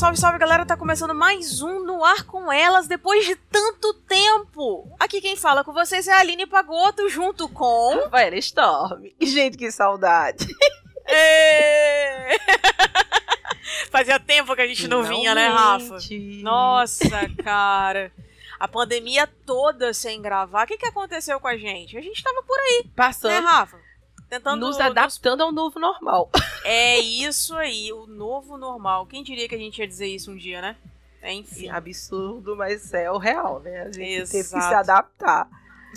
Salve, 0.00 0.18
salve 0.18 0.38
galera, 0.38 0.64
tá 0.64 0.78
começando 0.78 1.14
mais 1.14 1.60
um 1.60 1.84
No 1.84 2.02
Ar 2.02 2.24
com 2.24 2.50
Elas 2.50 2.86
depois 2.86 3.26
de 3.26 3.36
tanto 3.36 3.92
tempo. 3.92 4.90
Aqui 4.98 5.20
quem 5.20 5.36
fala 5.36 5.62
com 5.62 5.74
vocês 5.74 6.08
é 6.08 6.12
a 6.14 6.20
Aline 6.20 6.46
Pagoto, 6.46 7.06
junto 7.10 7.46
com. 7.50 8.00
Rafaela 8.04 8.36
Storm. 8.36 9.10
Gente, 9.20 9.58
que 9.58 9.70
saudade. 9.70 10.46
Fazia 13.92 14.18
tempo 14.18 14.56
que 14.56 14.62
a 14.62 14.66
gente 14.66 14.88
não 14.88 15.02
vinha, 15.02 15.34
né, 15.34 15.48
Rafa? 15.48 15.98
Nossa, 16.40 17.28
cara. 17.44 18.10
A 18.58 18.66
pandemia 18.66 19.28
toda 19.44 19.92
sem 19.92 20.22
gravar. 20.22 20.64
O 20.64 20.66
que, 20.66 20.78
que 20.78 20.86
aconteceu 20.86 21.38
com 21.38 21.48
a 21.48 21.58
gente? 21.58 21.98
A 21.98 22.00
gente 22.00 22.22
tava 22.22 22.42
por 22.42 22.58
aí. 22.58 22.86
Passando. 22.96 23.32
Né, 23.32 23.40
Rafa? 23.40 23.89
Tentando 24.30 24.64
nos 24.64 24.78
adaptando 24.78 25.42
ao 25.42 25.52
novo 25.52 25.78
normal. 25.80 26.30
É 26.62 26.98
isso 26.98 27.56
aí, 27.56 27.90
o 27.90 28.06
novo 28.06 28.58
normal. 28.58 29.06
Quem 29.06 29.24
diria 29.24 29.48
que 29.48 29.54
a 29.54 29.58
gente 29.58 29.78
ia 29.78 29.88
dizer 29.88 30.06
isso 30.06 30.30
um 30.30 30.36
dia, 30.36 30.60
né? 30.60 30.76
É, 31.22 31.32
enfim. 31.32 31.70
absurdo, 31.70 32.54
mas 32.54 32.92
é 32.92 33.10
o 33.10 33.16
real, 33.16 33.60
né? 33.60 33.80
A 33.80 33.92
gente 33.92 34.02
Exato. 34.02 34.30
teve 34.30 34.44
que 34.44 34.68
se 34.68 34.74
adaptar. 34.74 35.48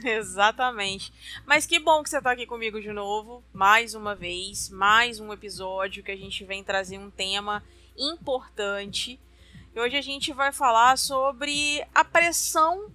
Exatamente. 0.04 1.14
Mas 1.46 1.66
que 1.66 1.80
bom 1.80 2.02
que 2.02 2.10
você 2.10 2.18
está 2.18 2.32
aqui 2.32 2.46
comigo 2.46 2.82
de 2.82 2.92
novo, 2.94 3.44
mais 3.54 3.94
uma 3.94 4.16
vez, 4.16 4.70
mais 4.70 5.20
um 5.20 5.32
episódio 5.34 6.02
que 6.02 6.12
a 6.12 6.18
gente 6.18 6.44
vem 6.46 6.64
trazer 6.64 6.98
um 6.98 7.12
tema 7.12 7.62
importante. 7.98 9.20
E 9.76 9.80
hoje 9.80 9.98
a 9.98 10.02
gente 10.02 10.32
vai 10.32 10.52
falar 10.54 10.98
sobre 10.98 11.86
a 11.94 12.04
pressão 12.06 12.90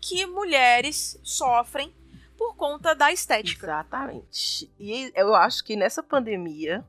que 0.00 0.26
mulheres 0.26 1.18
sofrem 1.22 1.92
por 2.42 2.56
conta 2.56 2.92
da 2.92 3.12
estética. 3.12 3.66
Exatamente. 3.66 4.72
E 4.78 5.12
eu 5.14 5.32
acho 5.32 5.62
que 5.62 5.76
nessa 5.76 6.02
pandemia, 6.02 6.84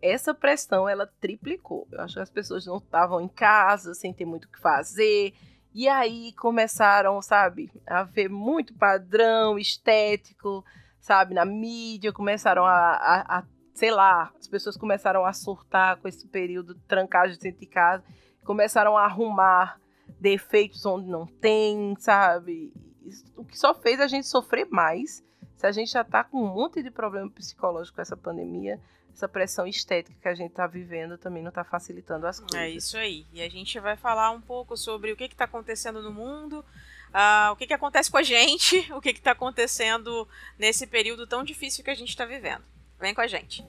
essa 0.00 0.32
pressão 0.32 0.88
ela 0.88 1.06
triplicou. 1.20 1.86
Eu 1.92 2.00
acho 2.00 2.14
que 2.14 2.20
as 2.20 2.30
pessoas 2.30 2.64
não 2.64 2.78
estavam 2.78 3.20
em 3.20 3.28
casa, 3.28 3.92
sem 3.92 4.14
ter 4.14 4.24
muito 4.24 4.46
o 4.46 4.48
que 4.48 4.58
fazer. 4.58 5.34
E 5.74 5.88
aí 5.88 6.32
começaram, 6.32 7.20
sabe, 7.20 7.70
a 7.86 8.02
ver 8.02 8.30
muito 8.30 8.72
padrão 8.74 9.58
estético, 9.58 10.64
sabe, 10.98 11.34
na 11.34 11.44
mídia, 11.44 12.12
começaram 12.12 12.64
a, 12.64 12.72
a, 12.72 13.38
a 13.38 13.44
sei 13.74 13.90
lá, 13.90 14.32
as 14.38 14.48
pessoas 14.48 14.76
começaram 14.76 15.26
a 15.26 15.32
surtar 15.34 15.96
com 15.98 16.08
esse 16.08 16.26
período 16.28 16.76
trancados 16.86 17.36
dentro 17.36 17.60
de 17.60 17.66
casa, 17.66 18.04
começaram 18.44 18.96
a 18.96 19.04
arrumar 19.04 19.78
defeitos 20.20 20.86
onde 20.86 21.08
não 21.08 21.26
tem, 21.26 21.94
sabe? 21.98 22.72
O 23.36 23.44
que 23.44 23.58
só 23.58 23.74
fez 23.74 24.00
a 24.00 24.06
gente 24.06 24.26
sofrer 24.26 24.66
mais. 24.70 25.22
Se 25.56 25.66
a 25.66 25.72
gente 25.72 25.92
já 25.92 26.02
está 26.02 26.24
com 26.24 26.42
um 26.42 26.54
monte 26.54 26.82
de 26.82 26.90
problema 26.90 27.30
psicológico 27.30 27.96
com 27.96 28.02
essa 28.02 28.16
pandemia, 28.16 28.80
essa 29.14 29.28
pressão 29.28 29.66
estética 29.66 30.16
que 30.20 30.28
a 30.28 30.34
gente 30.34 30.50
está 30.50 30.66
vivendo 30.66 31.16
também 31.16 31.42
não 31.42 31.50
está 31.50 31.64
facilitando 31.64 32.26
as 32.26 32.40
coisas. 32.40 32.58
É 32.58 32.68
isso 32.68 32.96
aí. 32.96 33.24
E 33.32 33.40
a 33.40 33.48
gente 33.48 33.78
vai 33.78 33.96
falar 33.96 34.30
um 34.32 34.40
pouco 34.40 34.76
sobre 34.76 35.12
o 35.12 35.16
que 35.16 35.24
está 35.24 35.44
acontecendo 35.44 36.02
no 36.02 36.12
mundo, 36.12 36.64
uh, 37.10 37.52
o 37.52 37.56
que, 37.56 37.66
que 37.66 37.74
acontece 37.74 38.10
com 38.10 38.18
a 38.18 38.22
gente, 38.22 38.86
o 38.92 39.00
que 39.00 39.10
está 39.10 39.30
acontecendo 39.30 40.28
nesse 40.58 40.86
período 40.86 41.26
tão 41.26 41.44
difícil 41.44 41.84
que 41.84 41.90
a 41.90 41.94
gente 41.94 42.08
está 42.08 42.24
vivendo. 42.24 42.64
Vem 42.98 43.14
com 43.14 43.20
a 43.20 43.26
gente. 43.26 43.64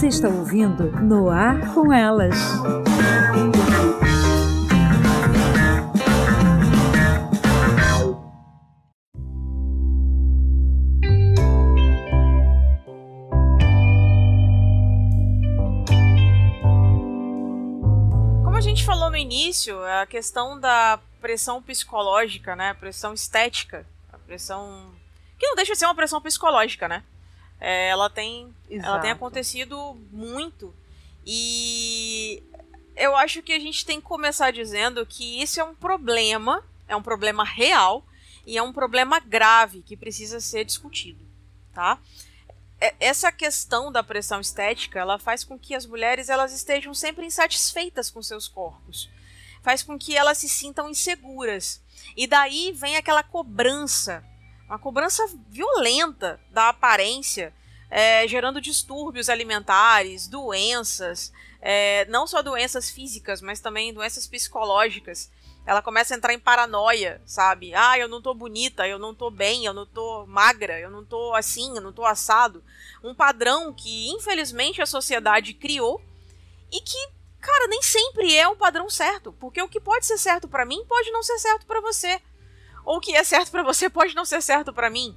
Você 0.00 0.06
está 0.06 0.28
ouvindo 0.28 0.90
No 1.02 1.28
Ar 1.28 1.74
com 1.74 1.92
Elas. 1.92 2.34
Como 18.42 18.56
a 18.56 18.60
gente 18.62 18.82
falou 18.86 19.10
no 19.10 19.18
início, 19.18 19.78
a 19.84 20.06
questão 20.06 20.58
da 20.58 20.98
pressão 21.20 21.60
psicológica, 21.60 22.56
né? 22.56 22.70
A 22.70 22.74
pressão 22.74 23.12
estética, 23.12 23.86
a 24.10 24.16
pressão 24.16 24.94
que 25.38 25.46
não 25.46 25.56
deixa 25.56 25.74
de 25.74 25.78
ser 25.78 25.84
uma 25.84 25.94
pressão 25.94 26.22
psicológica, 26.22 26.88
né? 26.88 27.02
É, 27.60 27.88
ela 27.88 28.08
tem 28.08 28.54
ela 28.70 28.98
tem 29.00 29.10
acontecido 29.10 29.94
muito. 30.10 30.74
E 31.26 32.42
eu 32.96 33.14
acho 33.16 33.42
que 33.42 33.52
a 33.52 33.58
gente 33.58 33.84
tem 33.84 34.00
que 34.00 34.06
começar 34.06 34.50
dizendo 34.50 35.04
que 35.04 35.42
isso 35.42 35.60
é 35.60 35.64
um 35.64 35.74
problema, 35.74 36.64
é 36.88 36.96
um 36.96 37.02
problema 37.02 37.44
real 37.44 38.04
e 38.46 38.56
é 38.56 38.62
um 38.62 38.72
problema 38.72 39.20
grave 39.20 39.82
que 39.82 39.96
precisa 39.96 40.40
ser 40.40 40.64
discutido, 40.64 41.24
tá? 41.74 41.98
É, 42.80 42.94
essa 42.98 43.30
questão 43.30 43.92
da 43.92 44.02
pressão 44.02 44.40
estética, 44.40 44.98
ela 44.98 45.18
faz 45.18 45.44
com 45.44 45.58
que 45.58 45.74
as 45.74 45.84
mulheres 45.84 46.28
elas 46.28 46.52
estejam 46.52 46.94
sempre 46.94 47.26
insatisfeitas 47.26 48.10
com 48.10 48.22
seus 48.22 48.48
corpos, 48.48 49.10
faz 49.62 49.82
com 49.82 49.98
que 49.98 50.16
elas 50.16 50.38
se 50.38 50.48
sintam 50.48 50.88
inseguras. 50.88 51.82
E 52.16 52.26
daí 52.26 52.72
vem 52.72 52.96
aquela 52.96 53.22
cobrança 53.22 54.24
uma 54.70 54.78
cobrança 54.78 55.26
violenta 55.48 56.40
da 56.48 56.68
aparência, 56.68 57.52
é, 57.90 58.26
gerando 58.28 58.60
distúrbios 58.60 59.28
alimentares, 59.28 60.28
doenças, 60.28 61.32
é, 61.60 62.04
não 62.04 62.24
só 62.24 62.40
doenças 62.40 62.88
físicas, 62.88 63.42
mas 63.42 63.58
também 63.58 63.92
doenças 63.92 64.28
psicológicas. 64.28 65.28
Ela 65.66 65.82
começa 65.82 66.14
a 66.14 66.16
entrar 66.16 66.32
em 66.32 66.38
paranoia, 66.38 67.20
sabe? 67.26 67.74
Ah, 67.74 67.98
eu 67.98 68.06
não 68.06 68.22
tô 68.22 68.32
bonita, 68.32 68.86
eu 68.86 68.96
não 68.96 69.12
tô 69.12 69.28
bem, 69.28 69.64
eu 69.64 69.74
não 69.74 69.84
tô 69.84 70.24
magra, 70.26 70.78
eu 70.78 70.88
não 70.88 71.04
tô 71.04 71.34
assim, 71.34 71.74
eu 71.74 71.82
não 71.82 71.92
tô 71.92 72.04
assado. 72.04 72.62
Um 73.02 73.12
padrão 73.12 73.74
que, 73.74 74.08
infelizmente, 74.10 74.80
a 74.80 74.86
sociedade 74.86 75.52
criou 75.52 76.00
e 76.70 76.80
que, 76.80 77.08
cara, 77.40 77.66
nem 77.66 77.82
sempre 77.82 78.36
é 78.36 78.46
o 78.46 78.56
padrão 78.56 78.88
certo. 78.88 79.32
Porque 79.32 79.60
o 79.60 79.68
que 79.68 79.80
pode 79.80 80.06
ser 80.06 80.16
certo 80.16 80.46
para 80.46 80.64
mim 80.64 80.84
pode 80.88 81.10
não 81.10 81.24
ser 81.24 81.38
certo 81.38 81.66
para 81.66 81.80
você 81.80 82.22
ou 82.84 82.96
o 82.96 83.00
que 83.00 83.14
é 83.14 83.24
certo 83.24 83.50
para 83.50 83.62
você 83.62 83.88
pode 83.90 84.14
não 84.14 84.24
ser 84.24 84.42
certo 84.42 84.72
para 84.72 84.90
mim. 84.90 85.16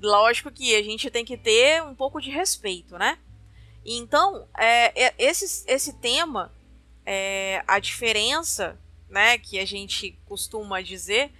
Lógico 0.00 0.50
que 0.50 0.74
a 0.74 0.82
gente 0.82 1.10
tem 1.10 1.24
que 1.24 1.36
ter 1.36 1.82
um 1.82 1.94
pouco 1.94 2.20
de 2.20 2.30
respeito, 2.30 2.98
né? 2.98 3.18
Então, 3.84 4.46
é, 4.56 5.06
é, 5.06 5.14
esse, 5.18 5.64
esse 5.66 5.92
tema, 5.94 6.52
é, 7.04 7.62
a 7.66 7.78
diferença, 7.78 8.78
né, 9.08 9.38
que 9.38 9.58
a 9.58 9.64
gente 9.64 10.18
costuma 10.24 10.80
dizer, 10.80 11.32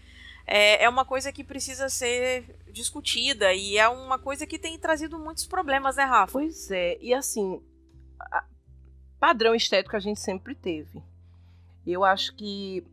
é, 0.46 0.84
é 0.84 0.88
uma 0.88 1.04
coisa 1.04 1.32
que 1.32 1.44
precisa 1.44 1.88
ser 1.88 2.44
discutida 2.70 3.52
e 3.54 3.78
é 3.78 3.88
uma 3.88 4.18
coisa 4.18 4.46
que 4.46 4.58
tem 4.58 4.78
trazido 4.78 5.18
muitos 5.18 5.46
problemas, 5.46 5.96
né, 5.96 6.04
Rafa? 6.04 6.32
Pois 6.32 6.70
é, 6.70 6.98
e 7.00 7.14
assim, 7.14 7.62
padrão 9.20 9.54
estético 9.54 9.96
a 9.96 10.00
gente 10.00 10.20
sempre 10.20 10.54
teve. 10.54 11.00
Eu 11.86 12.04
acho 12.04 12.34
que 12.34 12.84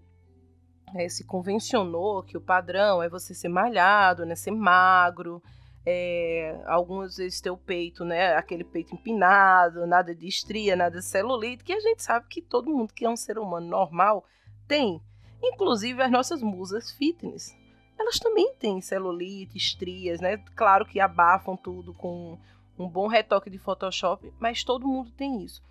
é, 0.95 1.07
se 1.09 1.23
convencionou 1.25 2.23
que 2.23 2.37
o 2.37 2.41
padrão 2.41 3.01
é 3.01 3.09
você 3.09 3.33
ser 3.33 3.49
malhado, 3.49 4.25
né, 4.25 4.35
ser 4.35 4.51
magro, 4.51 5.41
é, 5.85 6.61
algumas 6.67 7.17
vezes 7.17 7.41
ter 7.41 7.49
o 7.49 7.57
peito, 7.57 8.03
né, 8.03 8.35
aquele 8.35 8.63
peito 8.63 8.93
empinado, 8.93 9.87
nada 9.87 10.13
de 10.13 10.27
estria, 10.27 10.75
nada 10.75 10.99
de 10.99 11.05
celulite, 11.05 11.63
que 11.63 11.73
a 11.73 11.79
gente 11.79 12.03
sabe 12.03 12.27
que 12.27 12.41
todo 12.41 12.69
mundo 12.69 12.93
que 12.93 13.05
é 13.05 13.09
um 13.09 13.17
ser 13.17 13.37
humano 13.39 13.67
normal 13.67 14.25
tem. 14.67 15.01
Inclusive 15.41 16.01
as 16.01 16.11
nossas 16.11 16.41
musas 16.41 16.91
fitness. 16.91 17.55
Elas 17.97 18.19
também 18.19 18.53
têm 18.55 18.81
celulite, 18.81 19.57
estrias, 19.57 20.21
né? 20.21 20.37
Claro 20.55 20.85
que 20.85 20.99
abafam 20.99 21.57
tudo 21.57 21.93
com 21.93 22.37
um 22.77 22.87
bom 22.87 23.07
retoque 23.07 23.49
de 23.49 23.57
Photoshop, 23.57 24.31
mas 24.39 24.63
todo 24.63 24.87
mundo 24.87 25.11
tem 25.11 25.43
isso. 25.43 25.61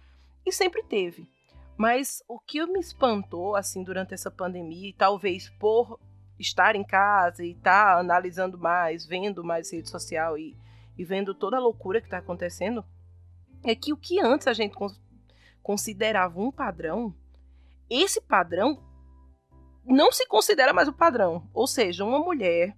E 0.44 0.52
sempre 0.52 0.82
teve. 0.82 1.28
Mas 1.78 2.24
o 2.26 2.40
que 2.40 2.66
me 2.66 2.80
espantou, 2.80 3.54
assim, 3.54 3.84
durante 3.84 4.12
essa 4.12 4.32
pandemia, 4.32 4.90
e 4.90 4.92
talvez 4.92 5.48
por 5.60 6.00
estar 6.36 6.74
em 6.74 6.82
casa 6.82 7.44
e 7.44 7.52
estar 7.52 7.94
tá 7.94 8.00
analisando 8.00 8.58
mais, 8.58 9.06
vendo 9.06 9.44
mais 9.44 9.72
rede 9.72 9.88
social 9.88 10.36
e, 10.36 10.56
e 10.98 11.04
vendo 11.04 11.32
toda 11.32 11.56
a 11.56 11.60
loucura 11.60 12.00
que 12.00 12.08
está 12.08 12.18
acontecendo, 12.18 12.84
é 13.62 13.76
que 13.76 13.92
o 13.92 13.96
que 13.96 14.20
antes 14.20 14.48
a 14.48 14.52
gente 14.52 14.74
considerava 15.62 16.40
um 16.40 16.50
padrão, 16.50 17.14
esse 17.88 18.20
padrão 18.20 18.82
não 19.84 20.10
se 20.10 20.26
considera 20.26 20.72
mais 20.72 20.88
o 20.88 20.92
padrão. 20.92 21.48
Ou 21.54 21.68
seja, 21.68 22.04
uma 22.04 22.18
mulher 22.18 22.76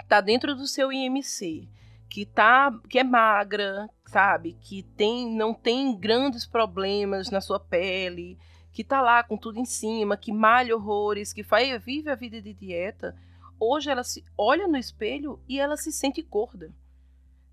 está 0.00 0.20
dentro 0.20 0.54
do 0.54 0.68
seu 0.68 0.92
IMC, 0.92 1.68
que 2.08 2.24
tá 2.24 2.72
que 2.88 3.00
é 3.00 3.04
magra, 3.04 3.90
sabe, 4.06 4.56
que 4.60 4.82
tem 4.82 5.30
não 5.34 5.52
tem 5.52 5.96
grandes 5.96 6.46
problemas 6.46 7.30
na 7.30 7.40
sua 7.40 7.58
pele, 7.58 8.38
que 8.72 8.84
tá 8.84 9.00
lá 9.00 9.22
com 9.22 9.36
tudo 9.36 9.58
em 9.58 9.64
cima, 9.64 10.16
que 10.16 10.32
malha 10.32 10.76
horrores, 10.76 11.32
que 11.32 11.42
faz, 11.42 11.82
vive 11.84 12.10
a 12.10 12.14
vida 12.14 12.40
de 12.40 12.52
dieta, 12.52 13.16
hoje 13.58 13.90
ela 13.90 14.04
se 14.04 14.24
olha 14.36 14.68
no 14.68 14.76
espelho 14.76 15.40
e 15.48 15.58
ela 15.58 15.76
se 15.76 15.90
sente 15.90 16.22
gorda, 16.22 16.72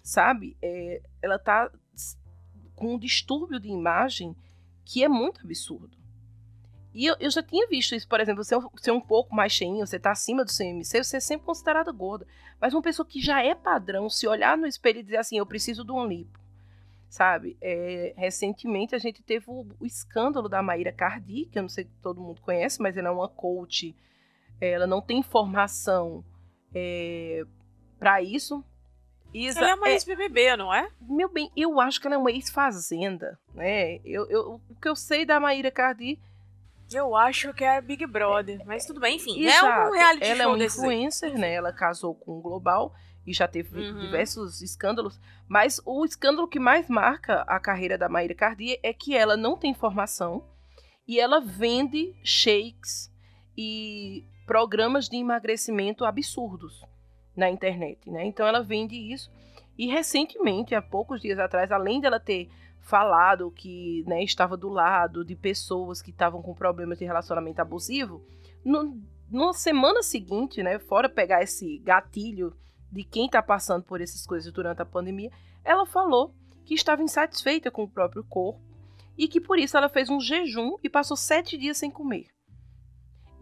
sabe? 0.02 0.58
É, 0.62 1.02
ela 1.22 1.40
tá 1.40 1.72
com 2.76 2.96
um 2.96 3.00
distúrbio 3.00 3.60
de 3.60 3.70
imagem 3.70 4.36
que 4.84 5.04
é 5.04 5.08
muito 5.08 5.42
absurdo. 5.42 5.98
E 6.94 7.06
eu, 7.08 7.16
eu, 7.20 7.32
já 7.32 7.42
tinha 7.42 7.68
visto 7.68 7.96
isso, 7.96 8.08
por 8.08 8.20
exemplo, 8.20 8.44
você 8.44 8.56
ser 8.78 8.92
um 8.92 9.02
pouco 9.02 9.36
mais 9.36 9.52
cheinho, 9.52 9.86
você 9.86 9.98
tá 9.98 10.12
acima 10.12 10.46
do 10.46 10.52
IMC, 10.52 11.04
você 11.04 11.18
é 11.18 11.20
sempre 11.20 11.46
considerada 11.46 11.92
gorda. 11.92 12.28
Mas 12.62 12.74
uma 12.74 12.84
pessoa 12.84 13.06
que 13.06 13.20
já 13.20 13.44
é 13.44 13.56
padrão, 13.56 14.10
se 14.10 14.28
olhar 14.28 14.56
no 14.56 14.68
espelho 14.68 15.00
e 15.00 15.04
dizer 15.04 15.18
assim, 15.18 15.38
eu 15.38 15.46
preciso 15.46 15.84
de 15.84 15.92
um 15.92 16.06
lipo, 16.06 16.40
sabe? 17.14 17.56
É, 17.62 18.12
recentemente 18.18 18.96
a 18.96 18.98
gente 18.98 19.22
teve 19.22 19.46
o, 19.48 19.68
o, 19.80 19.86
escândalo 19.86 20.50
da 20.50 20.64
Maíra 20.64 20.92
Cardi, 20.92 21.46
que 21.46 21.60
eu 21.60 21.62
não 21.62 21.70
sei 21.70 21.84
se 21.84 21.92
todo 22.02 22.20
mundo 22.20 22.42
conhece, 22.42 22.82
mas 22.82 22.98
ela 22.98 23.10
é 23.10 23.12
uma 23.12 23.30
coach, 23.30 23.96
ela 24.60 24.88
não 24.88 25.00
tem 25.00 25.22
formação 25.22 26.26
é, 26.74 27.44
para 28.00 28.20
isso. 28.24 28.66
Isa, 29.32 29.60
ela 29.60 29.70
é 29.70 29.76
uma 29.76 29.90
ex-BBB, 29.92 30.58
não 30.58 30.74
é? 30.74 30.90
Meu 31.02 31.30
bem, 31.30 31.52
eu 31.56 31.80
acho 31.80 32.02
que 32.02 32.08
ela 32.08 32.16
é 32.16 32.18
uma 32.18 32.32
ex-fazenda, 32.32 33.40
né? 33.54 33.98
Eu, 34.04 34.28
eu, 34.28 34.62
o 34.68 34.76
que 34.82 34.90
eu 34.90 34.96
sei 34.96 35.24
da 35.24 35.40
Maíra 35.40 35.70
Cardi 35.70 36.20
eu 36.92 37.16
acho 37.16 37.54
que 37.54 37.64
é 37.64 37.80
Big 37.80 38.06
Brother, 38.06 38.62
mas 38.66 38.86
tudo 38.86 39.00
bem, 39.00 39.16
enfim. 39.16 39.40
Exato. 39.40 39.66
É 39.66 39.88
um 39.88 39.92
reality 39.92 40.26
ela 40.26 40.44
show 40.44 40.52
é 40.52 40.56
uma 40.56 40.64
influencer, 40.64 41.38
né? 41.38 41.54
Ela 41.54 41.74
casou 41.74 42.14
com 42.14 42.38
o 42.38 42.42
Global 42.42 42.94
e 43.26 43.34
já 43.34 43.48
teve 43.48 43.80
uhum. 43.80 44.00
diversos 44.00 44.62
escândalos. 44.62 45.20
Mas 45.48 45.82
o 45.86 46.06
escândalo 46.06 46.48
que 46.48 46.60
mais 46.60 46.90
marca 46.90 47.42
a 47.42 47.60
carreira 47.60 47.98
da 47.98 48.10
Maíra 48.10 48.36
Cardi 48.36 48.80
é 48.84 48.94
que 48.94 49.16
ela 49.16 49.38
não 49.38 49.58
tem 49.58 49.74
formação 49.74 50.44
e 51.08 51.20
ela 51.20 51.40
vende 51.40 52.16
shakes 52.24 53.12
e 53.58 54.26
programas 54.46 55.08
de 55.08 55.18
emagrecimento 55.18 56.06
absurdos 56.06 56.82
na 57.36 57.50
internet, 57.50 58.10
né? 58.10 58.26
Então 58.26 58.46
ela 58.46 58.62
vende 58.62 58.96
isso. 58.96 59.32
E 59.78 59.88
recentemente, 59.88 60.76
há 60.76 60.82
poucos 60.82 61.22
dias 61.22 61.40
atrás, 61.40 61.72
além 61.72 62.00
dela 62.00 62.20
ter 62.20 62.50
falado 62.80 63.50
que 63.50 64.04
né, 64.06 64.24
estava 64.24 64.58
do 64.58 64.70
lado 64.70 65.24
de 65.24 65.36
pessoas 65.36 66.02
que 66.02 66.12
estavam 66.12 66.42
com 66.42 66.54
problemas 66.54 67.00
de 67.00 67.06
relacionamento 67.06 67.62
abusivo, 67.62 68.22
no, 68.64 69.02
na 69.32 69.54
semana 69.54 70.04
seguinte, 70.04 70.62
né, 70.62 70.78
fora 70.78 71.10
pegar 71.10 71.42
esse 71.42 71.80
gatilho 71.80 72.54
de 72.94 73.04
quem 73.04 73.26
está 73.26 73.42
passando 73.42 73.84
por 73.84 74.00
essas 74.00 74.26
coisas 74.26 74.52
durante 74.52 74.82
a 74.82 74.86
pandemia, 74.86 75.32
ela 75.64 75.86
falou 75.86 76.34
que 76.64 76.74
estava 76.74 77.02
insatisfeita 77.02 77.72
com 77.72 77.84
o 77.84 77.90
próprio 77.90 78.24
corpo 78.24 78.62
e 79.18 79.28
que 79.28 79.42
por 79.42 79.58
isso 79.58 79.76
ela 79.76 79.90
fez 79.90 80.10
um 80.10 80.20
jejum 80.20 80.78
e 80.84 80.90
passou 80.90 81.18
sete 81.18 81.58
dias 81.58 81.78
sem 81.78 81.90
comer. 81.90 82.28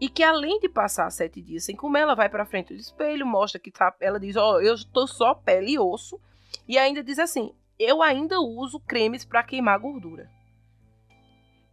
E 0.00 0.08
que 0.08 0.22
além 0.22 0.58
de 0.58 0.68
passar 0.68 1.10
sete 1.10 1.40
dias 1.40 1.64
sem 1.64 1.76
comer, 1.76 2.00
ela 2.00 2.14
vai 2.14 2.28
para 2.28 2.46
frente 2.46 2.74
do 2.74 2.80
espelho, 2.80 3.26
mostra 3.26 3.60
que 3.60 3.70
tá, 3.70 3.94
ela 4.00 4.18
diz: 4.18 4.34
Ó, 4.34 4.54
oh, 4.54 4.60
eu 4.60 4.74
estou 4.74 5.06
só 5.06 5.34
pele 5.34 5.72
e 5.72 5.78
osso. 5.78 6.18
E 6.66 6.76
ainda 6.76 7.04
diz 7.04 7.20
assim: 7.20 7.54
eu 7.78 8.02
ainda 8.02 8.40
uso 8.40 8.78
cremes 8.80 9.24
para 9.24 9.42
queimar 9.42 9.78
gordura. 9.78 10.30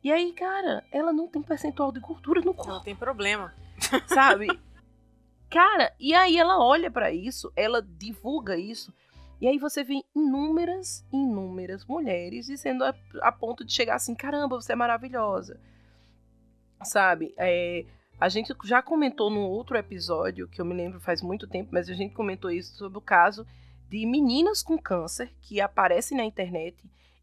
E 0.04 0.12
aí, 0.12 0.32
cara, 0.34 0.84
ela 0.92 1.12
não 1.12 1.28
tem 1.28 1.42
percentual 1.42 1.92
de 1.92 2.00
gordura 2.00 2.42
no 2.42 2.54
corpo. 2.54 2.72
Não 2.72 2.82
tem 2.82 2.96
problema. 2.96 3.54
Sabe? 4.08 4.48
cara, 5.50 5.94
e 6.00 6.14
aí 6.14 6.38
ela 6.38 6.64
olha 6.64 6.92
para 6.92 7.12
isso, 7.12 7.52
ela 7.56 7.82
divulga 7.82 8.58
isso. 8.58 8.94
E 9.42 9.48
aí 9.48 9.58
você 9.58 9.84
vê 9.84 10.02
inúmeras, 10.14 11.06
inúmeras 11.14 11.86
mulheres 11.86 12.46
dizendo 12.48 12.84
a, 12.84 12.94
a 13.22 13.32
ponto 13.32 13.64
de 13.64 13.72
chegar 13.72 13.96
assim, 13.96 14.14
caramba, 14.14 14.60
você 14.60 14.74
é 14.74 14.76
maravilhosa. 14.76 15.60
Sabe? 16.84 17.34
É, 17.38 17.86
a 18.20 18.28
gente 18.28 18.54
já 18.66 18.82
comentou 18.82 19.30
num 19.30 19.44
outro 19.44 19.78
episódio, 19.78 20.48
que 20.48 20.60
eu 20.60 20.66
me 20.66 20.74
lembro 20.74 21.00
faz 21.00 21.22
muito 21.22 21.48
tempo, 21.48 21.70
mas 21.72 21.90
a 21.90 21.94
gente 21.94 22.14
comentou 22.14 22.52
isso 22.52 22.76
sobre 22.76 22.98
o 22.98 23.02
caso 23.02 23.46
de 23.88 24.06
meninas 24.06 24.62
com 24.62 24.78
câncer 24.78 25.34
que 25.42 25.62
aparecem 25.62 26.18
na 26.18 26.24
internet 26.24 26.78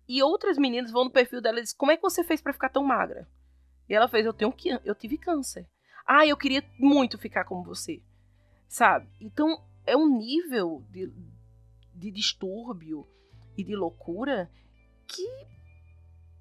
e 0.08 0.22
outras 0.22 0.56
meninas 0.56 0.90
vão 0.90 1.04
no 1.04 1.10
perfil 1.10 1.40
dela 1.40 1.58
e 1.58 1.62
dizem: 1.62 1.76
Como 1.76 1.92
é 1.92 1.96
que 1.96 2.02
você 2.02 2.24
fez 2.24 2.40
para 2.40 2.52
ficar 2.52 2.68
tão 2.68 2.82
magra? 2.82 3.28
E 3.88 3.94
ela 3.94 4.08
fez: 4.08 4.24
Eu 4.24 4.32
tenho 4.32 4.54
eu 4.84 4.94
tive 4.94 5.18
câncer. 5.18 5.66
Ah, 6.06 6.26
eu 6.26 6.36
queria 6.36 6.64
muito 6.78 7.18
ficar 7.18 7.44
como 7.44 7.64
você. 7.64 8.00
Sabe? 8.68 9.08
Então 9.20 9.62
é 9.86 9.96
um 9.96 10.08
nível 10.18 10.84
de, 10.90 11.12
de 11.94 12.10
distúrbio 12.10 13.06
e 13.56 13.64
de 13.64 13.74
loucura 13.74 14.50
que 15.06 15.26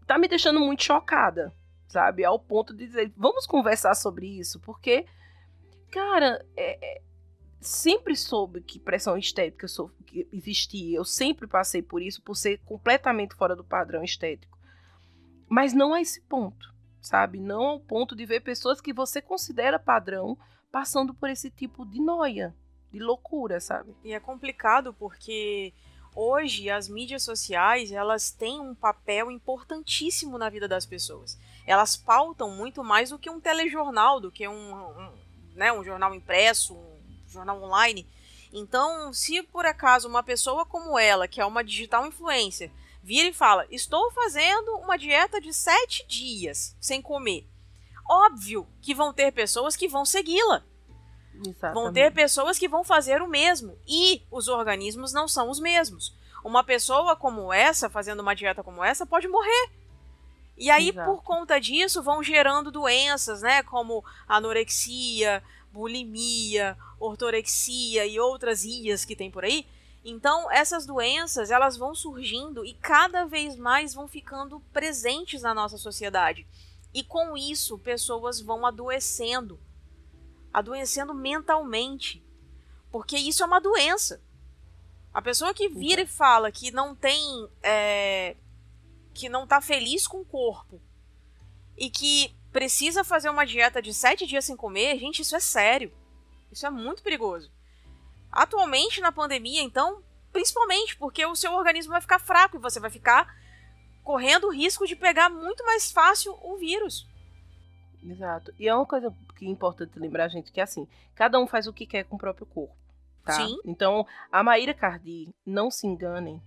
tá 0.06 0.18
me 0.18 0.27
deixando 0.27 0.60
muito 0.60 0.83
chocada, 0.83 1.54
sabe? 1.88 2.25
Ao 2.25 2.39
ponto 2.39 2.74
de 2.74 2.86
dizer, 2.86 3.13
vamos 3.16 3.45
conversar 3.45 3.95
sobre 3.95 4.27
isso, 4.27 4.60
porque, 4.60 5.06
cara, 5.92 6.45
é, 6.57 6.98
é, 6.98 7.01
sempre 7.62 8.16
soube 8.16 8.62
que 8.62 8.80
pressão 8.80 9.18
estética 9.18 9.68
que 10.06 10.28
existia. 10.31 10.98
Eu 10.98 11.06
sempre 11.06 11.48
passei 11.48 11.81
por 11.81 12.01
isso, 12.01 12.21
por 12.21 12.36
ser 12.36 12.60
completamente 12.66 13.36
fora 13.36 13.56
do 13.56 13.63
padrão 13.63 14.04
estético. 14.04 14.57
Mas 15.48 15.74
não 15.74 15.94
a 15.94 16.01
esse 16.01 16.21
ponto, 16.21 16.74
sabe? 17.01 17.39
Não 17.39 17.63
ao 17.66 17.80
ponto 17.80 18.16
de 18.16 18.25
ver 18.25 18.42
pessoas 18.42 18.81
que 18.81 18.94
você 18.94 19.21
considera 19.21 19.80
padrão 19.80 20.38
passando 20.75 21.13
por 21.13 21.30
esse 21.30 21.50
tipo 21.50 21.86
de 21.86 22.01
noia, 22.01 22.54
de 22.92 23.00
loucura, 23.00 23.62
sabe? 23.62 23.95
E 24.04 24.12
é 24.12 24.19
complicado 24.19 24.94
porque 24.94 25.74
hoje 26.13 26.69
as 26.69 26.89
mídias 26.89 27.24
sociais 27.24 27.94
elas 27.94 28.30
têm 28.30 28.60
um 28.60 28.75
papel 28.75 29.31
importantíssimo 29.31 30.38
na 30.38 30.50
vida 30.50 30.68
das 30.68 30.86
pessoas. 30.86 31.39
Elas 31.66 31.95
pautam 31.95 32.51
muito 32.51 32.83
mais 32.83 33.12
do 33.12 33.18
que 33.18 33.30
um 33.30 33.39
telejornal, 33.39 34.19
do 34.19 34.30
que 34.30 34.45
um, 34.50 34.74
um, 34.75 35.13
né, 35.54 35.72
um 35.72 35.81
jornal 35.81 36.13
impresso, 36.13 36.75
um 36.75 37.00
jornal 37.25 37.63
online. 37.63 38.06
Então, 38.51 39.13
se 39.13 39.42
por 39.44 39.66
acaso 39.66 40.10
uma 40.10 40.24
pessoa 40.24 40.66
como 40.66 41.00
ela, 41.00 41.25
que 41.25 41.39
é 41.39 41.45
uma 41.45 41.63
digital 41.63 42.06
influencer, 42.06 42.69
vira 43.01 43.30
e 43.30 43.33
fala: 43.33 43.66
Estou 43.71 44.12
fazendo 44.12 44.75
uma 44.80 44.98
dieta 44.98 45.39
de 45.39 45.54
sete 45.54 46.06
dias 46.06 46.75
sem 46.81 47.01
comer. 47.01 47.48
Óbvio 48.07 48.68
que 48.81 48.94
vão 48.94 49.12
ter 49.12 49.31
pessoas 49.31 49.75
que 49.75 49.88
vão 49.88 50.06
segui-la. 50.06 50.63
Vão 51.74 51.92
ter 51.92 52.13
pessoas 52.13 52.57
que 52.57 52.68
vão 52.68 52.84
fazer 52.84 53.22
o 53.22 53.28
mesmo. 53.28 53.78
E 53.88 54.22
os 54.31 54.48
organismos 54.48 55.12
não 55.12 55.28
são 55.28 55.50
os 55.50 55.60
mesmos. 55.60 56.16
Uma 56.44 56.63
pessoa 56.63 57.16
como 57.16 57.52
essa, 57.52 57.90
fazendo 57.90 58.22
uma 58.22 58.36
dieta 58.36 58.63
como 58.63 58.84
essa, 58.84 59.06
pode 59.06 59.28
morrer. 59.28 59.72
E 60.57 60.69
aí, 60.69 60.90
Exato. 60.90 61.12
por 61.12 61.24
conta 61.24 61.60
disso, 61.60 62.02
vão 62.02 62.24
gerando 62.24 62.72
doenças, 62.72 63.42
né? 63.42 63.63
Como 63.63 64.06
anorexia, 64.28 65.44
bulimia, 65.71 66.78
ortorexia 67.00 68.06
e 68.06 68.19
outras 68.19 68.64
ias 68.64 69.04
que 69.04 69.16
tem 69.16 69.30
por 69.30 69.44
aí. 69.44 69.68
Então, 70.04 70.50
essas 70.52 70.85
doenças, 70.85 71.50
elas 71.50 71.76
vão 71.76 71.94
surgindo 71.94 72.64
e 72.64 72.74
cada 72.76 73.26
vez 73.26 73.57
mais 73.57 73.94
vão 73.94 74.07
ficando 74.07 74.62
presentes 74.71 75.42
na 75.42 75.54
nossa 75.54 75.78
sociedade. 75.78 76.47
E 76.95 77.04
com 77.04 77.35
isso, 77.35 77.78
pessoas 77.78 78.40
vão 78.40 78.66
adoecendo, 78.66 79.59
adoecendo 80.54 81.14
mentalmente, 81.14 82.25
porque 82.90 83.18
isso 83.18 83.44
é 83.44 83.45
uma 83.45 83.59
doença. 83.59 84.23
A 85.14 85.21
pessoa 85.21 85.54
que 85.54 85.68
vira 85.68 86.04
e 86.04 86.07
fala 86.07 86.54
que 86.54 86.71
não 86.71 86.95
tem, 86.95 87.49
é, 87.61 88.37
que 89.14 89.28
não 89.28 89.45
tá 89.45 89.59
feliz 89.59 90.07
com 90.07 90.21
o 90.21 90.25
corpo 90.25 90.81
e 91.78 91.90
que 91.90 92.33
precisa 92.49 93.04
fazer 93.04 93.30
uma 93.30 93.45
dieta 93.45 93.81
de 93.81 93.94
sete 93.94 94.25
dias 94.25 94.45
sem 94.45 94.56
comer, 94.56 94.97
gente, 94.97 95.21
isso 95.21 95.35
é 95.35 95.42
sério. 95.42 95.92
Isso 96.49 96.66
é 96.66 96.69
muito 96.69 97.04
perigoso. 97.04 97.52
Atualmente, 98.31 99.02
na 99.02 99.11
pandemia, 99.11 99.61
então, 99.61 100.02
principalmente 100.31 100.95
porque 100.95 101.25
o 101.25 101.35
seu 101.35 101.52
organismo 101.52 101.92
vai 101.92 101.99
ficar 101.99 102.19
fraco 102.19 102.56
e 102.56 102.61
você 102.61 102.80
vai 102.80 102.90
ficar 102.90 103.35
correndo 104.06 104.47
o 104.47 104.54
risco 104.54 104.88
de 104.88 104.95
pegar 104.95 105.30
muito 105.30 105.66
mais 105.66 105.92
fácil 105.92 106.38
o 106.42 106.56
vírus. 106.56 107.06
Exato. 108.02 108.54
E 108.57 108.68
é 108.68 108.74
uma 108.74 108.85
coisa 108.85 109.14
que 109.35 109.45
é 109.45 109.50
importante 109.50 110.00
lembrar, 110.00 110.30
gente, 110.30 110.52
que 110.52 110.62
é 110.62 110.64
assim, 110.64 110.88
cada 111.14 111.38
um 111.40 111.47
faz 111.47 111.68
o 111.68 111.74
que 111.74 111.85
quer 111.85 112.06
com 112.06 112.16
o 112.16 112.19
próprio 112.19 112.45
corpo. 112.45 112.76
Tá? 113.26 113.33
Sim. 113.33 113.57
Então, 113.66 114.06
a 114.31 114.44
Maíra 114.44 114.74
Cardi, 114.74 115.28
não 115.45 115.69
se 115.69 115.88
enganem, 115.88 116.42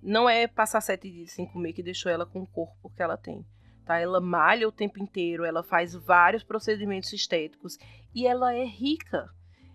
não 0.00 0.30
é 0.30 0.46
passar 0.46 0.80
sete 0.80 1.10
dias 1.10 1.32
sem 1.32 1.44
comer 1.44 1.74
que 1.74 1.82
deixou 1.82 2.10
ela 2.10 2.24
com 2.24 2.40
o 2.40 2.46
corpo 2.46 2.90
que 2.96 3.02
ela 3.02 3.16
tem 3.16 3.44
tá? 3.84 3.98
Ela 3.98 4.20
malha 4.20 4.68
o 4.68 4.72
tempo 4.72 5.02
inteiro, 5.02 5.44
ela 5.44 5.62
faz 5.62 5.94
vários 5.94 6.42
procedimentos 6.42 7.12
estéticos 7.12 7.78
e 8.14 8.26
ela 8.26 8.54
é 8.54 8.64
rica. 8.64 9.28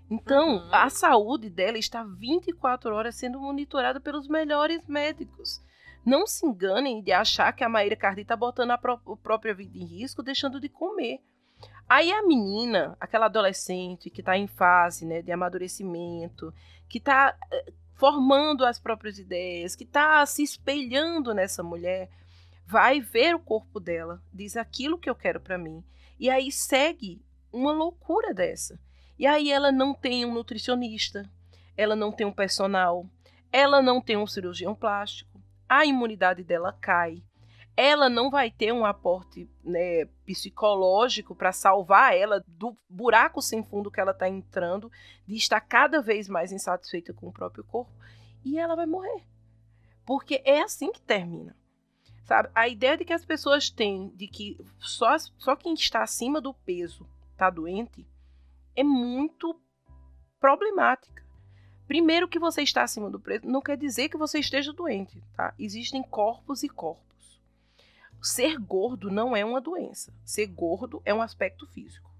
Então, 0.10 0.58
uhum. 0.58 0.70
a 0.72 0.90
saúde 0.90 1.50
dela 1.50 1.78
está 1.78 2.04
24 2.04 2.96
horas 2.96 3.16
sendo 3.16 3.40
monitorada 3.40 4.00
pelos 4.00 4.28
melhores 4.28 4.86
médicos. 4.88 5.62
Não 6.08 6.26
se 6.26 6.46
enganem 6.46 7.02
de 7.02 7.12
achar 7.12 7.52
que 7.52 7.66
a 7.66 7.68
Maíra 7.68 7.94
Cardi 7.94 8.22
está 8.22 8.34
botando 8.34 8.72
a, 8.72 8.78
pró 8.78 8.96
própria 9.22 9.54
vida 9.54 9.78
em 9.78 9.84
risco, 9.84 10.24
deixando 10.24 10.58
de 10.58 10.70
comer. 10.70 11.20
Aí 11.90 12.14
a 12.14 12.26
menina, 12.26 12.96
aquela 12.98 13.26
adolescente 13.26 14.10
que 14.10 14.22
está 14.22 14.38
em 14.38 14.48
fase 14.48 15.06
né, 15.06 15.22
de 15.22 15.34
amadurecimento, 15.34 16.54
que 16.88 16.98
está 16.98 17.38
eh, 17.52 17.74
formando 17.96 18.66
as 18.66 18.80
próprias 18.80 19.20
ideias, 19.20 19.76
que 19.76 19.84
está 19.84 20.26
se 20.26 20.42
espelhando 20.42 21.34
nessa 21.34 21.62
mulher, 21.62 22.10
vai 22.66 23.02
ver 23.02 23.36
o 23.36 23.40
corpo 23.40 23.78
dela, 23.78 24.24
diz 24.34 24.56
aquilo 24.56 24.98
que 24.98 25.10
eu 25.10 25.16
quero 25.16 25.42
para 25.42 25.58
mim, 25.58 25.84
e 26.18 26.30
aí 26.30 26.54
segue 26.54 27.22
uma 27.52 27.74
loucura 27.74 28.34
dessa. 28.34 28.80
E 29.20 29.28
aí 29.28 29.52
ela 29.52 29.74
não 29.74 29.94
tem 29.94 30.24
um 30.24 30.34
nutricionista, 30.34 31.30
ela 31.76 31.98
não 31.98 32.14
tem 32.14 32.26
um 32.26 32.32
personal, 32.32 33.06
ela 33.52 33.82
não 33.82 34.00
tem 34.00 34.16
um 34.16 34.26
cirurgião 34.26 34.74
plástico, 34.74 35.37
a 35.70 35.86
imunidade 35.86 36.44
dela 36.44 36.74
cai, 36.74 37.24
ela 37.76 38.10
não 38.10 38.32
vai 38.32 38.50
ter 38.50 38.72
um 38.72 38.84
aporte 38.84 39.48
né, 39.64 40.06
psicológico 40.26 41.36
para 41.36 41.52
salvar 41.52 42.16
ela 42.16 42.44
do 42.48 42.76
buraco 42.90 43.40
sem 43.40 43.64
fundo 43.64 43.92
que 43.92 44.00
ela 44.00 44.12
está 44.12 44.28
entrando, 44.28 44.92
de 45.28 45.36
estar 45.36 45.62
cada 45.62 46.02
vez 46.02 46.28
mais 46.28 46.52
insatisfeita 46.52 47.14
com 47.14 47.28
o 47.28 47.32
próprio 47.32 47.64
corpo, 47.64 47.92
e 48.44 48.58
ela 48.58 48.76
vai 48.76 48.88
morrer. 48.88 49.24
Porque 50.04 50.42
é 50.44 50.62
assim 50.62 50.92
que 50.92 51.02
termina. 51.02 51.56
Sabe? 52.24 52.50
A 52.56 52.68
ideia 52.68 52.98
de 52.98 53.06
que 53.06 53.14
as 53.14 53.24
pessoas 53.24 53.70
têm 53.70 54.10
de 54.10 54.28
que 54.28 54.58
só, 54.80 55.16
só 55.38 55.56
quem 55.56 55.74
está 55.74 56.02
acima 56.02 56.42
do 56.42 56.54
peso 56.54 57.08
está 57.32 57.50
doente 57.50 58.06
é 58.76 58.84
muito 58.84 59.60
problemática. 60.40 61.27
Primeiro 61.88 62.28
que 62.28 62.40
você 62.40 62.62
está 62.62 62.84
acima 62.84 63.10
do 63.10 63.20
peso 63.20 63.48
não 63.48 63.62
quer 63.62 63.78
dizer 63.78 64.10
que 64.10 64.18
você 64.18 64.40
esteja 64.40 64.74
doente, 64.74 65.24
tá? 65.36 65.54
Existem 65.58 66.04
corpos 66.04 66.64
e 66.64 66.70
corpos. 66.70 67.42
Ser 68.22 68.58
gordo 68.58 69.10
não 69.10 69.36
é 69.36 69.46
uma 69.46 69.62
doença. 69.62 70.14
Ser 70.26 70.48
gordo 70.48 71.02
é 71.06 71.14
um 71.14 71.22
aspecto 71.22 71.66
físico. 71.68 72.12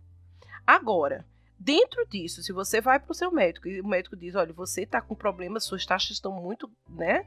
Agora, 0.66 1.26
dentro 1.60 2.06
disso, 2.08 2.42
se 2.42 2.54
você 2.54 2.80
vai 2.80 3.00
para 3.00 3.12
o 3.12 3.16
seu 3.16 3.32
médico 3.32 3.68
e 3.68 3.82
o 3.82 3.88
médico 3.88 4.16
diz, 4.16 4.36
olha, 4.36 4.54
você 4.54 4.84
está 4.84 5.02
com 5.02 5.16
problemas, 5.16 5.66
suas 5.66 5.86
taxas 5.86 6.12
estão 6.12 6.32
muito, 6.32 6.72
né? 6.88 7.26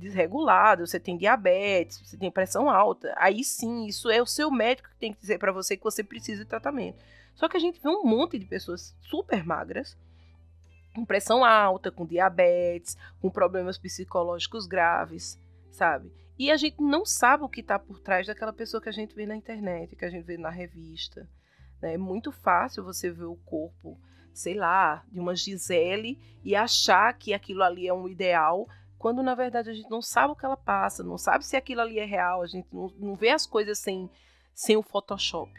desregulado, 0.00 0.86
você 0.86 0.98
tem 0.98 1.16
diabetes, 1.16 2.00
você 2.00 2.16
tem 2.16 2.30
pressão 2.30 2.70
alta, 2.70 3.14
aí 3.18 3.44
sim, 3.44 3.84
isso 3.86 4.08
é 4.08 4.20
o 4.20 4.26
seu 4.26 4.50
médico 4.50 4.88
que 4.88 4.96
tem 4.96 5.12
que 5.12 5.20
dizer 5.20 5.38
para 5.38 5.52
você 5.52 5.76
que 5.76 5.84
você 5.84 6.02
precisa 6.02 6.42
de 6.42 6.48
tratamento. 6.48 6.98
Só 7.34 7.48
que 7.48 7.56
a 7.56 7.60
gente 7.60 7.80
vê 7.80 7.88
um 7.88 8.04
monte 8.04 8.38
de 8.38 8.46
pessoas 8.46 8.96
super 9.02 9.44
magras, 9.44 9.96
com 10.94 11.04
pressão 11.04 11.44
alta, 11.44 11.90
com 11.90 12.06
diabetes, 12.06 12.96
com 13.20 13.30
problemas 13.30 13.78
psicológicos 13.78 14.66
graves, 14.66 15.38
sabe? 15.70 16.12
E 16.38 16.50
a 16.50 16.56
gente 16.56 16.80
não 16.80 17.04
sabe 17.04 17.44
o 17.44 17.48
que 17.48 17.60
está 17.60 17.78
por 17.78 18.00
trás 18.00 18.26
daquela 18.26 18.52
pessoa 18.52 18.80
que 18.80 18.88
a 18.88 18.92
gente 18.92 19.14
vê 19.14 19.26
na 19.26 19.36
internet, 19.36 19.94
que 19.94 20.04
a 20.04 20.10
gente 20.10 20.24
vê 20.24 20.38
na 20.38 20.50
revista. 20.50 21.28
Né? 21.80 21.94
É 21.94 21.98
muito 21.98 22.32
fácil 22.32 22.82
você 22.82 23.10
ver 23.10 23.24
o 23.24 23.36
corpo, 23.36 23.98
sei 24.32 24.54
lá, 24.54 25.04
de 25.12 25.20
uma 25.20 25.36
Gisele 25.36 26.18
e 26.42 26.56
achar 26.56 27.12
que 27.14 27.34
aquilo 27.34 27.62
ali 27.62 27.86
é 27.86 27.92
um 27.92 28.08
ideal 28.08 28.66
quando 29.00 29.22
na 29.22 29.34
verdade 29.34 29.70
a 29.70 29.72
gente 29.72 29.88
não 29.88 30.02
sabe 30.02 30.34
o 30.34 30.36
que 30.36 30.44
ela 30.44 30.58
passa, 30.58 31.02
não 31.02 31.16
sabe 31.16 31.46
se 31.46 31.56
aquilo 31.56 31.80
ali 31.80 31.98
é 31.98 32.04
real, 32.04 32.42
a 32.42 32.46
gente 32.46 32.68
não, 32.70 32.92
não 32.98 33.16
vê 33.16 33.30
as 33.30 33.46
coisas 33.46 33.78
sem, 33.78 34.10
sem 34.52 34.76
o 34.76 34.82
Photoshop. 34.82 35.50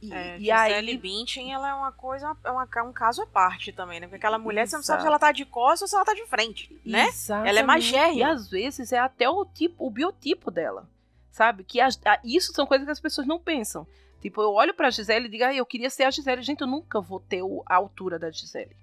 E, 0.00 0.12
é, 0.12 0.38
e 0.38 0.50
aí 0.50 0.96
Bündchen, 0.96 1.52
ela 1.52 1.68
é 1.68 1.74
uma 1.74 1.90
coisa, 1.90 2.36
é 2.44 2.50
uma, 2.50 2.68
um 2.84 2.92
caso 2.92 3.22
à 3.22 3.26
parte 3.26 3.72
também, 3.72 3.98
né? 3.98 4.06
Porque 4.06 4.16
aquela 4.16 4.38
mulher, 4.38 4.62
Exato. 4.62 4.70
você 4.70 4.76
não 4.76 4.82
sabe 4.84 5.02
se 5.02 5.08
ela 5.08 5.18
tá 5.18 5.32
de 5.32 5.44
costas 5.44 5.82
ou 5.82 5.88
se 5.88 5.96
ela 5.96 6.04
tá 6.04 6.14
de 6.14 6.24
frente, 6.26 6.74
né? 6.84 7.08
Exatamente. 7.08 7.48
Ela 7.48 7.60
é 7.60 7.62
magérrima. 7.62 8.20
E 8.20 8.22
às 8.22 8.48
vezes 8.48 8.92
é 8.92 8.98
até 8.98 9.28
o 9.28 9.44
tipo, 9.44 9.84
o 9.84 9.90
biotipo 9.90 10.50
dela, 10.50 10.88
sabe? 11.30 11.64
Que 11.64 11.80
a, 11.80 11.88
isso 12.24 12.52
são 12.52 12.66
coisas 12.66 12.84
que 12.84 12.92
as 12.92 13.00
pessoas 13.00 13.26
não 13.26 13.40
pensam. 13.40 13.86
Tipo, 14.20 14.42
eu 14.42 14.52
olho 14.52 14.74
pra 14.74 14.90
Gisele 14.90 15.26
e 15.26 15.30
digo, 15.30 15.44
ah, 15.44 15.54
eu 15.54 15.66
queria 15.66 15.90
ser 15.90 16.04
a 16.04 16.10
Gisele. 16.10 16.42
Gente, 16.42 16.60
eu 16.60 16.66
nunca 16.66 17.00
vou 17.00 17.20
ter 17.20 17.42
o, 17.42 17.62
a 17.66 17.76
altura 17.76 18.18
da 18.18 18.30
Gisele 18.30 18.76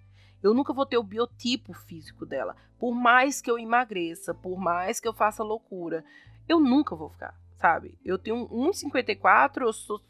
eu 0.46 0.54
nunca 0.54 0.74
vou 0.74 0.86
ter 0.86 0.98
o 0.98 1.04
biotipo 1.04 1.74
físico 1.74 2.26
dela. 2.26 2.56
Por 2.78 2.94
mais 2.94 3.42
que 3.42 3.50
eu 3.50 3.58
emagreça, 3.58 4.34
por 4.34 4.58
mais 4.58 5.00
que 5.00 5.08
eu 5.08 5.14
faça 5.14 5.44
loucura, 5.44 6.06
eu 6.48 6.60
nunca 6.60 6.96
vou 6.96 7.10
ficar, 7.10 7.34
sabe? 7.60 7.98
Eu 8.04 8.18
tenho 8.18 8.48
1,54, 8.50 9.62
eu 9.62 9.74
sou. 9.74 10.02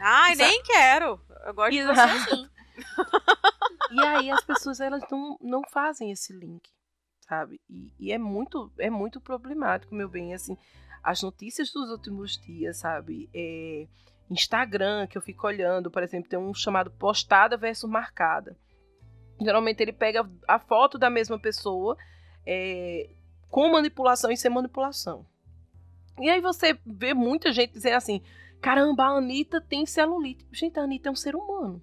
Ai, 0.00 0.36
sabe? 0.36 0.50
nem 0.50 0.62
quero. 0.62 1.20
Eu 1.46 1.54
gosto 1.54 1.72
de 1.72 1.82
você 1.82 2.00
assim. 2.00 2.48
e 3.92 4.00
aí 4.00 4.30
as 4.30 4.42
pessoas 4.44 4.80
elas 4.80 5.02
não, 5.10 5.38
não 5.40 5.62
fazem 5.70 6.10
esse 6.10 6.32
link, 6.32 6.68
sabe? 7.20 7.60
E, 7.68 7.92
e 7.98 8.12
é 8.12 8.18
muito 8.18 8.72
é 8.78 8.90
muito 8.90 9.20
problemático, 9.20 9.94
meu 9.94 10.08
bem, 10.08 10.34
assim, 10.34 10.56
as 11.02 11.22
notícias 11.22 11.70
dos 11.70 11.90
últimos 11.90 12.38
dias, 12.38 12.78
sabe? 12.78 13.28
É, 13.34 13.86
Instagram, 14.30 15.06
que 15.06 15.18
eu 15.18 15.22
fico 15.22 15.46
olhando, 15.46 15.90
por 15.90 16.02
exemplo, 16.02 16.28
tem 16.28 16.38
um 16.38 16.54
chamado 16.54 16.90
postada 16.90 17.56
versus 17.56 17.88
marcada. 17.88 18.56
Geralmente 19.40 19.82
ele 19.82 19.92
pega 19.92 20.28
a 20.46 20.58
foto 20.58 20.96
da 20.96 21.10
mesma 21.10 21.38
pessoa 21.38 21.96
é, 22.46 23.10
com 23.50 23.70
manipulação 23.70 24.30
e 24.30 24.36
sem 24.36 24.50
manipulação. 24.50 25.26
E 26.20 26.28
aí 26.28 26.40
você 26.40 26.78
vê 26.84 27.14
muita 27.14 27.52
gente 27.52 27.72
dizendo 27.72 27.96
assim: 27.96 28.22
caramba, 28.60 29.04
a 29.04 29.18
Anitta 29.18 29.60
tem 29.60 29.86
celulite. 29.86 30.46
Gente, 30.52 30.78
a 30.78 30.82
Anitta 30.82 31.08
é 31.08 31.12
um 31.12 31.16
ser 31.16 31.34
humano. 31.34 31.82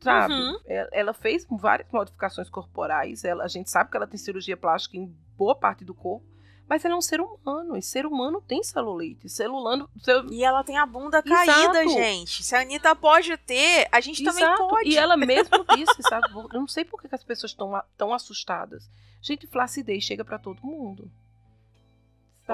Sabe? 0.00 0.32
Uhum. 0.32 0.58
Ela 0.92 1.12
fez 1.12 1.46
várias 1.50 1.88
modificações 1.92 2.48
corporais. 2.48 3.22
Ela, 3.22 3.44
a 3.44 3.48
gente 3.48 3.70
sabe 3.70 3.90
que 3.90 3.96
ela 3.96 4.06
tem 4.06 4.16
cirurgia 4.16 4.56
plástica 4.56 4.96
em 4.96 5.14
boa 5.36 5.54
parte 5.54 5.84
do 5.84 5.94
corpo. 5.94 6.26
Mas 6.66 6.84
ela 6.84 6.94
é 6.94 6.96
um 6.96 7.02
ser 7.02 7.20
humano. 7.20 7.76
E 7.76 7.82
ser 7.82 8.06
humano 8.06 8.40
tem 8.40 8.62
celulite. 8.62 9.28
Celulano. 9.28 9.90
Cel... 9.98 10.24
E 10.32 10.44
ela 10.44 10.62
tem 10.62 10.78
a 10.78 10.86
bunda 10.86 11.22
caída, 11.22 11.82
Exato. 11.82 11.88
gente. 11.90 12.44
Se 12.44 12.54
a 12.54 12.60
Anitta 12.60 12.94
pode 12.94 13.36
ter, 13.38 13.88
a 13.90 14.00
gente 14.00 14.22
Exato. 14.22 14.38
também 14.38 14.68
pode. 14.68 14.88
E 14.88 14.96
ela 14.96 15.16
mesmo 15.18 15.64
disse, 15.76 16.00
sabe? 16.02 16.28
Eu 16.32 16.60
não 16.60 16.68
sei 16.68 16.84
por 16.84 17.02
que 17.02 17.12
as 17.12 17.24
pessoas 17.24 17.50
estão 17.52 17.72
tão 17.96 18.14
assustadas. 18.14 18.88
Gente, 19.20 19.46
flacidez 19.48 20.04
chega 20.04 20.24
para 20.24 20.38
todo 20.38 20.64
mundo. 20.64 21.10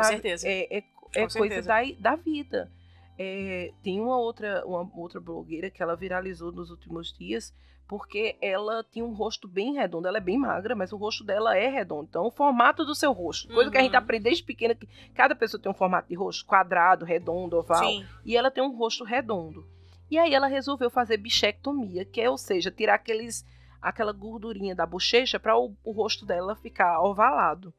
Sabe? 0.02 0.16
Com 0.16 0.22
certeza. 0.22 0.48
É, 0.48 0.78
é, 0.78 0.84
é 1.14 1.28
coisa 1.28 1.62
da, 1.62 1.80
da 1.98 2.16
vida. 2.16 2.70
É, 3.18 3.72
tem 3.82 4.00
uma 4.00 4.18
outra, 4.18 4.64
uma 4.66 4.88
outra 4.94 5.20
blogueira 5.20 5.70
que 5.70 5.82
ela 5.82 5.96
viralizou 5.96 6.52
nos 6.52 6.70
últimos 6.70 7.12
dias 7.12 7.54
porque 7.88 8.36
ela 8.40 8.84
tinha 8.90 9.04
um 9.04 9.14
rosto 9.14 9.46
bem 9.46 9.74
redondo. 9.74 10.08
Ela 10.08 10.18
é 10.18 10.20
bem 10.20 10.36
magra, 10.38 10.74
mas 10.74 10.92
o 10.92 10.96
rosto 10.96 11.22
dela 11.22 11.56
é 11.56 11.68
redondo. 11.68 12.06
Então, 12.08 12.26
o 12.26 12.30
formato 12.30 12.84
do 12.84 12.94
seu 12.94 13.12
rosto, 13.12 13.46
coisa 13.48 13.64
uhum. 13.64 13.70
que 13.70 13.78
a 13.78 13.82
gente 13.82 13.92
uhum. 13.92 13.98
aprende 13.98 14.24
desde 14.24 14.42
pequena, 14.42 14.74
que 14.74 14.88
cada 15.14 15.34
pessoa 15.36 15.60
tem 15.60 15.70
um 15.70 15.74
formato 15.74 16.08
de 16.08 16.14
rosto 16.14 16.44
quadrado, 16.44 17.04
redondo, 17.04 17.56
oval, 17.56 17.84
Sim. 17.84 18.04
e 18.24 18.36
ela 18.36 18.50
tem 18.50 18.62
um 18.62 18.76
rosto 18.76 19.04
redondo. 19.04 19.66
E 20.10 20.18
aí 20.18 20.34
ela 20.34 20.46
resolveu 20.46 20.90
fazer 20.90 21.16
bichectomia, 21.16 22.04
que 22.04 22.20
é, 22.20 22.28
ou 22.28 22.38
seja, 22.38 22.70
tirar 22.70 22.94
aqueles 22.94 23.44
aquela 23.80 24.12
gordurinha 24.12 24.74
da 24.74 24.86
bochecha 24.86 25.38
para 25.38 25.56
o, 25.56 25.76
o, 25.84 25.92
rosto 25.92 26.26
dela 26.26 26.56
ficar 26.56 27.00
ovalado. 27.00 27.72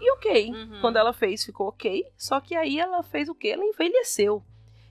E 0.00 0.12
ok, 0.12 0.50
uhum. 0.50 0.80
quando 0.80 0.96
ela 0.96 1.12
fez, 1.12 1.44
ficou 1.44 1.68
ok. 1.68 2.04
Só 2.16 2.40
que 2.40 2.54
aí 2.54 2.78
ela 2.78 3.02
fez 3.02 3.28
o 3.28 3.34
quê? 3.34 3.48
Ela 3.48 3.64
envelheceu. 3.64 4.42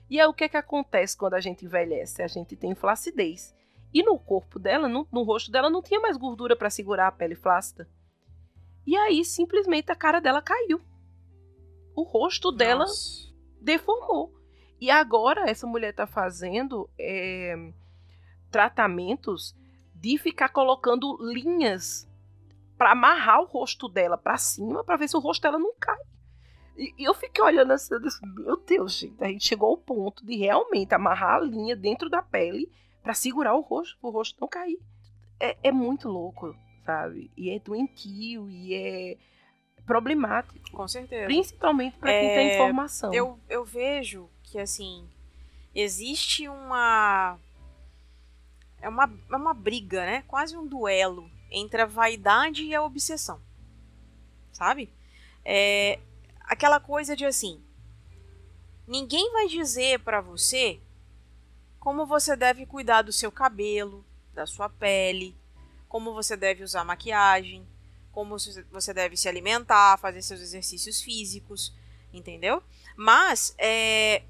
E 0.08 0.20
aí 0.20 0.26
o 0.26 0.34
que 0.34 0.44
é 0.44 0.48
que 0.48 0.56
acontece 0.56 1.16
quando 1.16 1.34
a 1.34 1.40
gente 1.40 1.64
envelhece? 1.64 2.22
A 2.22 2.26
gente 2.26 2.56
tem 2.56 2.74
flacidez. 2.74 3.54
E 3.92 4.02
no 4.02 4.18
corpo 4.18 4.58
dela, 4.58 4.88
no, 4.88 5.06
no 5.10 5.22
rosto 5.22 5.50
dela, 5.50 5.70
não 5.70 5.82
tinha 5.82 6.00
mais 6.00 6.16
gordura 6.16 6.56
para 6.56 6.70
segurar 6.70 7.08
a 7.08 7.12
pele 7.12 7.34
flácida. 7.34 7.88
E 8.86 8.96
aí, 8.96 9.24
simplesmente, 9.24 9.90
a 9.90 9.96
cara 9.96 10.20
dela 10.20 10.42
caiu. 10.42 10.80
O 11.94 12.02
rosto 12.02 12.50
Nossa. 12.50 12.58
dela 12.58 12.84
deformou. 13.60 14.34
E 14.80 14.90
agora, 14.90 15.48
essa 15.48 15.66
mulher 15.66 15.90
está 15.90 16.06
fazendo 16.06 16.88
é, 16.98 17.72
tratamentos 18.50 19.56
de 19.94 20.18
ficar 20.18 20.50
colocando 20.50 21.16
linhas 21.20 22.06
para 22.76 22.92
amarrar 22.92 23.40
o 23.40 23.46
rosto 23.46 23.88
dela 23.88 24.18
para 24.18 24.36
cima, 24.36 24.84
para 24.84 24.96
ver 24.96 25.08
se 25.08 25.16
o 25.16 25.20
rosto 25.20 25.42
dela 25.42 25.58
não 25.58 25.72
cai. 25.78 25.98
E, 26.76 26.94
e 26.98 27.04
eu 27.04 27.14
fiquei 27.14 27.42
olhando 27.42 27.72
assim, 27.72 27.94
meu 28.36 28.56
Deus, 28.58 28.92
gente, 28.92 29.22
a 29.22 29.28
gente 29.28 29.46
chegou 29.46 29.70
ao 29.70 29.78
ponto 29.78 30.24
de 30.24 30.36
realmente 30.36 30.94
amarrar 30.94 31.36
a 31.36 31.40
linha 31.40 31.74
dentro 31.74 32.10
da 32.10 32.22
pele 32.22 32.70
para 33.02 33.14
segurar 33.14 33.54
o 33.54 33.60
rosto, 33.60 33.96
o 34.02 34.10
rosto 34.10 34.40
não 34.40 34.48
cair. 34.48 34.78
É, 35.40 35.56
é 35.62 35.72
muito 35.72 36.08
louco, 36.08 36.54
sabe? 36.84 37.30
E 37.36 37.50
é 37.50 37.58
doentio, 37.58 38.48
e 38.50 38.74
é 38.74 39.16
problemático. 39.86 40.58
Com 40.72 40.88
certeza. 40.88 41.26
Principalmente 41.26 41.96
para 41.98 42.10
quem 42.10 42.30
é, 42.30 42.34
tem 42.34 42.54
informação. 42.54 43.14
Eu, 43.14 43.38
eu 43.48 43.64
vejo 43.64 44.28
que, 44.42 44.58
assim, 44.58 45.08
existe 45.74 46.48
uma. 46.48 47.38
É 48.80 48.88
uma, 48.88 49.10
é 49.30 49.36
uma 49.36 49.54
briga, 49.54 50.04
né? 50.04 50.24
Quase 50.26 50.56
um 50.56 50.66
duelo 50.66 51.30
entre 51.50 51.82
a 51.82 51.86
vaidade 51.86 52.64
e 52.64 52.74
a 52.74 52.82
obsessão. 52.82 53.40
Sabe? 54.52 54.92
É 55.44 55.98
aquela 56.46 56.78
coisa 56.80 57.16
de 57.16 57.24
assim. 57.24 57.62
Ninguém 58.86 59.32
vai 59.32 59.48
dizer 59.48 60.00
para 60.00 60.20
você 60.20 60.80
como 61.80 62.06
você 62.06 62.36
deve 62.36 62.66
cuidar 62.66 63.02
do 63.02 63.12
seu 63.12 63.30
cabelo, 63.30 64.04
da 64.32 64.46
sua 64.46 64.68
pele, 64.68 65.36
como 65.88 66.14
você 66.14 66.36
deve 66.36 66.62
usar 66.62 66.84
maquiagem, 66.84 67.66
como 68.12 68.36
você 68.70 68.94
deve 68.94 69.16
se 69.16 69.28
alimentar, 69.28 69.98
fazer 69.98 70.22
seus 70.22 70.40
exercícios 70.40 71.00
físicos, 71.00 71.72
entendeu? 72.12 72.62
Mas 72.96 73.54
é, 73.58 74.22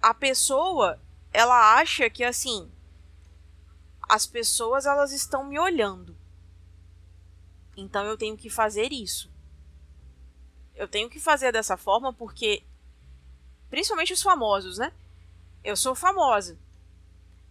a 0.00 0.14
pessoa, 0.14 1.00
ela 1.32 1.74
acha 1.74 2.08
que 2.08 2.22
assim, 2.22 2.70
as 4.08 4.26
pessoas 4.26 4.86
elas 4.86 5.12
estão 5.12 5.44
me 5.44 5.58
olhando. 5.58 6.16
Então 7.76 8.04
eu 8.06 8.16
tenho 8.16 8.36
que 8.36 8.50
fazer 8.50 8.92
isso. 8.92 9.30
Eu 10.74 10.88
tenho 10.88 11.10
que 11.10 11.20
fazer 11.20 11.52
dessa 11.52 11.76
forma 11.76 12.12
porque 12.12 12.62
principalmente 13.68 14.12
os 14.12 14.22
famosos, 14.22 14.78
né? 14.78 14.92
Eu 15.62 15.76
sou 15.76 15.94
famosa. 15.94 16.58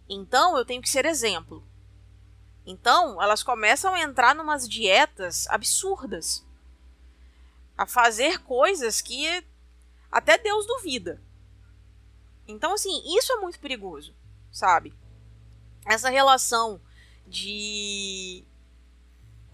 Então 0.08 0.56
eu 0.56 0.64
tenho 0.64 0.82
que 0.82 0.88
ser 0.88 1.04
exemplo. 1.04 1.64
Então 2.66 3.22
elas 3.22 3.42
começam 3.42 3.94
a 3.94 4.00
entrar 4.00 4.34
numas 4.34 4.68
dietas 4.68 5.46
absurdas, 5.48 6.44
a 7.76 7.86
fazer 7.86 8.38
coisas 8.42 9.00
que 9.00 9.44
até 10.10 10.36
Deus 10.36 10.66
duvida. 10.66 11.22
Então, 12.46 12.74
assim, 12.74 13.02
isso 13.16 13.32
é 13.32 13.36
muito 13.36 13.60
perigoso, 13.60 14.14
sabe? 14.50 14.92
Essa 15.86 16.10
relação 16.10 16.80
de 17.26 18.44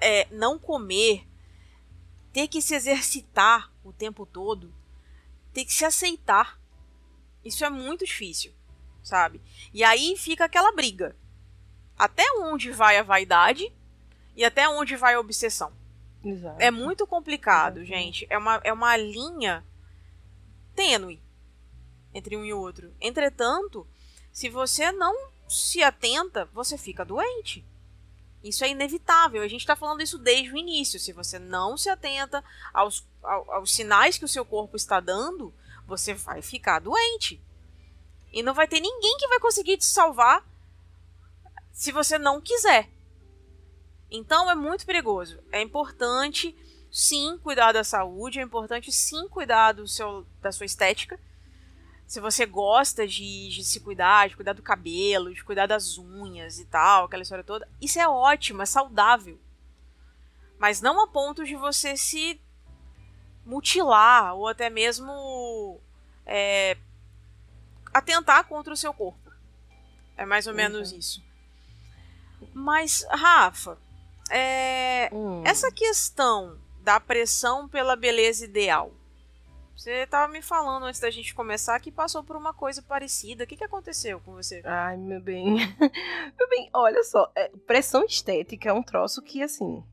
é, 0.00 0.26
não 0.30 0.58
comer, 0.58 1.26
ter 2.32 2.48
que 2.48 2.60
se 2.60 2.74
exercitar 2.74 3.72
o 3.84 3.92
tempo 3.92 4.26
todo, 4.26 4.72
ter 5.52 5.64
que 5.64 5.72
se 5.72 5.84
aceitar. 5.84 6.60
Isso 7.44 7.64
é 7.64 7.70
muito 7.70 8.04
difícil, 8.04 8.52
sabe? 9.02 9.40
E 9.72 9.82
aí 9.82 10.16
fica 10.16 10.44
aquela 10.44 10.72
briga. 10.72 11.16
Até 11.98 12.24
onde 12.40 12.70
vai 12.70 12.98
a 12.98 13.02
vaidade 13.02 13.72
e 14.36 14.44
até 14.44 14.68
onde 14.68 14.96
vai 14.96 15.14
a 15.14 15.20
obsessão? 15.20 15.72
Exato. 16.24 16.60
É 16.60 16.70
muito 16.70 17.06
complicado, 17.06 17.78
Exato. 17.78 17.86
gente. 17.86 18.26
É 18.28 18.36
uma, 18.36 18.60
é 18.64 18.72
uma 18.72 18.96
linha 18.96 19.64
tênue 20.74 21.20
entre 22.12 22.36
um 22.36 22.44
e 22.44 22.52
outro. 22.52 22.92
Entretanto, 23.00 23.86
se 24.32 24.48
você 24.48 24.92
não 24.92 25.30
se 25.48 25.82
atenta, 25.82 26.46
você 26.52 26.76
fica 26.76 27.04
doente. 27.04 27.64
Isso 28.48 28.64
é 28.64 28.68
inevitável. 28.68 29.42
A 29.42 29.48
gente 29.48 29.62
está 29.62 29.74
falando 29.74 30.02
isso 30.02 30.18
desde 30.18 30.52
o 30.52 30.56
início. 30.56 31.00
Se 31.00 31.12
você 31.12 31.38
não 31.38 31.76
se 31.76 31.88
atenta 31.88 32.44
aos, 32.72 33.06
aos, 33.22 33.48
aos 33.48 33.74
sinais 33.74 34.16
que 34.16 34.24
o 34.24 34.28
seu 34.28 34.44
corpo 34.44 34.76
está 34.76 35.00
dando, 35.00 35.52
você 35.86 36.14
vai 36.14 36.40
ficar 36.42 36.78
doente. 36.78 37.42
E 38.32 38.42
não 38.42 38.54
vai 38.54 38.68
ter 38.68 38.80
ninguém 38.80 39.16
que 39.18 39.28
vai 39.28 39.40
conseguir 39.40 39.78
te 39.78 39.84
salvar 39.84 40.44
se 41.72 41.90
você 41.90 42.18
não 42.18 42.40
quiser. 42.40 42.88
Então 44.10 44.50
é 44.50 44.54
muito 44.54 44.86
perigoso. 44.86 45.42
É 45.50 45.60
importante 45.60 46.56
sim 46.90 47.38
cuidar 47.38 47.72
da 47.72 47.82
saúde, 47.82 48.38
é 48.38 48.42
importante 48.42 48.92
sim 48.92 49.28
cuidar 49.28 49.72
do 49.72 49.88
seu, 49.88 50.24
da 50.40 50.52
sua 50.52 50.66
estética. 50.66 51.18
Se 52.06 52.20
você 52.20 52.46
gosta 52.46 53.06
de, 53.06 53.48
de 53.48 53.64
se 53.64 53.80
cuidar, 53.80 54.28
de 54.28 54.36
cuidar 54.36 54.52
do 54.52 54.62
cabelo, 54.62 55.34
de 55.34 55.42
cuidar 55.42 55.66
das 55.66 55.98
unhas 55.98 56.58
e 56.58 56.64
tal, 56.64 57.04
aquela 57.04 57.22
história 57.22 57.42
toda, 57.42 57.68
isso 57.80 57.98
é 57.98 58.06
ótimo, 58.06 58.62
é 58.62 58.66
saudável. 58.66 59.40
Mas 60.58 60.80
não 60.80 61.02
a 61.02 61.08
ponto 61.08 61.44
de 61.44 61.56
você 61.56 61.96
se 61.96 62.40
mutilar 63.44 64.34
ou 64.34 64.48
até 64.48 64.70
mesmo 64.70 65.80
é, 66.24 66.76
atentar 67.92 68.44
contra 68.44 68.72
o 68.72 68.76
seu 68.76 68.94
corpo. 68.94 69.30
É 70.16 70.24
mais 70.24 70.46
ou 70.46 70.52
uhum. 70.52 70.56
menos 70.56 70.92
isso. 70.92 71.22
Mas, 72.54 73.06
Rafa, 73.10 73.78
é, 74.30 75.10
hum. 75.12 75.42
essa 75.44 75.70
questão 75.70 76.58
da 76.82 76.98
pressão 77.00 77.68
pela 77.68 77.96
beleza 77.96 78.44
ideal. 78.44 78.92
Você 79.76 80.04
estava 80.04 80.32
me 80.32 80.40
falando 80.40 80.86
antes 80.86 81.00
da 81.00 81.10
gente 81.10 81.34
começar 81.34 81.78
que 81.80 81.92
passou 81.92 82.24
por 82.24 82.34
uma 82.34 82.54
coisa 82.54 82.80
parecida. 82.80 83.44
O 83.44 83.46
que, 83.46 83.56
que 83.56 83.64
aconteceu 83.64 84.18
com 84.20 84.32
você? 84.32 84.62
Ai, 84.64 84.96
meu 84.96 85.20
bem. 85.20 85.54
meu 86.38 86.48
bem, 86.48 86.70
olha 86.72 87.04
só. 87.04 87.30
É, 87.34 87.48
pressão 87.66 88.02
estética 88.04 88.70
é 88.70 88.72
um 88.72 88.82
troço 88.82 89.20
que, 89.22 89.42
assim, 89.42 89.84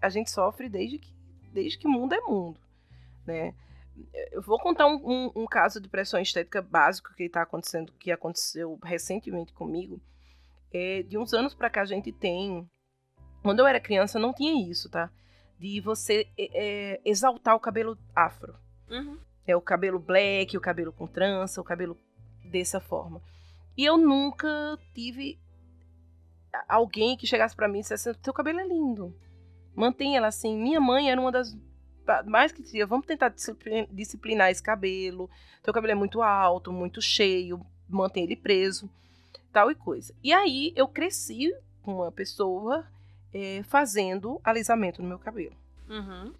a 0.00 0.08
gente 0.08 0.30
sofre 0.30 0.68
desde 0.68 0.98
que, 0.98 1.12
desde 1.52 1.76
que 1.76 1.88
mundo 1.88 2.14
é 2.14 2.20
mundo, 2.20 2.60
né? 3.26 3.52
Eu 4.30 4.42
vou 4.42 4.58
contar 4.58 4.86
um, 4.86 4.96
um, 5.04 5.42
um 5.42 5.46
caso 5.46 5.80
de 5.80 5.88
pressão 5.88 6.20
estética 6.20 6.62
básico 6.62 7.14
que 7.14 7.24
está 7.24 7.42
acontecendo, 7.42 7.92
que 7.98 8.12
aconteceu 8.12 8.78
recentemente 8.82 9.52
comigo. 9.52 10.00
É, 10.72 11.02
de 11.02 11.18
uns 11.18 11.32
anos 11.34 11.54
para 11.54 11.70
cá 11.70 11.82
a 11.82 11.86
gente 11.86 12.12
tem 12.12 12.68
quando 13.42 13.58
eu 13.58 13.66
era 13.66 13.78
criança, 13.78 14.18
não 14.18 14.32
tinha 14.32 14.70
isso, 14.70 14.88
tá? 14.88 15.10
De 15.58 15.80
você 15.80 16.26
é, 16.38 16.98
exaltar 17.04 17.54
o 17.54 17.60
cabelo 17.60 17.98
afro. 18.16 18.63
Uhum. 18.94 19.18
É 19.46 19.54
o 19.56 19.60
cabelo 19.60 19.98
black, 19.98 20.56
o 20.56 20.60
cabelo 20.60 20.92
com 20.92 21.06
trança, 21.06 21.60
o 21.60 21.64
cabelo 21.64 21.98
dessa 22.44 22.80
forma. 22.80 23.20
E 23.76 23.84
eu 23.84 23.96
nunca 23.96 24.78
tive 24.94 25.38
alguém 26.68 27.16
que 27.16 27.26
chegasse 27.26 27.54
para 27.54 27.68
mim 27.68 27.78
e 27.78 27.82
dissesse: 27.82 28.14
Teu 28.14 28.32
cabelo 28.32 28.60
é 28.60 28.66
lindo. 28.66 29.14
Mantenha 29.74 30.18
ela 30.18 30.28
assim. 30.28 30.56
Minha 30.56 30.80
mãe 30.80 31.10
era 31.10 31.20
uma 31.20 31.32
das 31.32 31.56
mais 32.26 32.52
que 32.52 32.62
dizia: 32.62 32.86
Vamos 32.86 33.06
tentar 33.06 33.34
disciplinar 33.90 34.50
esse 34.50 34.62
cabelo. 34.62 35.28
Teu 35.62 35.72
cabelo 35.72 35.92
é 35.92 35.96
muito 35.96 36.22
alto, 36.22 36.72
muito 36.72 37.02
cheio. 37.02 37.64
Mantém 37.88 38.24
ele 38.24 38.36
preso. 38.36 38.88
Tal 39.52 39.70
e 39.70 39.74
coisa. 39.74 40.14
E 40.22 40.32
aí 40.32 40.72
eu 40.76 40.88
cresci 40.88 41.54
com 41.82 41.96
uma 41.96 42.10
pessoa 42.10 42.86
é, 43.32 43.62
fazendo 43.64 44.40
alisamento 44.44 45.02
no 45.02 45.08
meu 45.08 45.18
cabelo. 45.18 45.56
Uhum. 45.88 46.32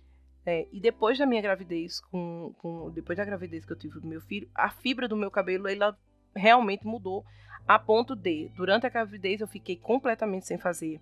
É, 0.47 0.67
e 0.73 0.79
depois 0.79 1.17
da 1.19 1.25
minha 1.25 1.41
gravidez, 1.41 2.01
com, 2.01 2.55
com, 2.59 2.91
depois 2.91 3.17
da 3.17 3.25
gravidez 3.25 3.65
que 3.65 3.73
eu 3.73 3.79
tive 3.79 3.99
do 3.99 4.07
meu 4.07 4.21
filho, 4.21 4.49
a 4.55 4.69
fibra 4.69 5.09
do 5.09 5.17
meu 5.17 5.31
cabelo 5.31 5.69
ela 5.69 5.97
realmente 6.37 6.87
mudou 6.87 7.25
a 7.67 7.79
ponto 7.79 8.15
de, 8.15 8.51
durante 8.55 8.87
a 8.87 8.91
gravidez, 8.91 9.41
eu 9.41 9.49
fiquei 9.49 9.77
completamente 9.77 10.47
sem 10.47 10.59
fazer 10.59 11.01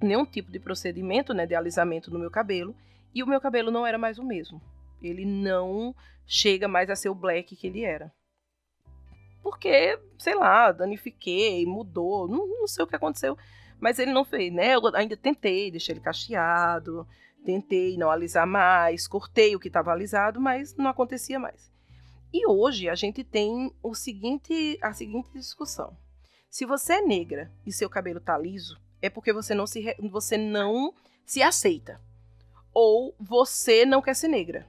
nenhum 0.00 0.24
tipo 0.24 0.50
de 0.50 0.58
procedimento 0.58 1.32
né, 1.32 1.46
de 1.46 1.54
alisamento 1.54 2.10
no 2.10 2.18
meu 2.18 2.30
cabelo 2.30 2.74
e 3.14 3.22
o 3.22 3.26
meu 3.26 3.40
cabelo 3.40 3.70
não 3.70 3.86
era 3.86 3.98
mais 3.98 4.18
o 4.18 4.24
mesmo. 4.24 4.60
Ele 5.00 5.24
não 5.24 5.94
chega 6.26 6.66
mais 6.66 6.90
a 6.90 6.96
ser 6.96 7.08
o 7.08 7.14
black 7.14 7.54
que 7.54 7.66
ele 7.66 7.84
era. 7.84 8.12
Porque, 9.42 9.98
sei 10.18 10.34
lá, 10.34 10.72
danifiquei, 10.72 11.64
mudou, 11.66 12.28
não, 12.28 12.46
não 12.46 12.66
sei 12.66 12.84
o 12.84 12.86
que 12.86 12.96
aconteceu. 12.96 13.38
Mas 13.78 13.98
ele 13.98 14.12
não 14.12 14.24
fez, 14.24 14.52
né? 14.52 14.74
Eu 14.74 14.94
ainda 14.94 15.16
tentei 15.16 15.70
deixar 15.70 15.92
ele 15.92 16.00
cacheado, 16.00 17.06
tentei 17.44 17.96
não 17.96 18.10
alisar 18.10 18.46
mais, 18.46 19.08
cortei 19.08 19.54
o 19.54 19.60
que 19.60 19.68
estava 19.68 19.92
alisado, 19.92 20.40
mas 20.40 20.76
não 20.76 20.88
acontecia 20.88 21.38
mais. 21.38 21.70
E 22.32 22.46
hoje 22.46 22.88
a 22.88 22.94
gente 22.94 23.24
tem 23.24 23.72
o 23.82 23.94
seguinte, 23.94 24.78
a 24.80 24.92
seguinte 24.92 25.30
discussão. 25.32 25.96
Se 26.48 26.64
você 26.64 26.94
é 26.94 27.02
negra 27.02 27.50
e 27.66 27.72
seu 27.72 27.88
cabelo 27.88 28.20
tá 28.20 28.38
liso, 28.38 28.80
é 29.02 29.10
porque 29.10 29.32
você 29.32 29.54
não 29.54 29.66
se, 29.66 29.94
você 30.10 30.36
não 30.36 30.94
se 31.24 31.42
aceita. 31.42 32.00
Ou 32.72 33.14
você 33.18 33.84
não 33.84 34.00
quer 34.00 34.14
ser 34.14 34.28
negra. 34.28 34.66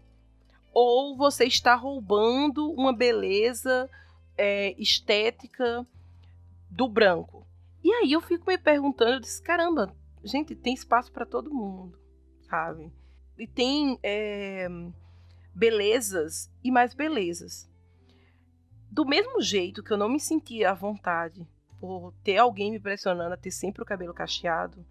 Ou 0.74 1.16
você 1.16 1.46
está 1.46 1.76
roubando 1.76 2.72
uma 2.72 2.94
beleza 2.94 3.90
é, 4.38 4.74
estética 4.82 5.86
do 6.70 6.88
branco. 6.88 7.46
E 7.84 7.92
aí 7.92 8.12
eu 8.12 8.22
fico 8.22 8.50
me 8.50 8.58
perguntando, 8.58 9.14
eu 9.14 9.20
disse, 9.20 9.42
caramba, 9.42 9.94
gente, 10.24 10.56
tem 10.56 10.74
espaço 10.74 11.12
para 11.12 11.26
todo 11.26 11.54
mundo, 11.54 11.98
sabe? 12.52 12.92
E 13.40 13.48
tem 13.48 13.98
é, 14.04 14.68
belezas 15.56 16.52
e 16.62 16.70
mais 16.70 16.94
belezas. 16.94 17.70
Do 18.92 19.06
mesmo 19.06 19.42
jeito 19.42 19.82
que 19.82 19.94
eu 19.94 19.98
não 19.98 20.10
me 20.10 20.20
sentia 20.20 20.72
à 20.72 20.74
vontade 20.74 21.48
por 21.80 22.14
ter 22.26 22.38
alguém 22.38 22.72
me 22.72 22.80
pressionando 22.80 23.34
a 23.34 23.38
ter 23.38 23.52
sempre 23.52 23.82
o 23.82 23.86
cabelo 23.86 24.14
cacheado, 24.14 24.86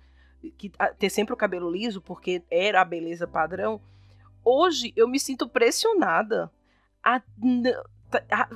que, 0.56 0.72
ter 0.98 1.10
sempre 1.10 1.34
o 1.34 1.36
cabelo 1.36 1.70
liso, 1.70 2.00
porque 2.00 2.42
era 2.50 2.80
a 2.80 2.84
beleza 2.84 3.28
padrão, 3.28 3.78
hoje 4.42 4.94
eu 4.96 5.06
me 5.06 5.20
sinto 5.20 5.46
pressionada 5.46 6.50
a, 7.04 7.22
a 8.32 8.48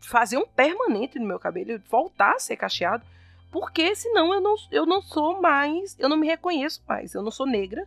fazer 0.00 0.38
um 0.38 0.46
permanente 0.46 1.18
no 1.18 1.26
meu 1.26 1.38
cabelo, 1.38 1.78
voltar 1.90 2.36
a 2.36 2.38
ser 2.38 2.56
cacheado, 2.56 3.04
porque 3.52 3.94
senão 3.94 4.32
eu 4.32 4.40
não, 4.40 4.54
eu 4.70 4.86
não 4.86 5.02
sou 5.02 5.40
mais, 5.40 5.94
eu 5.98 6.08
não 6.08 6.16
me 6.16 6.26
reconheço 6.26 6.82
mais. 6.88 7.14
Eu 7.14 7.22
não 7.22 7.30
sou 7.30 7.46
negra, 7.46 7.86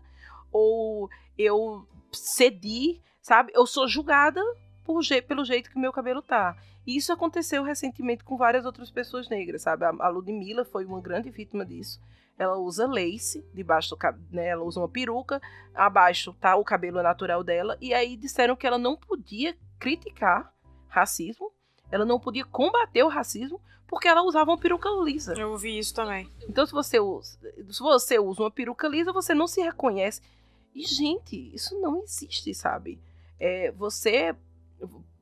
ou 0.51 1.09
eu 1.37 1.87
cedi, 2.11 3.01
sabe? 3.21 3.51
Eu 3.55 3.65
sou 3.65 3.87
julgada 3.87 4.41
por, 4.83 5.01
pelo 5.27 5.45
jeito 5.45 5.69
que 5.69 5.79
meu 5.79 5.91
cabelo 5.91 6.21
tá. 6.21 6.55
E 6.85 6.97
isso 6.97 7.13
aconteceu 7.13 7.63
recentemente 7.63 8.23
com 8.23 8.37
várias 8.37 8.65
outras 8.65 8.89
pessoas 8.89 9.29
negras, 9.29 9.61
sabe? 9.61 9.85
A, 9.85 9.93
a 9.99 10.09
Ludmilla 10.09 10.65
foi 10.65 10.85
uma 10.85 10.99
grande 10.99 11.29
vítima 11.29 11.65
disso. 11.65 12.01
Ela 12.37 12.57
usa 12.57 12.87
lace 12.87 13.45
debaixo 13.53 13.91
do 13.91 13.97
cabelo, 13.97 14.25
né? 14.31 14.47
Ela 14.47 14.63
usa 14.63 14.79
uma 14.79 14.89
peruca, 14.89 15.39
abaixo 15.75 16.33
tá 16.33 16.55
o 16.55 16.63
cabelo 16.63 17.01
natural 17.03 17.43
dela. 17.43 17.77
E 17.79 17.93
aí 17.93 18.17
disseram 18.17 18.55
que 18.55 18.65
ela 18.65 18.79
não 18.79 18.97
podia 18.97 19.55
criticar 19.79 20.51
racismo, 20.87 21.51
ela 21.91 22.05
não 22.05 22.19
podia 22.19 22.45
combater 22.45 23.03
o 23.03 23.09
racismo 23.09 23.61
porque 23.87 24.07
ela 24.07 24.23
usava 24.23 24.49
uma 24.49 24.57
peruca 24.57 24.89
lisa. 25.03 25.33
Eu 25.37 25.51
ouvi 25.51 25.77
isso 25.77 25.93
também. 25.93 26.31
Então, 26.47 26.65
se 26.65 26.71
você 26.71 26.97
usa, 26.97 27.37
se 27.69 27.79
você 27.81 28.17
usa 28.17 28.43
uma 28.43 28.49
peruca 28.49 28.87
lisa, 28.87 29.11
você 29.11 29.33
não 29.33 29.47
se 29.47 29.61
reconhece. 29.61 30.21
E, 30.73 30.85
gente, 30.85 31.53
isso 31.53 31.79
não 31.79 32.03
existe, 32.03 32.53
sabe? 32.53 32.99
É, 33.39 33.71
você, 33.71 34.35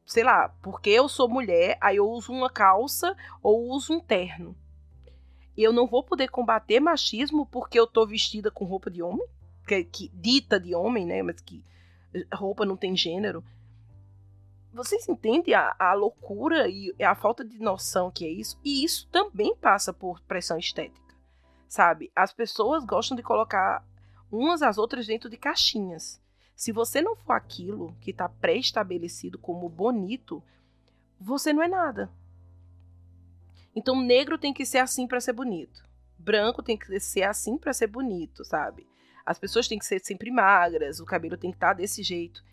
sei 0.06 0.24
lá, 0.24 0.50
porque 0.62 0.90
eu 0.90 1.10
sou 1.10 1.28
mulher, 1.28 1.78
aí 1.82 1.98
eu 1.98 2.10
uso 2.10 2.32
uma 2.32 2.50
calça 2.50 3.16
ou 3.42 3.70
uso 3.70 3.94
um 3.94 4.00
terno. 4.00 4.56
E 5.58 5.64
eu 5.64 5.74
não 5.74 5.88
vou 5.88 6.04
poder 6.04 6.30
combater 6.30 6.80
machismo 6.80 7.46
porque 7.46 7.80
eu 7.80 7.88
tô 7.88 8.06
vestida 8.06 8.50
com 8.50 8.66
roupa 8.66 8.90
de 8.90 9.02
homem, 9.02 9.28
que, 9.68 9.84
que 9.84 10.10
dita 10.14 10.60
de 10.60 10.74
homem, 10.74 11.06
né? 11.06 11.22
Mas 11.22 11.42
que 11.42 11.64
roupa 12.34 12.66
não 12.66 12.78
tem 12.78 12.96
gênero. 12.96 13.44
Vocês 14.72 15.10
entendem 15.10 15.54
a, 15.54 15.76
a 15.80 15.94
loucura 15.94 16.68
e 16.70 16.94
a 17.04 17.16
falta 17.16 17.44
de 17.44 17.60
noção 17.60 18.12
que 18.12 18.26
é 18.26 18.30
isso? 18.30 18.60
E 18.64 18.84
isso 18.84 19.08
também 19.12 19.56
passa 19.56 19.92
por 19.92 20.22
pressão 20.22 20.58
estética, 20.58 21.16
sabe? 21.68 22.12
As 22.16 22.32
pessoas 22.32 22.86
gostam 22.86 23.18
de 23.18 23.24
colocar 23.24 23.84
umas 24.32 24.62
às 24.62 24.78
outras 24.78 25.08
dentro 25.08 25.30
de 25.30 25.38
caixinhas. 25.38 26.22
Se 26.56 26.72
você 26.72 27.02
não 27.02 27.16
for 27.16 27.34
aquilo 27.34 27.96
que 28.02 28.12
está 28.12 28.28
pré-estabelecido 28.28 29.38
como 29.40 29.70
bonito, 29.70 30.44
você 31.20 31.54
não 31.54 31.64
é 31.64 31.68
nada. 31.68 32.12
Então, 33.76 34.02
negro 34.02 34.38
tem 34.38 34.54
que 34.54 34.66
ser 34.66 34.80
assim 34.80 35.08
para 35.08 35.22
ser 35.22 35.34
bonito. 35.34 35.88
Branco 36.18 36.62
tem 36.62 36.78
que 36.78 37.00
ser 37.00 37.24
assim 37.24 37.58
para 37.58 37.74
ser 37.74 37.88
bonito, 37.88 38.44
sabe? 38.44 38.86
As 39.26 39.40
pessoas 39.40 39.68
têm 39.68 39.80
que 39.80 39.86
ser 39.86 40.00
sempre 40.04 40.32
magras, 40.32 41.00
o 41.00 41.06
cabelo 41.06 41.38
tem 41.38 41.52
que 41.52 41.58
estar 41.58 41.70
tá 41.70 41.74
desse 41.76 42.04
jeito. 42.04 42.44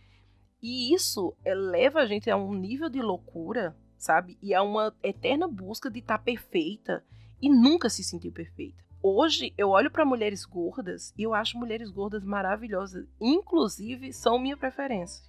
E 0.62 0.94
isso 0.94 1.36
leva 1.44 2.00
a 2.00 2.06
gente 2.06 2.30
a 2.30 2.36
um 2.36 2.54
nível 2.54 2.88
de 2.88 3.00
loucura, 3.00 3.76
sabe? 3.98 4.38
E 4.40 4.54
a 4.54 4.62
uma 4.62 4.94
eterna 5.02 5.48
busca 5.48 5.90
de 5.90 5.98
estar 5.98 6.18
tá 6.18 6.24
perfeita 6.24 7.04
e 7.42 7.48
nunca 7.48 7.88
se 7.88 8.04
sentir 8.04 8.30
perfeita. 8.30 8.85
Hoje 9.02 9.52
eu 9.56 9.70
olho 9.70 9.90
para 9.90 10.04
mulheres 10.04 10.44
gordas 10.44 11.14
e 11.16 11.22
eu 11.22 11.34
acho 11.34 11.58
mulheres 11.58 11.90
gordas 11.90 12.24
maravilhosas. 12.24 13.06
Inclusive, 13.20 14.12
são 14.12 14.38
minha 14.38 14.56
preferência. 14.56 15.24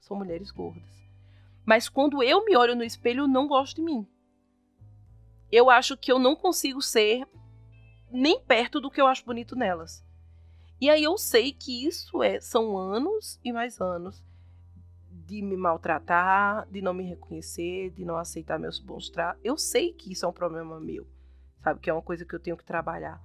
São 0.00 0.16
mulheres 0.16 0.50
gordas. 0.50 0.82
Mas 1.64 1.88
quando 1.88 2.22
eu 2.22 2.44
me 2.44 2.56
olho 2.56 2.76
no 2.76 2.84
espelho, 2.84 3.22
eu 3.22 3.28
não 3.28 3.48
gosto 3.48 3.76
de 3.76 3.82
mim. 3.82 4.06
Eu 5.50 5.70
acho 5.70 5.96
que 5.96 6.12
eu 6.12 6.18
não 6.18 6.36
consigo 6.36 6.82
ser 6.82 7.26
nem 8.10 8.40
perto 8.40 8.80
do 8.80 8.90
que 8.90 9.00
eu 9.00 9.06
acho 9.06 9.24
bonito 9.24 9.56
nelas. 9.56 10.04
E 10.80 10.90
aí 10.90 11.02
eu 11.02 11.16
sei 11.16 11.52
que 11.52 11.86
isso 11.86 12.22
é 12.22 12.40
são 12.40 12.76
anos 12.76 13.40
e 13.42 13.52
mais 13.52 13.80
anos 13.80 14.22
de 15.10 15.40
me 15.40 15.56
maltratar, 15.56 16.68
de 16.70 16.82
não 16.82 16.92
me 16.92 17.04
reconhecer, 17.04 17.90
de 17.90 18.04
não 18.04 18.16
aceitar 18.16 18.58
meus 18.58 18.78
bons 18.78 19.08
tratos. 19.08 19.40
Eu 19.42 19.56
sei 19.56 19.92
que 19.92 20.12
isso 20.12 20.26
é 20.26 20.28
um 20.28 20.32
problema 20.32 20.78
meu, 20.78 21.06
sabe? 21.64 21.80
Que 21.80 21.88
é 21.88 21.92
uma 21.92 22.02
coisa 22.02 22.26
que 22.26 22.34
eu 22.34 22.40
tenho 22.40 22.56
que 22.56 22.64
trabalhar. 22.64 23.20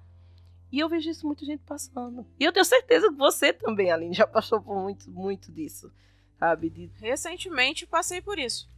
E 0.72 0.78
eu 0.78 0.88
vejo 0.88 1.10
isso 1.10 1.26
muita 1.26 1.44
gente 1.44 1.62
passando. 1.64 2.26
E 2.38 2.44
eu 2.44 2.52
tenho 2.52 2.64
certeza 2.64 3.08
que 3.10 3.16
você 3.16 3.52
também, 3.52 3.92
Aline, 3.92 4.14
já 4.14 4.26
passou 4.26 4.62
por 4.62 4.80
muito, 4.80 5.10
muito 5.10 5.52
disso, 5.52 5.92
sabe? 6.38 6.70
De... 6.70 6.86
Recentemente 6.96 7.86
passei 7.86 8.22
por 8.22 8.38
isso. 8.38 8.68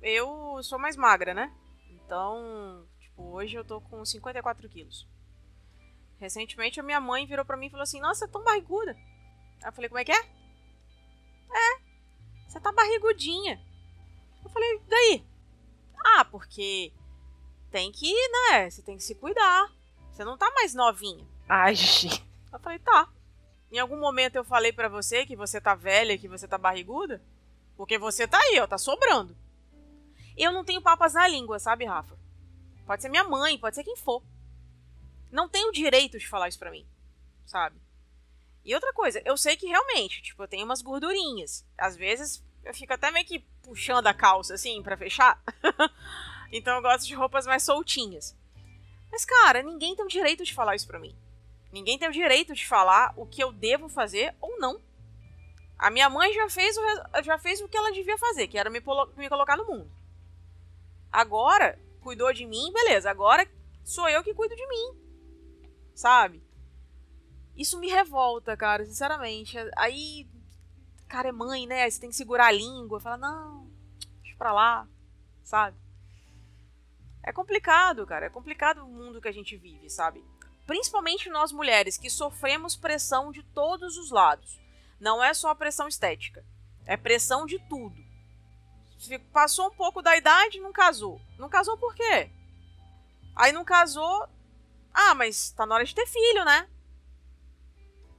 Eu 0.00 0.62
sou 0.62 0.78
mais 0.78 0.96
magra, 0.96 1.34
né? 1.34 1.52
Então, 1.90 2.86
tipo, 3.00 3.22
hoje 3.22 3.56
eu 3.56 3.64
tô 3.64 3.80
com 3.80 4.04
54 4.04 4.68
quilos. 4.68 5.08
Recentemente 6.18 6.78
a 6.78 6.82
minha 6.82 7.00
mãe 7.00 7.26
virou 7.26 7.44
pra 7.44 7.56
mim 7.56 7.66
e 7.66 7.70
falou 7.70 7.82
assim: 7.82 8.00
Nossa, 8.00 8.26
é 8.26 8.28
tão 8.28 8.44
barriguda. 8.44 8.92
Aí 8.92 9.68
eu 9.68 9.72
falei: 9.72 9.88
Como 9.88 9.98
é 9.98 10.04
que 10.04 10.12
é? 10.12 10.20
É, 10.20 11.80
você 12.46 12.60
tá 12.60 12.70
barrigudinha. 12.70 13.58
Eu 14.44 14.50
falei: 14.50 14.80
Daí? 14.86 15.26
Ah, 16.04 16.24
porque 16.26 16.92
tem 17.74 17.90
que, 17.90 18.14
né? 18.28 18.70
Você 18.70 18.82
tem 18.82 18.96
que 18.96 19.02
se 19.02 19.14
cuidar. 19.14 19.70
Você 20.12 20.24
não 20.24 20.38
tá 20.38 20.50
mais 20.54 20.74
novinha. 20.74 21.26
Ai, 21.48 21.74
gente. 21.74 22.24
Eu 22.52 22.58
falei: 22.60 22.78
Tá. 22.78 23.08
Em 23.72 23.78
algum 23.78 23.98
momento 23.98 24.36
eu 24.36 24.44
falei 24.44 24.72
para 24.72 24.88
você 24.88 25.26
que 25.26 25.34
você 25.34 25.60
tá 25.60 25.74
velha, 25.74 26.16
que 26.16 26.28
você 26.28 26.46
tá 26.46 26.56
barriguda? 26.56 27.20
Porque 27.76 27.98
você 27.98 28.28
tá 28.28 28.38
aí, 28.38 28.60
ó, 28.60 28.66
tá 28.68 28.78
sobrando. 28.78 29.36
Eu 30.36 30.52
não 30.52 30.64
tenho 30.64 30.80
papas 30.80 31.14
na 31.14 31.26
língua, 31.26 31.58
sabe, 31.58 31.84
Rafa? 31.84 32.16
Pode 32.86 33.02
ser 33.02 33.08
minha 33.08 33.24
mãe, 33.24 33.58
pode 33.58 33.74
ser 33.74 33.82
quem 33.82 33.96
for 33.96 34.22
não 35.34 35.48
tem 35.48 35.68
o 35.68 35.72
direito 35.72 36.16
de 36.16 36.28
falar 36.28 36.48
isso 36.48 36.58
pra 36.58 36.70
mim, 36.70 36.86
sabe? 37.44 37.76
E 38.64 38.72
outra 38.72 38.92
coisa, 38.92 39.20
eu 39.24 39.36
sei 39.36 39.56
que 39.56 39.66
realmente, 39.66 40.22
tipo, 40.22 40.42
eu 40.42 40.48
tenho 40.48 40.64
umas 40.64 40.80
gordurinhas. 40.80 41.66
Às 41.76 41.96
vezes 41.96 42.42
eu 42.64 42.72
fico 42.72 42.94
até 42.94 43.10
meio 43.10 43.26
que 43.26 43.40
puxando 43.62 44.06
a 44.06 44.14
calça, 44.14 44.54
assim, 44.54 44.80
para 44.82 44.96
fechar. 44.96 45.42
então 46.52 46.76
eu 46.76 46.82
gosto 46.82 47.06
de 47.06 47.14
roupas 47.14 47.46
mais 47.46 47.62
soltinhas. 47.62 48.36
Mas, 49.10 49.24
cara, 49.24 49.62
ninguém 49.62 49.94
tem 49.94 50.04
o 50.04 50.08
direito 50.08 50.44
de 50.44 50.54
falar 50.54 50.74
isso 50.74 50.86
pra 50.86 50.98
mim. 50.98 51.14
Ninguém 51.72 51.98
tem 51.98 52.08
o 52.08 52.12
direito 52.12 52.54
de 52.54 52.66
falar 52.66 53.12
o 53.16 53.26
que 53.26 53.42
eu 53.42 53.52
devo 53.52 53.88
fazer 53.88 54.34
ou 54.40 54.58
não. 54.58 54.80
A 55.78 55.90
minha 55.90 56.08
mãe 56.08 56.32
já 56.32 56.48
fez 56.48 56.76
o, 56.76 57.22
já 57.22 57.38
fez 57.38 57.60
o 57.60 57.68
que 57.68 57.76
ela 57.76 57.92
devia 57.92 58.16
fazer, 58.18 58.46
que 58.48 58.58
era 58.58 58.70
me, 58.70 58.80
me 59.16 59.28
colocar 59.28 59.56
no 59.56 59.66
mundo. 59.66 59.90
Agora, 61.10 61.78
cuidou 62.00 62.32
de 62.32 62.46
mim, 62.46 62.72
beleza. 62.72 63.10
Agora 63.10 63.48
sou 63.84 64.08
eu 64.08 64.22
que 64.22 64.34
cuido 64.34 64.54
de 64.54 64.66
mim 64.66 65.04
sabe? 65.94 66.42
Isso 67.56 67.78
me 67.78 67.88
revolta, 67.88 68.56
cara, 68.56 68.84
sinceramente. 68.84 69.56
Aí, 69.76 70.26
cara, 71.08 71.28
é 71.28 71.32
mãe, 71.32 71.66
né? 71.66 71.82
Aí 71.82 71.90
você 71.90 72.00
tem 72.00 72.10
que 72.10 72.16
segurar 72.16 72.46
a 72.46 72.52
língua, 72.52 73.00
falar, 73.00 73.16
não, 73.16 73.70
deixa 74.20 74.36
pra 74.36 74.52
lá, 74.52 74.88
sabe? 75.44 75.76
É 77.24 77.32
complicado, 77.32 78.06
cara. 78.06 78.26
É 78.26 78.30
complicado 78.30 78.84
o 78.84 78.88
mundo 78.88 79.20
que 79.20 79.28
a 79.28 79.32
gente 79.32 79.56
vive, 79.56 79.88
sabe? 79.88 80.22
Principalmente 80.66 81.30
nós 81.30 81.52
mulheres 81.52 81.96
que 81.96 82.10
sofremos 82.10 82.76
pressão 82.76 83.32
de 83.32 83.42
todos 83.42 83.96
os 83.96 84.10
lados. 84.10 84.60
Não 85.00 85.22
é 85.24 85.34
só 85.34 85.48
a 85.48 85.54
pressão 85.54 85.88
estética, 85.88 86.44
é 86.86 86.96
pressão 86.96 87.44
de 87.46 87.58
tudo. 87.68 87.96
Passou 89.32 89.68
um 89.68 89.74
pouco 89.74 90.00
da 90.00 90.16
idade, 90.16 90.60
não 90.60 90.72
casou. 90.72 91.20
Não 91.38 91.48
casou 91.48 91.76
por 91.76 91.94
quê? 91.94 92.30
Aí 93.36 93.52
não 93.52 93.64
casou, 93.64 94.28
ah, 94.92 95.14
mas 95.14 95.50
tá 95.50 95.66
na 95.66 95.74
hora 95.74 95.84
de 95.84 95.94
ter 95.94 96.06
filho, 96.06 96.44
né? 96.44 96.68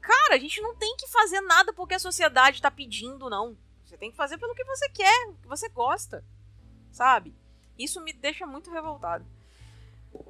Cara, 0.02 0.36
a 0.36 0.38
gente 0.38 0.62
não 0.62 0.76
tem 0.76 0.96
que 0.98 1.08
fazer 1.08 1.42
nada 1.42 1.74
porque 1.74 1.96
a 1.96 2.00
sociedade 2.00 2.62
tá 2.62 2.70
pedindo, 2.70 3.30
não. 3.30 3.58
Você 3.84 3.98
tem 3.98 4.12
que 4.12 4.18
fazer 4.18 4.38
pelo 4.38 4.54
que 4.54 4.64
você 4.66 4.90
quer, 4.90 5.28
o 5.30 5.36
que 5.36 5.48
você 5.48 5.70
gosta. 5.70 6.24
Sabe? 6.92 7.34
Isso 7.78 8.02
me 8.02 8.14
deixa 8.14 8.46
muito 8.46 8.72
revoltado. 8.72 9.26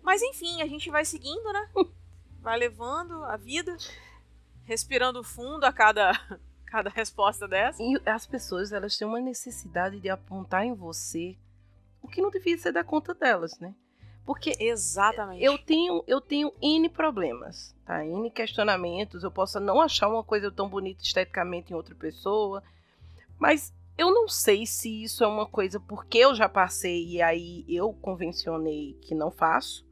Mas 0.01 0.21
enfim, 0.21 0.61
a 0.61 0.67
gente 0.67 0.89
vai 0.89 1.05
seguindo, 1.05 1.51
né? 1.51 1.69
Vai 2.41 2.57
levando 2.57 3.23
a 3.23 3.37
vida, 3.37 3.75
respirando 4.63 5.23
fundo 5.23 5.63
a 5.63 5.73
cada, 5.73 6.11
cada 6.65 6.89
resposta 6.89 7.47
dessa. 7.47 7.81
E 7.81 8.01
as 8.05 8.25
pessoas, 8.25 8.71
elas 8.71 8.97
têm 8.97 9.07
uma 9.07 9.19
necessidade 9.19 9.99
de 9.99 10.09
apontar 10.09 10.65
em 10.65 10.73
você 10.73 11.37
o 12.01 12.07
que 12.07 12.21
não 12.21 12.29
devia 12.29 12.57
ser 12.57 12.71
da 12.71 12.83
conta 12.83 13.13
delas, 13.13 13.59
né? 13.59 13.73
Porque 14.25 14.55
exatamente. 14.59 15.43
Eu 15.43 15.57
tenho 15.57 16.03
eu 16.07 16.19
tenho 16.19 16.51
N 16.61 16.89
problemas, 16.89 17.75
tá? 17.85 18.03
N 18.03 18.29
questionamentos, 18.31 19.23
eu 19.23 19.31
posso 19.31 19.59
não 19.59 19.81
achar 19.81 20.07
uma 20.07 20.23
coisa 20.23 20.51
tão 20.51 20.67
bonita 20.67 21.03
esteticamente 21.03 21.71
em 21.71 21.75
outra 21.75 21.93
pessoa, 21.93 22.63
mas 23.37 23.73
eu 23.97 24.13
não 24.13 24.27
sei 24.27 24.65
se 24.65 25.03
isso 25.03 25.23
é 25.23 25.27
uma 25.27 25.45
coisa 25.45 25.79
porque 25.79 26.17
eu 26.17 26.35
já 26.35 26.49
passei 26.49 27.05
e 27.07 27.21
aí 27.21 27.65
eu 27.67 27.93
convencionei 27.93 28.97
que 29.01 29.15
não 29.15 29.31
faço, 29.31 29.85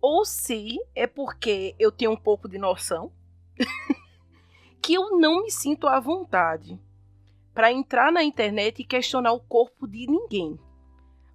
ou 0.00 0.24
se 0.24 0.78
é 0.94 1.06
porque 1.06 1.74
eu 1.78 1.90
tenho 1.90 2.10
um 2.10 2.16
pouco 2.16 2.48
de 2.48 2.58
noção 2.58 3.12
que 4.82 4.94
eu 4.94 5.18
não 5.18 5.42
me 5.42 5.50
sinto 5.50 5.86
à 5.86 5.98
vontade 5.98 6.78
para 7.54 7.72
entrar 7.72 8.12
na 8.12 8.22
internet 8.22 8.80
e 8.80 8.84
questionar 8.84 9.32
o 9.32 9.40
corpo 9.40 9.86
de 9.86 10.06
ninguém, 10.06 10.58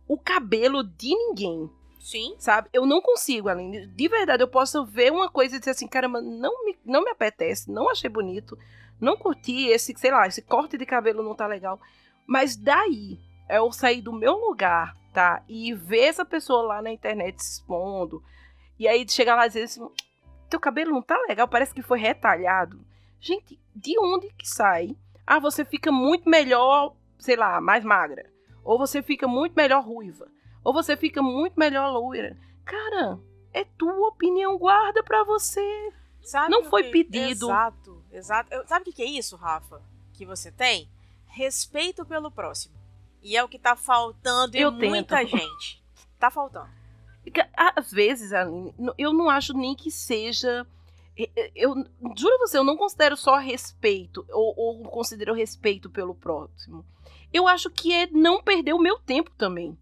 o 0.07 0.17
cabelo 0.17 0.83
de 0.83 1.09
ninguém 1.09 1.69
Sim. 1.99 2.35
Sabe? 2.39 2.69
Eu 2.71 2.85
não 2.85 3.01
consigo, 3.01 3.49
Aline. 3.49 3.85
De 3.85 4.07
verdade, 4.07 4.41
eu 4.41 4.47
posso 4.47 4.85
ver 4.85 5.11
uma 5.11 5.29
coisa 5.29 5.55
e 5.55 5.59
dizer 5.59 5.71
assim, 5.71 5.87
caramba, 5.87 6.21
não 6.21 6.65
me, 6.65 6.77
não 6.85 7.03
me 7.03 7.11
apetece, 7.11 7.69
não 7.69 7.89
achei 7.89 8.09
bonito, 8.09 8.57
não 8.99 9.17
curti 9.17 9.67
esse, 9.67 9.93
sei 9.97 10.11
lá, 10.11 10.27
esse 10.27 10.41
corte 10.41 10.77
de 10.77 10.85
cabelo 10.85 11.23
não 11.23 11.35
tá 11.35 11.47
legal. 11.47 11.79
Mas 12.25 12.55
daí, 12.55 13.19
é 13.47 13.57
eu 13.57 13.71
sair 13.71 14.01
do 14.01 14.13
meu 14.13 14.33
lugar, 14.33 14.95
tá? 15.13 15.43
E 15.47 15.73
ver 15.73 16.05
essa 16.05 16.25
pessoa 16.25 16.63
lá 16.63 16.81
na 16.81 16.91
internet 16.91 17.41
se 17.41 17.53
expondo. 17.53 18.23
E 18.77 18.87
aí 18.87 19.07
chegar 19.07 19.35
lá 19.35 19.45
e 19.45 19.49
dizer 19.49 19.63
assim, 19.63 19.89
teu 20.49 20.59
cabelo 20.59 20.91
não 20.91 21.01
tá 21.01 21.17
legal, 21.27 21.47
parece 21.47 21.73
que 21.73 21.81
foi 21.81 21.99
retalhado. 21.99 22.79
Gente, 23.19 23.59
de 23.75 23.99
onde 23.99 24.29
que 24.33 24.47
sai? 24.47 24.95
Ah, 25.25 25.39
você 25.39 25.65
fica 25.65 25.91
muito 25.91 26.29
melhor, 26.29 26.95
sei 27.17 27.35
lá, 27.35 27.59
mais 27.59 27.83
magra. 27.83 28.29
Ou 28.63 28.77
você 28.77 29.01
fica 29.01 29.27
muito 29.27 29.53
melhor 29.53 29.83
ruiva 29.83 30.27
ou 30.63 30.73
você 30.73 30.95
fica 30.95 31.21
muito 31.21 31.57
melhor 31.57 31.91
loira. 31.91 32.37
Cara, 32.65 33.19
é 33.53 33.63
tua 33.63 34.07
opinião, 34.07 34.57
guarda 34.57 35.03
para 35.03 35.23
você. 35.23 35.93
Sabe 36.21 36.51
não 36.51 36.65
foi 36.65 36.83
que... 36.83 36.91
pedido. 36.91 37.47
Exato, 37.47 37.88
exato. 38.11 38.53
Eu, 38.53 38.67
sabe 38.67 38.89
o 38.89 38.93
que 38.93 39.01
é 39.01 39.05
isso, 39.05 39.35
Rafa? 39.35 39.81
Que 40.13 40.25
você 40.25 40.51
tem? 40.51 40.89
Respeito 41.25 42.05
pelo 42.05 42.31
próximo. 42.31 42.75
E 43.21 43.35
é 43.35 43.43
o 43.43 43.47
que 43.47 43.59
tá 43.59 43.75
faltando 43.75 44.55
em 44.55 44.71
muita 44.71 45.17
tento. 45.17 45.37
gente. 45.37 45.83
Tá 46.17 46.31
faltando. 46.31 46.69
Às 47.75 47.91
vezes, 47.91 48.33
Aline, 48.33 48.73
eu 48.97 49.13
não 49.13 49.29
acho 49.29 49.53
nem 49.53 49.75
que 49.75 49.91
seja. 49.91 50.65
Eu 51.53 51.75
juro 52.17 52.37
você, 52.39 52.57
eu 52.57 52.63
não 52.63 52.77
considero 52.77 53.17
só 53.17 53.37
respeito, 53.37 54.25
ou, 54.29 54.53
ou 54.57 54.83
considero 54.83 55.33
respeito 55.33 55.89
pelo 55.89 56.15
próximo. 56.15 56.85
Eu 57.31 57.47
acho 57.47 57.69
que 57.69 57.93
é 57.93 58.07
não 58.07 58.41
perder 58.41 58.73
o 58.73 58.79
meu 58.79 58.97
tempo 58.97 59.29
também. 59.37 59.77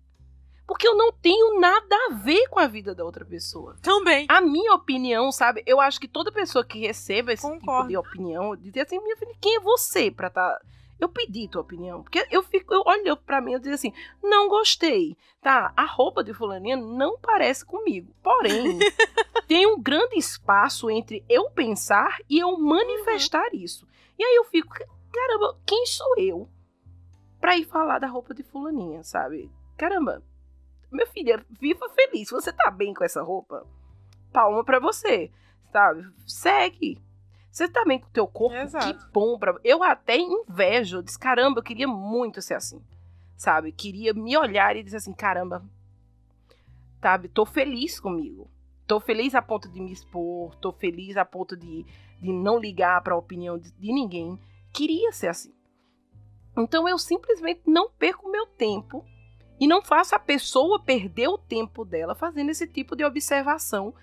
Porque 0.68 0.86
eu 0.86 0.96
não 0.96 1.14
tenho 1.14 1.60
nada 1.62 1.96
a 2.08 2.14
ver 2.14 2.50
com 2.50 2.60
a 2.60 2.68
vida 2.68 2.94
da 2.94 3.06
outra 3.06 3.24
pessoa. 3.24 3.78
Também. 3.82 4.26
A 4.28 4.42
minha 4.42 4.74
opinião, 4.74 5.32
sabe? 5.32 5.64
Eu 5.66 5.80
acho 5.80 5.98
que 5.98 6.10
toda 6.10 6.30
pessoa 6.30 6.66
que 6.66 6.80
receba 6.80 7.32
esse 7.32 7.44
Concordo. 7.44 7.88
tipo 7.88 7.88
de 7.88 7.98
opinião, 7.98 8.56
dizer 8.58 8.82
assim, 8.82 9.00
minha 9.00 9.16
filha, 9.16 9.34
quem 9.40 9.56
é 9.56 9.60
você 9.62 10.12
pra 10.12 10.28
estar. 10.28 10.52
Tá... 10.52 10.62
Eu 11.00 11.08
pedi 11.08 11.48
tua 11.48 11.62
opinião. 11.62 12.04
Porque 12.04 12.28
eu 12.30 12.44
fico, 12.44 12.74
eu 12.74 12.84
olho 12.86 13.16
pra 13.16 13.40
mim 13.40 13.54
e 13.54 13.60
digo 13.60 13.76
assim, 13.76 13.94
não 14.22 14.50
gostei. 14.50 15.16
Tá, 15.42 15.72
a 15.78 15.86
roupa 15.86 16.24
de 16.24 16.34
fulaninha 16.34 16.76
não 16.76 17.18
parece 17.18 17.64
comigo. 17.64 18.14
Porém, 18.22 18.80
tem 19.48 19.66
um 19.68 19.80
grande 19.80 20.18
espaço 20.18 20.90
entre 20.90 21.24
eu 21.30 21.50
pensar 21.52 22.18
e 22.30 22.40
eu 22.40 22.58
manifestar 22.58 23.48
uhum. 23.54 23.60
isso. 23.60 23.88
E 24.20 24.24
aí 24.24 24.36
eu 24.36 24.44
fico, 24.44 24.74
caramba, 25.14 25.58
quem 25.66 25.86
sou 25.86 26.18
eu 26.18 26.50
pra 27.40 27.56
ir 27.56 27.66
falar 27.66 28.00
da 28.00 28.08
roupa 28.08 28.34
de 28.34 28.44
fulaninha, 28.44 29.04
sabe? 29.04 29.50
Caramba, 29.78 30.24
meu 30.92 31.08
filho, 31.08 31.44
viva 31.60 31.90
feliz. 31.90 32.30
Você 32.30 32.52
tá 32.52 32.72
bem 32.72 32.94
com 32.94 33.04
essa 33.04 33.22
roupa? 33.22 33.66
Palma 34.32 34.64
pra 34.64 34.80
você, 34.80 35.32
sabe? 35.72 36.08
Segue. 36.26 36.98
Você 37.52 37.68
tá 37.68 37.84
bem 37.86 38.00
com 38.00 38.08
o 38.08 38.12
teu 38.12 38.28
corpo? 38.28 38.56
Exato. 38.56 38.94
Que 38.94 39.12
bom 39.12 39.38
pra... 39.38 39.56
Eu 39.64 39.84
até 39.84 40.18
invejo. 40.18 40.98
Eu 40.98 41.02
disse, 41.02 41.18
caramba, 41.18 41.60
eu 41.60 41.64
queria 41.64 41.88
muito 41.88 42.42
ser 42.42 42.54
assim. 42.54 42.82
Sabe? 43.36 43.72
Queria 43.72 44.14
me 44.14 44.38
olhar 44.38 44.76
e 44.76 44.84
dizer 44.84 44.98
assim, 44.98 45.14
caramba, 45.14 45.64
sabe? 47.02 47.28
Tô 47.28 47.46
feliz 47.46 48.00
comigo. 48.00 48.50
Tô 48.86 49.00
feliz 49.00 49.36
a 49.36 49.42
ponto 49.42 49.70
de 49.70 49.82
me 49.82 49.92
expor. 49.92 50.56
Tô 50.56 50.72
feliz 50.72 51.18
a 51.18 51.26
ponto 51.26 51.58
de, 51.58 51.86
de 52.22 52.32
não 52.32 52.60
ligar 52.60 53.02
pra 53.02 53.18
opinião 53.18 53.58
de, 53.58 53.72
de 53.72 53.92
ninguém. 53.92 54.40
Queria 54.74 55.12
ser 55.12 55.28
assim. 55.28 55.54
Então 56.58 56.88
eu 56.88 56.98
simplesmente 56.98 57.62
não 57.66 57.90
perco 57.90 58.32
meu 58.32 58.48
tempo 58.48 59.06
e 59.60 59.68
não 59.68 59.82
faço 59.82 60.16
a 60.16 60.20
pessoa 60.20 60.82
perder 60.82 61.28
o 61.28 61.38
tempo 61.38 61.84
dela 61.84 62.16
fazendo 62.16 62.50
esse 62.50 62.68
tipo 62.68 62.96
de 62.96 63.04
observação 63.04 63.94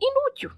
inútil. 0.00 0.50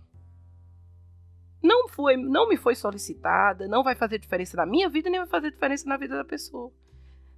Não 1.62 1.88
foi, 1.88 2.16
não 2.16 2.49
me 2.49 2.57
foi 2.57 2.75
solicitada, 2.75 3.69
não 3.69 3.83
vai 3.83 3.95
fazer 3.95 4.19
diferença 4.19 4.57
na 4.57 4.64
minha 4.64 4.88
vida, 4.88 5.11
nem 5.11 5.21
vai 5.21 5.29
fazer 5.29 5.51
diferença 5.51 5.88
na 5.88 5.97
vida 5.97 6.16
da 6.16 6.25
pessoa. 6.25 6.73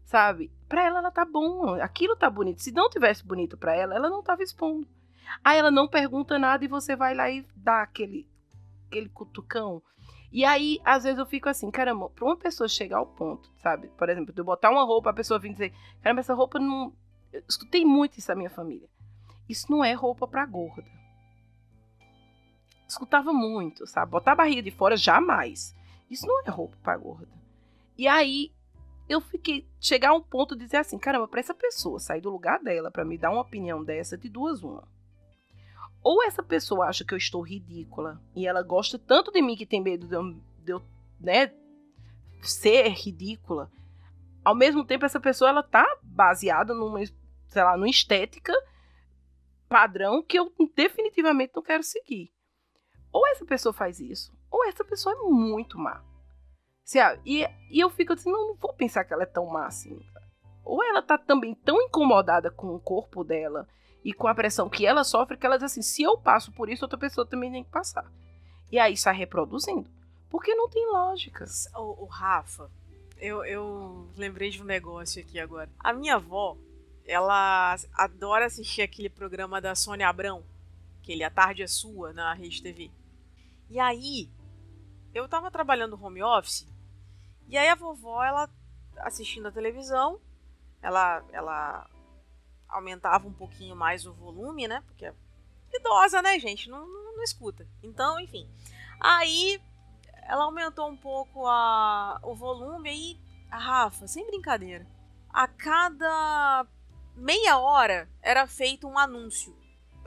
Sabe? 0.05 0.53
Para 0.69 0.85
ela 0.85 0.99
ela 0.99 1.11
tá 1.11 1.25
bom, 1.25 1.75
aquilo 1.81 2.17
tá 2.17 2.29
bonito. 2.31 2.63
Se 2.63 2.71
não 2.71 2.89
tivesse 2.89 3.27
bonito 3.27 3.57
para 3.57 3.75
ela, 3.75 3.95
ela 3.95 4.09
não 4.09 4.23
tava 4.23 4.43
expondo. 4.43 4.87
Aí 5.43 5.59
ela 5.59 5.71
não 5.71 5.89
pergunta 5.89 6.39
nada 6.39 6.65
e 6.65 6.69
você 6.69 6.95
vai 6.95 7.15
lá 7.15 7.31
e 7.31 7.47
dá 7.57 7.83
aquele 7.83 8.29
aquele 8.87 9.09
cutucão. 9.09 9.83
E 10.33 10.47
aí, 10.47 10.81
às 10.83 11.05
vezes 11.05 11.19
eu 11.19 11.27
fico 11.27 11.49
assim, 11.49 11.71
caramba, 11.71 12.09
pra 12.09 12.25
uma 12.25 12.37
pessoa 12.37 12.67
chegar 12.67 12.97
ao 12.97 13.07
ponto, 13.07 13.53
sabe? 13.59 13.89
Por 13.89 14.09
exemplo, 14.09 14.33
de 14.33 14.41
eu 14.41 14.45
botar 14.45 14.71
uma 14.71 14.83
roupa, 14.83 15.11
a 15.11 15.15
pessoa 15.15 15.39
vir 15.39 15.53
dizer, 15.53 15.75
caramba, 16.01 16.21
essa 16.21 16.33
roupa 16.33 16.59
não. 16.59 16.93
Eu 17.31 17.43
escutei 17.47 17.85
muito 17.85 18.19
isso 18.19 18.29
da 18.29 18.35
minha 18.35 18.49
família. 18.49 18.89
Isso 19.47 19.71
não 19.71 19.85
é 19.85 19.93
roupa 19.93 20.27
pra 20.27 20.47
gorda. 20.47 20.85
Escutava 22.89 23.33
muito, 23.33 23.87
sabe? 23.87 24.11
Botar 24.11 24.33
a 24.33 24.37
barriga 24.37 24.63
de 24.63 24.71
fora, 24.71 24.97
jamais. 24.97 25.75
Isso 26.11 26.27
não 26.27 26.41
é 26.43 26.51
roupa 26.51 26.77
pra 26.83 26.97
gorda. 26.97 27.29
E 27.99 28.09
aí, 28.09 28.51
eu 29.09 29.21
fiquei. 29.21 29.69
Chegar 29.79 30.11
a 30.11 30.15
um 30.15 30.23
ponto 30.23 30.57
de 30.57 30.65
dizer 30.65 30.79
assim, 30.79 30.99
caramba, 30.99 31.29
pra 31.29 31.41
essa 31.41 31.55
pessoa 31.55 31.99
sair 31.99 32.23
do 32.23 32.31
lugar 32.31 32.59
dela 32.63 32.91
para 32.91 33.05
me 33.05 33.19
dar 33.19 33.31
uma 33.31 33.43
opinião 33.43 33.85
dessa, 33.85 34.17
de 34.17 34.29
duas, 34.31 34.63
uma 34.63 34.89
ou 36.03 36.23
essa 36.25 36.43
pessoa 36.43 36.87
acha 36.87 37.05
que 37.05 37.15
eu 37.15 37.19
estou 37.19 37.43
ridícula 37.43 38.21
e 38.35 38.47
ela 38.47 38.63
gosta 38.63 38.99
tanto 38.99 39.31
de 39.31 39.41
mim 39.41 39.57
que 39.57 39.67
tem 39.67 39.81
medo 39.81 40.07
de 40.07 40.15
eu, 40.15 40.23
de 40.59 40.73
eu 40.73 40.83
né, 41.21 41.53
ser 42.43 42.89
ridícula. 42.89 43.71
Ao 44.45 44.55
mesmo 44.55 44.85
tempo, 44.85 45.05
essa 45.05 45.21
pessoa 45.21 45.51
ela 45.51 45.63
tá 45.63 45.87
baseada 46.03 46.75
numa, 46.75 46.99
sei 47.47 47.63
lá, 47.63 47.77
numa 47.77 47.89
estética 47.89 48.53
padrão 49.69 50.23
que 50.23 50.39
eu 50.39 50.53
definitivamente 50.75 51.53
não 51.55 51.63
quero 51.63 51.85
seguir. 51.85 52.33
Ou 53.13 53.27
essa 53.29 53.45
pessoa 53.45 53.73
faz 53.73 54.01
isso, 54.01 54.37
ou 54.51 54.65
essa 54.67 54.85
pessoa 54.85 55.15
é 55.15 55.19
muito 55.19 55.79
má. 55.79 56.03
E, 57.25 57.47
e 57.71 57.81
eu 57.81 57.89
fico 57.89 58.13
assim, 58.13 58.31
não, 58.31 58.49
não 58.49 58.55
vou 58.57 58.75
pensar 58.75 59.05
que 59.05 59.15
ela 59.15 59.23
é 59.23 59.27
tão 59.27 59.47
má 59.47 59.67
assim. 59.67 59.99
Ou 60.65 60.83
ela 60.83 61.01
tá 61.01 61.17
também 61.17 61.55
tão 61.55 61.81
incomodada 61.81 62.51
com 62.51 62.75
o 62.75 62.81
corpo 62.81 63.23
dela 63.23 63.69
e 64.05 64.13
com 64.13 64.27
a 64.27 64.35
pressão 64.35 64.69
que 64.69 64.87
ela 64.87 65.05
sofre, 65.05 65.37
que 65.37 65.47
ela 65.47 65.57
diz 65.57 65.65
assim: 65.65 65.83
se 65.83 66.03
eu 66.03 66.19
passo 66.19 66.53
por 66.53 66.69
isso, 66.69 66.85
outra 66.85 66.99
pessoa 66.99 67.27
também 67.27 67.53
tem 67.53 67.65
que 67.65 67.71
passar. 67.71 68.11
E 68.71 68.79
aí 68.79 68.97
sai 68.97 69.15
reproduzindo. 69.15 69.89
Porque 70.31 70.55
não 70.55 70.69
tem 70.69 70.91
lógica. 70.91 71.45
O, 71.77 72.05
o 72.05 72.07
Rafa, 72.07 72.71
eu, 73.19 73.45
eu 73.45 74.09
lembrei 74.17 74.51
de 74.51 74.63
um 74.63 74.65
negócio 74.65 75.23
aqui 75.23 75.39
agora. 75.39 75.71
A 75.79 75.93
minha 75.93 76.17
avó, 76.17 76.57
ela 77.05 77.77
adora 77.93 78.47
assistir 78.47 78.83
aquele 78.83 79.11
programa 79.11 79.61
da 79.61 79.75
Sônia 79.75 80.09
Abrão, 80.09 80.43
aquele 81.01 81.23
A 81.23 81.31
Tarde 81.31 81.63
é 81.63 81.67
Sua, 81.67 82.13
na 82.13 82.33
Rede 82.33 82.63
TV. 82.63 82.91
E 83.69 83.79
aí, 83.79 84.31
eu 85.15 85.29
tava 85.29 85.51
trabalhando 85.51 86.03
home 86.03 86.23
office, 86.23 86.67
e 87.49 87.57
aí 87.57 87.69
a 87.69 87.75
vovó, 87.75 88.25
ela 88.25 88.49
assistindo 88.99 89.49
a 89.49 89.53
televisão, 89.53 90.19
ela, 90.81 91.23
ela 91.33 91.91
aumentava 92.73 93.29
um 93.29 93.33
pouquinho 93.33 93.77
mais 93.77 94.07
o 94.07 94.13
volume, 94.13 94.67
né? 94.67 94.83
Porque 94.87 95.07
é 95.07 95.15
idosa, 95.73 96.21
né, 96.23 96.39
gente? 96.39 96.69
Não, 96.69 96.87
não, 96.87 97.17
não 97.17 97.23
escuta. 97.23 97.67
Então, 97.83 98.19
enfim. 98.19 98.49
Aí 99.01 99.61
ela 100.23 100.45
aumentou 100.45 100.89
um 100.89 100.97
pouco 100.97 101.47
a, 101.47 102.19
o 102.23 102.35
volume 102.35 102.89
aí. 102.89 103.21
A 103.51 103.59
Rafa, 103.59 104.07
sem 104.07 104.27
brincadeira. 104.27 104.87
A 105.29 105.47
cada 105.47 106.67
meia 107.15 107.59
hora 107.59 108.09
era 108.23 108.47
feito 108.47 108.89
um 108.89 108.99
anúncio. 108.99 109.55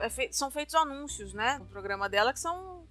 É 0.00 0.10
fe... 0.10 0.32
são 0.32 0.50
feitos 0.50 0.74
anúncios, 0.74 1.32
né? 1.32 1.58
No 1.58 1.66
programa 1.66 2.08
dela, 2.08 2.32
que 2.32 2.40
são 2.40 2.84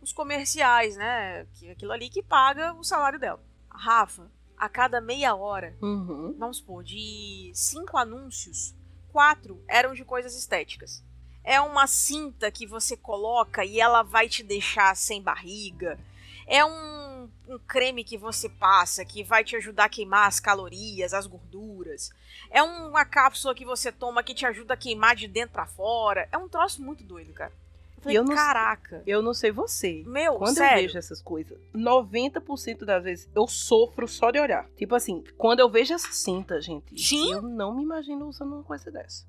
os 0.00 0.12
comerciais, 0.12 0.96
né? 0.96 1.46
Que, 1.54 1.70
aquilo 1.70 1.92
ali 1.92 2.10
que 2.10 2.22
paga 2.22 2.72
o 2.74 2.82
salário 2.82 3.20
dela. 3.20 3.40
A 3.70 3.78
Rafa, 3.78 4.30
a 4.56 4.68
cada 4.68 5.00
meia 5.00 5.34
hora, 5.34 5.76
uhum. 5.80 6.34
vamos 6.38 6.58
supor, 6.58 6.82
de 6.82 7.52
cinco 7.54 7.96
anúncios, 7.96 8.74
quatro 9.12 9.62
eram 9.68 9.94
de 9.94 10.04
coisas 10.04 10.36
estéticas. 10.36 11.04
É 11.42 11.60
uma 11.60 11.86
cinta 11.86 12.50
que 12.50 12.66
você 12.66 12.96
coloca 12.96 13.64
e 13.64 13.80
ela 13.80 14.02
vai 14.02 14.28
te 14.28 14.42
deixar 14.42 14.94
sem 14.94 15.22
barriga. 15.22 15.98
É 16.46 16.64
um, 16.64 17.30
um 17.48 17.58
creme 17.58 18.04
que 18.04 18.18
você 18.18 18.48
passa 18.48 19.04
que 19.04 19.22
vai 19.22 19.44
te 19.44 19.56
ajudar 19.56 19.84
a 19.84 19.88
queimar 19.88 20.26
as 20.26 20.40
calorias, 20.40 21.14
as 21.14 21.26
gorduras. 21.26 22.10
É 22.50 22.62
uma 22.62 23.04
cápsula 23.04 23.54
que 23.54 23.64
você 23.64 23.92
toma 23.92 24.22
que 24.22 24.34
te 24.34 24.44
ajuda 24.44 24.74
a 24.74 24.76
queimar 24.76 25.14
de 25.14 25.28
dentro 25.28 25.52
para 25.52 25.66
fora. 25.66 26.28
É 26.32 26.36
um 26.36 26.48
troço 26.48 26.82
muito 26.82 27.04
doido, 27.04 27.32
cara. 27.32 27.52
Falei, 28.00 28.16
eu 28.16 28.24
não, 28.24 28.34
caraca. 28.34 29.02
Eu 29.06 29.20
não 29.22 29.34
sei 29.34 29.50
você. 29.50 30.02
Meu, 30.06 30.36
quando 30.36 30.56
sério? 30.56 30.78
eu 30.78 30.82
vejo 30.86 30.98
essas 30.98 31.20
coisas, 31.20 31.58
90% 31.74 32.84
das 32.84 33.04
vezes 33.04 33.30
eu 33.34 33.46
sofro 33.46 34.08
só 34.08 34.30
de 34.30 34.40
olhar. 34.40 34.66
Tipo 34.76 34.94
assim, 34.94 35.22
quando 35.36 35.60
eu 35.60 35.68
vejo 35.68 35.92
essa 35.92 36.10
cinta, 36.12 36.60
gente, 36.60 36.98
Sim? 36.98 37.32
eu 37.32 37.42
não 37.42 37.74
me 37.74 37.82
imagino 37.82 38.26
usando 38.26 38.54
uma 38.54 38.64
coisa 38.64 38.90
dessa. 38.90 39.26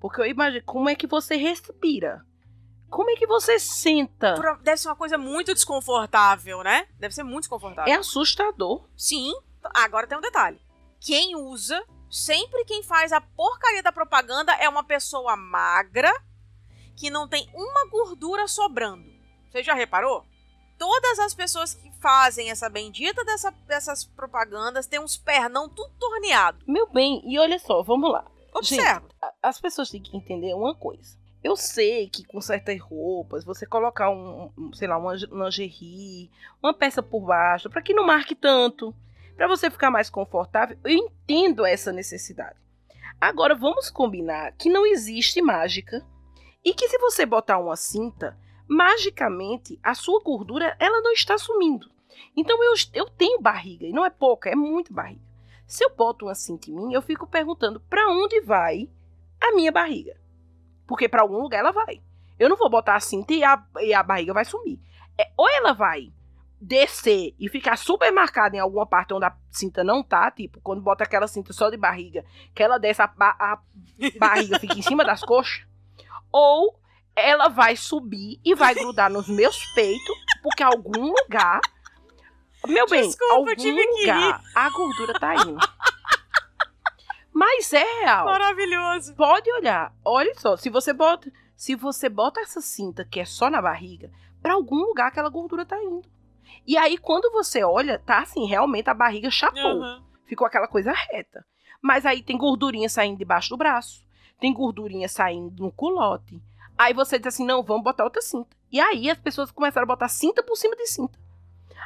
Porque 0.00 0.20
eu 0.20 0.26
imagino 0.26 0.64
como 0.64 0.88
é 0.88 0.94
que 0.94 1.06
você 1.06 1.36
respira. 1.36 2.24
Como 2.90 3.10
é 3.10 3.16
que 3.16 3.26
você 3.26 3.58
senta? 3.58 4.34
Deve 4.62 4.78
ser 4.78 4.88
uma 4.88 4.96
coisa 4.96 5.18
muito 5.18 5.52
desconfortável, 5.52 6.62
né? 6.62 6.86
Deve 6.98 7.14
ser 7.14 7.22
muito 7.22 7.40
desconfortável. 7.40 7.92
É 7.92 7.96
assustador. 7.96 8.88
Sim. 8.96 9.32
Agora 9.74 10.06
tem 10.06 10.16
um 10.16 10.22
detalhe. 10.22 10.58
Quem 11.00 11.36
usa, 11.36 11.84
sempre 12.10 12.64
quem 12.64 12.82
faz 12.82 13.12
a 13.12 13.20
porcaria 13.20 13.82
da 13.82 13.92
propaganda 13.92 14.52
é 14.54 14.68
uma 14.68 14.82
pessoa 14.82 15.36
magra 15.36 16.10
que 16.98 17.10
não 17.10 17.28
tem 17.28 17.48
uma 17.54 17.88
gordura 17.88 18.48
sobrando. 18.48 19.08
Você 19.48 19.62
já 19.62 19.72
reparou? 19.72 20.24
Todas 20.76 21.18
as 21.20 21.32
pessoas 21.32 21.74
que 21.74 21.90
fazem 22.00 22.50
essa 22.50 22.68
bendita 22.68 23.24
dessa, 23.24 23.50
dessas 23.66 24.04
propagandas 24.04 24.86
têm 24.86 25.00
uns 25.00 25.16
pernão 25.16 25.68
tudo 25.68 25.92
torneado. 25.98 26.64
Meu 26.66 26.88
bem, 26.90 27.22
e 27.24 27.38
olha 27.38 27.58
só, 27.58 27.82
vamos 27.82 28.10
lá. 28.10 28.26
Observa. 28.52 29.00
Gente, 29.00 29.34
as 29.42 29.60
pessoas 29.60 29.90
têm 29.90 30.02
que 30.02 30.16
entender 30.16 30.54
uma 30.54 30.74
coisa. 30.74 31.16
Eu 31.42 31.56
sei 31.56 32.08
que 32.08 32.24
com 32.24 32.40
certas 32.40 32.80
roupas, 32.80 33.44
você 33.44 33.64
colocar 33.64 34.10
um, 34.10 34.50
um 34.58 34.72
sei 34.72 34.88
lá, 34.88 34.98
uma 34.98 35.14
lingerie, 35.14 36.30
uma 36.60 36.74
peça 36.74 37.02
por 37.02 37.20
baixo, 37.20 37.70
para 37.70 37.80
que 37.82 37.94
não 37.94 38.04
marque 38.04 38.34
tanto, 38.34 38.94
para 39.36 39.46
você 39.46 39.70
ficar 39.70 39.90
mais 39.90 40.10
confortável, 40.10 40.76
eu 40.84 40.90
entendo 40.90 41.64
essa 41.64 41.92
necessidade. 41.92 42.58
Agora 43.20 43.54
vamos 43.54 43.88
combinar 43.88 44.52
que 44.52 44.68
não 44.68 44.84
existe 44.84 45.40
mágica 45.40 46.04
e 46.64 46.74
que 46.74 46.88
se 46.88 46.98
você 46.98 47.24
botar 47.24 47.58
uma 47.58 47.76
cinta, 47.76 48.38
magicamente 48.68 49.78
a 49.82 49.94
sua 49.94 50.20
gordura 50.22 50.76
ela 50.78 51.00
não 51.00 51.12
está 51.12 51.38
sumindo. 51.38 51.90
Então 52.36 52.62
eu, 52.62 52.74
eu 52.94 53.08
tenho 53.08 53.40
barriga, 53.40 53.86
e 53.86 53.92
não 53.92 54.04
é 54.04 54.10
pouca, 54.10 54.50
é 54.50 54.54
muito 54.54 54.92
barriga. 54.92 55.22
Se 55.66 55.84
eu 55.84 55.94
boto 55.94 56.26
uma 56.26 56.34
cinta 56.34 56.70
em 56.70 56.74
mim, 56.74 56.92
eu 56.92 57.02
fico 57.02 57.26
perguntando 57.26 57.80
para 57.80 58.08
onde 58.08 58.40
vai 58.40 58.88
a 59.40 59.52
minha 59.52 59.70
barriga. 59.70 60.18
Porque 60.86 61.08
para 61.08 61.22
algum 61.22 61.40
lugar 61.42 61.58
ela 61.58 61.72
vai. 61.72 62.02
Eu 62.38 62.48
não 62.48 62.56
vou 62.56 62.70
botar 62.70 62.94
a 62.94 63.00
cinta 63.00 63.34
e 63.34 63.44
a, 63.44 63.62
e 63.80 63.92
a 63.92 64.02
barriga 64.02 64.32
vai 64.32 64.44
sumir. 64.44 64.80
É, 65.18 65.30
ou 65.36 65.48
ela 65.48 65.72
vai 65.72 66.12
descer 66.60 67.34
e 67.38 67.48
ficar 67.48 67.76
super 67.76 68.10
marcada 68.12 68.56
em 68.56 68.60
alguma 68.60 68.86
parte 68.86 69.14
onde 69.14 69.26
a 69.26 69.36
cinta 69.50 69.84
não 69.84 70.02
tá, 70.02 70.30
tipo, 70.30 70.60
quando 70.60 70.80
bota 70.80 71.04
aquela 71.04 71.28
cinta 71.28 71.52
só 71.52 71.70
de 71.70 71.76
barriga, 71.76 72.24
que 72.54 72.62
ela 72.62 72.78
desce, 72.78 73.02
a, 73.02 73.10
a 73.18 73.60
barriga 74.18 74.58
fica 74.58 74.76
em 74.76 74.82
cima 74.82 75.04
das 75.04 75.22
coxas, 75.22 75.66
ou 76.32 76.78
ela 77.14 77.48
vai 77.48 77.76
subir 77.76 78.40
e 78.44 78.54
vai 78.54 78.74
grudar 78.74 79.10
nos 79.10 79.28
meus 79.28 79.64
peitos, 79.74 80.16
porque 80.42 80.62
algum 80.62 81.12
lugar. 81.12 81.60
Meu 82.66 82.86
bem, 82.86 83.02
Desculpa, 83.02 83.34
algum 83.34 83.50
lugar 83.50 84.42
a 84.54 84.70
gordura 84.70 85.18
tá 85.18 85.34
indo. 85.34 85.58
Mas 87.32 87.72
é 87.72 87.84
real. 88.00 88.24
Maravilhoso. 88.24 89.14
Pode 89.14 89.50
olhar. 89.52 89.94
Olha 90.04 90.34
só, 90.36 90.56
se 90.56 90.68
você 90.68 90.92
bota, 90.92 91.30
se 91.56 91.76
você 91.76 92.08
bota 92.08 92.40
essa 92.40 92.60
cinta 92.60 93.04
que 93.04 93.20
é 93.20 93.24
só 93.24 93.48
na 93.48 93.62
barriga, 93.62 94.10
para 94.42 94.54
algum 94.54 94.76
lugar 94.76 95.08
aquela 95.08 95.28
gordura 95.28 95.64
tá 95.64 95.80
indo. 95.82 96.08
E 96.66 96.76
aí, 96.76 96.98
quando 96.98 97.30
você 97.30 97.62
olha, 97.62 97.98
tá 97.98 98.20
assim, 98.20 98.46
realmente 98.46 98.90
a 98.90 98.94
barriga 98.94 99.30
chapou. 99.30 99.80
Uhum. 99.80 100.02
Ficou 100.26 100.46
aquela 100.46 100.66
coisa 100.66 100.92
reta. 100.92 101.44
Mas 101.80 102.04
aí 102.04 102.22
tem 102.22 102.36
gordurinha 102.36 102.88
saindo 102.88 103.18
debaixo 103.18 103.50
do 103.50 103.56
braço. 103.56 104.04
Tem 104.40 104.52
gordurinha 104.52 105.08
saindo 105.08 105.62
no 105.62 105.72
culote. 105.72 106.40
Aí 106.76 106.94
você 106.94 107.18
diz 107.18 107.34
assim: 107.34 107.44
não, 107.44 107.62
vamos 107.62 107.82
botar 107.82 108.04
outra 108.04 108.22
cinta. 108.22 108.56
E 108.70 108.80
aí 108.80 109.10
as 109.10 109.18
pessoas 109.18 109.50
começaram 109.50 109.84
a 109.84 109.88
botar 109.88 110.08
cinta 110.08 110.42
por 110.42 110.56
cima 110.56 110.76
de 110.76 110.86
cinta. 110.86 111.18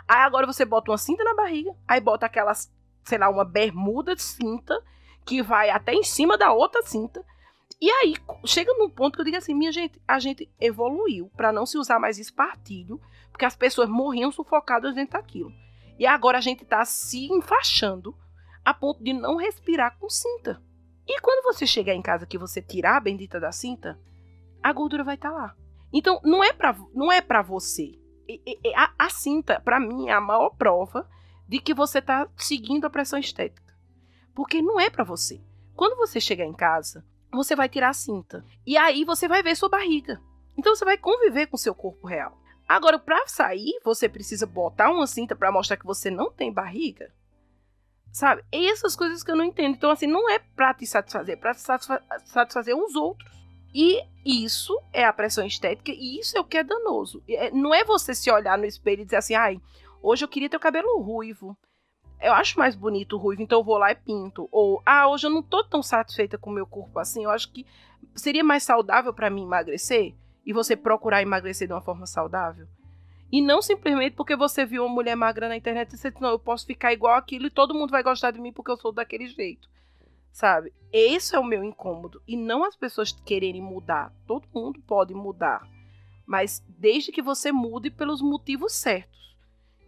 Aí 0.07 0.21
agora 0.21 0.47
você 0.47 0.65
bota 0.65 0.91
uma 0.91 0.99
cinta 0.99 1.23
na 1.25 1.35
barriga, 1.35 1.75
aí 1.87 2.01
bota 2.01 2.27
aquelas, 2.27 2.73
sei 3.05 3.19
lá, 3.19 3.29
uma 3.29 3.45
bermuda 3.45 4.15
de 4.15 4.23
cinta 4.23 4.83
que 5.25 5.43
vai 5.43 5.71
até 5.71 5.95
em 5.95 6.03
cima 6.03 6.37
da 6.37 6.53
outra 6.53 6.83
cinta. 6.83 7.25
E 7.81 7.91
aí 7.91 8.15
chega 8.45 8.73
num 8.75 8.91
ponto 8.91 9.15
que 9.15 9.21
eu 9.21 9.25
digo 9.25 9.37
assim, 9.37 9.55
minha 9.55 9.73
gente, 9.73 10.01
a 10.07 10.19
gente 10.19 10.49
evoluiu 10.61 11.31
para 11.37 11.53
não 11.53 11.67
se 11.67 11.79
usar 11.79 11.99
mais 11.99 12.19
espartilho, 12.19 13.01
porque 13.31 13.45
as 13.45 13.57
pessoas 13.57 13.88
morriam 13.88 14.31
sufocadas 14.31 14.95
dentro 14.95 15.15
daquilo. 15.15 15.53
E 15.99 16.07
agora 16.07 16.38
a 16.38 16.41
gente 16.41 16.65
tá 16.65 16.85
se 16.85 17.27
enfaixando 17.33 18.17
a 18.65 18.73
ponto 18.73 19.03
de 19.03 19.12
não 19.12 19.37
respirar 19.37 19.97
com 19.99 20.09
cinta. 20.09 20.62
E 21.07 21.21
quando 21.21 21.45
você 21.45 21.67
chegar 21.67 21.95
em 21.95 22.03
casa 22.03 22.27
que 22.27 22.38
você 22.38 22.62
tirar 22.62 22.97
a 22.97 23.01
bendita 23.01 23.41
da 23.41 23.53
cinta, 23.53 23.99
a 24.62 24.73
gordura 24.73 25.05
vai 25.05 25.17
estar 25.17 25.31
tá 25.31 25.35
lá. 25.35 25.57
Então 25.93 26.21
não 26.25 26.43
é 26.43 26.53
para 26.53 26.77
não 26.95 27.11
é 27.11 27.21
para 27.21 27.43
você. 27.43 27.99
A, 28.75 29.07
a 29.07 29.11
cinta, 29.11 29.61
para 29.61 29.81
mim, 29.81 30.09
é 30.09 30.12
a 30.12 30.21
maior 30.21 30.51
prova 30.51 31.09
de 31.49 31.61
que 31.61 31.75
você 31.75 32.01
tá 32.01 32.29
seguindo 32.37 32.87
a 32.87 32.91
pressão 32.91 33.19
estética. 33.19 33.75
Porque 34.35 34.62
não 34.62 34.81
é 34.81 34.88
para 34.88 35.05
você. 35.05 35.43
Quando 35.75 35.97
você 35.97 36.21
chegar 36.21 36.47
em 36.47 36.55
casa, 36.55 37.05
você 37.31 37.55
vai 37.57 37.69
tirar 37.69 37.91
a 37.91 37.95
cinta. 37.95 38.45
E 38.67 38.77
aí 38.77 39.05
você 39.05 39.29
vai 39.29 39.43
ver 39.43 39.57
sua 39.57 39.69
barriga. 39.69 40.21
Então 40.57 40.75
você 40.75 40.85
vai 40.85 40.97
conviver 40.97 41.47
com 41.47 41.57
seu 41.57 41.75
corpo 41.75 42.07
real. 42.07 42.41
Agora, 42.69 42.99
para 42.99 43.27
sair, 43.27 43.79
você 43.85 44.09
precisa 44.09 44.47
botar 44.47 44.91
uma 44.91 45.07
cinta 45.07 45.35
para 45.35 45.53
mostrar 45.53 45.77
que 45.77 45.85
você 45.85 46.11
não 46.11 46.31
tem 46.31 46.53
barriga. 46.53 47.12
Sabe? 48.12 48.44
E 48.53 48.68
essas 48.68 48.94
coisas 48.94 49.25
que 49.25 49.31
eu 49.31 49.37
não 49.37 49.44
entendo. 49.44 49.75
Então, 49.75 49.90
assim, 49.90 50.07
não 50.07 50.29
é 50.29 50.38
pra 50.38 50.75
te 50.75 50.87
satisfazer, 50.87 51.35
é 51.35 51.37
pra 51.37 51.55
satisfazer 51.55 52.77
os 52.77 52.94
outros. 52.94 53.33
E 53.75 54.05
isso 54.25 54.79
é 54.92 55.03
a 55.05 55.12
pressão 55.12 55.46
estética, 55.46 55.90
e 55.90 56.20
isso 56.20 56.37
é 56.37 56.40
o 56.40 56.44
que 56.44 56.59
é 56.59 56.62
danoso. 56.62 57.22
É, 57.27 57.51
não 57.51 57.75
é 57.75 57.85
você 57.85 58.14
se 58.14 58.31
olhar 58.31 58.59
no 58.59 58.66
espelho 58.66 59.01
e 59.01 59.05
dizer 59.07 59.16
assim, 59.16 59.35
ai, 59.35 59.59
hoje 60.03 60.22
eu 60.22 60.29
queria 60.29 60.51
ter 60.51 60.59
o 60.59 60.61
cabelo 60.61 61.01
ruivo. 61.01 61.57
Eu 62.20 62.35
acho 62.35 62.59
mais 62.59 62.77
bonito 62.77 63.16
o 63.16 63.18
ruivo, 63.18 63.42
então 63.42 63.61
eu 63.61 63.64
vou 63.64 63.79
lá 63.79 63.90
e 63.90 63.96
pinto. 63.96 64.46
Ou, 64.53 64.83
ah, 64.85 65.09
hoje 65.09 65.27
eu 65.27 65.31
não 65.31 65.42
tô 65.42 65.64
tão 65.64 65.83
satisfeita 65.83 66.37
com 66.37 66.51
o 66.51 66.53
meu 66.53 66.66
corpo 66.66 66.98
assim, 66.98 67.25
eu 67.25 67.31
acho 67.31 67.51
que 67.51 67.66
seria 68.14 68.44
mais 68.44 68.62
saudável 68.62 69.14
para 69.14 69.31
mim 69.31 69.42
emagrecer. 69.42 70.14
E 70.44 70.53
você 70.53 70.77
procurar 70.77 71.22
emagrecer 71.22 71.66
de 71.66 71.72
uma 71.72 71.81
forma 71.81 72.05
saudável. 72.05 72.68
E 73.33 73.40
não 73.40 73.62
simplesmente 73.62 74.14
porque 74.14 74.37
você 74.37 74.66
viu 74.66 74.85
uma 74.85 74.95
mulher 74.95 75.16
magra 75.16 75.49
na 75.49 75.57
internet 75.57 75.88
e 75.88 75.97
você 75.97 76.11
disse, 76.11 76.23
não, 76.23 76.29
eu 76.29 76.38
posso 76.38 76.66
ficar 76.66 76.92
igual 76.92 77.16
aquilo 77.16 77.47
e 77.47 77.51
todo 77.51 77.73
mundo 77.73 77.90
vai 77.90 78.03
gostar 78.03 78.31
de 78.31 78.38
mim 78.38 78.53
porque 78.53 78.71
eu 78.71 78.77
sou 78.77 78.92
daquele 78.92 79.27
jeito. 79.27 79.71
Sabe? 80.31 80.71
Esse 80.92 81.35
é 81.35 81.38
o 81.38 81.45
meu 81.45 81.64
incômodo. 81.64 82.23
E 82.29 82.37
não 82.37 82.62
as 82.62 82.77
pessoas 82.77 83.11
quererem 83.11 83.62
mudar. 83.62 84.12
Todo 84.27 84.47
mundo 84.55 84.83
pode 84.87 85.14
mudar. 85.14 85.66
Mas 86.27 86.62
desde 86.68 87.11
que 87.11 87.23
você 87.23 87.51
mude 87.51 87.90
pelos 87.90 88.21
motivos 88.21 88.75
certos. 88.75 89.35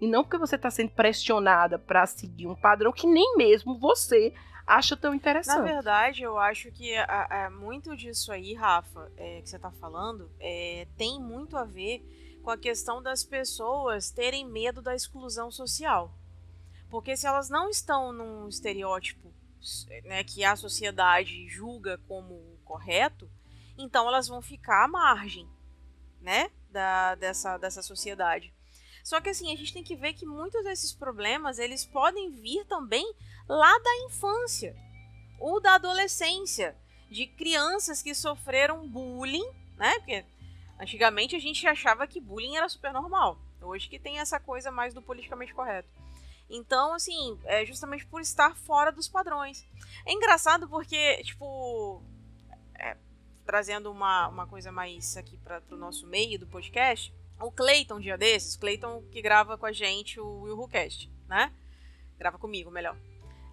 E 0.01 0.07
não 0.07 0.25
porque 0.25 0.39
você 0.39 0.57
está 0.57 0.71
sendo 0.71 0.91
pressionada 0.93 1.79
para 1.79 2.07
seguir 2.07 2.47
um 2.47 2.57
padrão 2.57 2.93
que 2.93 3.07
nem 3.07 3.37
mesmo 3.37 3.79
você 3.79 4.33
acha 4.67 4.97
tão 4.97 5.15
interessante. 5.15 5.59
Na 5.59 5.63
verdade, 5.63 6.23
eu 6.23 6.39
acho 6.39 6.71
que 6.73 6.97
a, 6.97 7.47
a, 7.47 7.51
muito 7.51 7.95
disso 7.95 8.33
aí, 8.33 8.55
Rafa, 8.55 9.13
é, 9.19 9.43
que 9.43 9.51
você 9.51 9.57
está 9.57 9.71
falando, 9.71 10.31
é, 10.41 10.87
tem 10.97 11.21
muito 11.21 11.57
a 11.57 11.65
ver 11.65 12.03
com 12.45 12.51
a 12.51 12.59
questão 12.59 13.03
das 13.03 13.25
pessoas 13.25 14.11
terem 14.11 14.47
medo 14.47 14.83
da 14.83 14.95
exclusão 14.95 15.51
social. 15.51 16.15
Porque 16.91 17.17
se 17.17 17.27
elas 17.27 17.49
não 17.49 17.71
estão 17.71 18.13
num 18.13 18.47
estereótipo 18.47 19.33
né, 20.05 20.23
que 20.23 20.45
a 20.45 20.55
sociedade 20.55 21.49
julga 21.49 21.99
como 22.07 22.59
correto, 22.65 23.29
então 23.79 24.07
elas 24.07 24.29
vão 24.29 24.43
ficar 24.43 24.85
à 24.85 24.89
margem 24.89 25.49
né, 26.21 26.51
da, 26.71 27.15
dessa, 27.15 27.57
dessa 27.57 27.83
sociedade. 27.83 28.53
Só 29.03 29.21
que 29.21 29.31
assim, 29.31 29.53
a 29.53 29.57
gente 29.57 29.73
tem 29.73 29.83
que 29.83 29.97
ver 29.97 30.13
que 30.13 30.27
muitos 30.27 30.63
desses 30.65 30.93
problemas 30.93 31.59
eles 31.59 31.85
podem 31.85 32.31
vir 32.31 32.65
também 32.67 33.15
lá 33.49 33.79
da 33.79 34.07
infância 34.07 34.77
ou 35.39 35.61
da 35.61 35.75
adolescência, 35.75 36.77
de 37.11 37.27
crianças 37.27 38.03
que 38.03 38.15
sofreram 38.15 38.89
bullying, 38.89 39.47
né? 39.77 39.95
Porque 39.99 40.25
Antigamente 40.79 41.37
a 41.37 41.39
gente 41.39 41.67
achava 41.67 42.07
que 42.07 42.21
bullying 42.21 42.57
era 42.57 42.69
super 42.69 42.93
normal. 42.93 43.39
Hoje 43.61 43.89
que 43.89 43.99
tem 43.99 44.19
essa 44.19 44.39
coisa 44.39 44.71
mais 44.71 44.93
do 44.93 45.01
politicamente 45.01 45.55
correto. 45.55 45.89
Então, 46.49 46.93
assim, 46.93 47.39
é 47.45 47.65
justamente 47.65 48.05
por 48.07 48.21
estar 48.21 48.55
fora 48.57 48.93
dos 48.93 49.09
padrões. 49.09 49.67
É 50.05 50.13
engraçado 50.13 50.69
porque, 50.69 51.23
tipo, 51.23 52.03
é, 52.79 52.97
trazendo 53.47 53.91
uma, 53.91 54.29
uma 54.29 54.47
coisa 54.47 54.71
mais 54.71 55.17
aqui 55.17 55.37
para 55.39 55.63
o 55.71 55.77
nosso 55.77 56.07
meio 56.07 56.39
do 56.39 56.47
podcast, 56.47 57.13
o 57.41 57.51
Clayton, 57.51 57.97
um 57.97 58.01
dia 58.01 58.19
desses, 58.19 58.57
Clayton 58.57 59.03
que 59.11 59.21
grava 59.21 59.59
com 59.59 59.67
a 59.67 59.73
gente 59.73 60.21
o 60.21 60.43
Will 60.43 60.59
Who 60.59 60.69
né? 61.29 61.53
Grava 62.19 62.39
comigo, 62.39 62.71
melhor. 62.71 62.97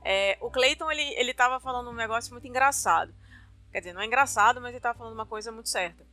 É, 0.03 0.37
o 0.41 0.49
Clayton, 0.49 0.91
ele, 0.91 1.13
ele 1.15 1.33
tava 1.33 1.59
falando 1.59 1.89
um 1.89 1.95
negócio 1.95 2.31
muito 2.31 2.47
engraçado. 2.47 3.13
Quer 3.71 3.79
dizer, 3.79 3.93
não 3.93 4.01
é 4.01 4.05
engraçado, 4.05 4.59
mas 4.59 4.71
ele 4.71 4.81
tava 4.81 4.97
falando 4.97 5.13
uma 5.13 5.25
coisa 5.25 5.51
muito 5.51 5.69
certa. 5.69 6.05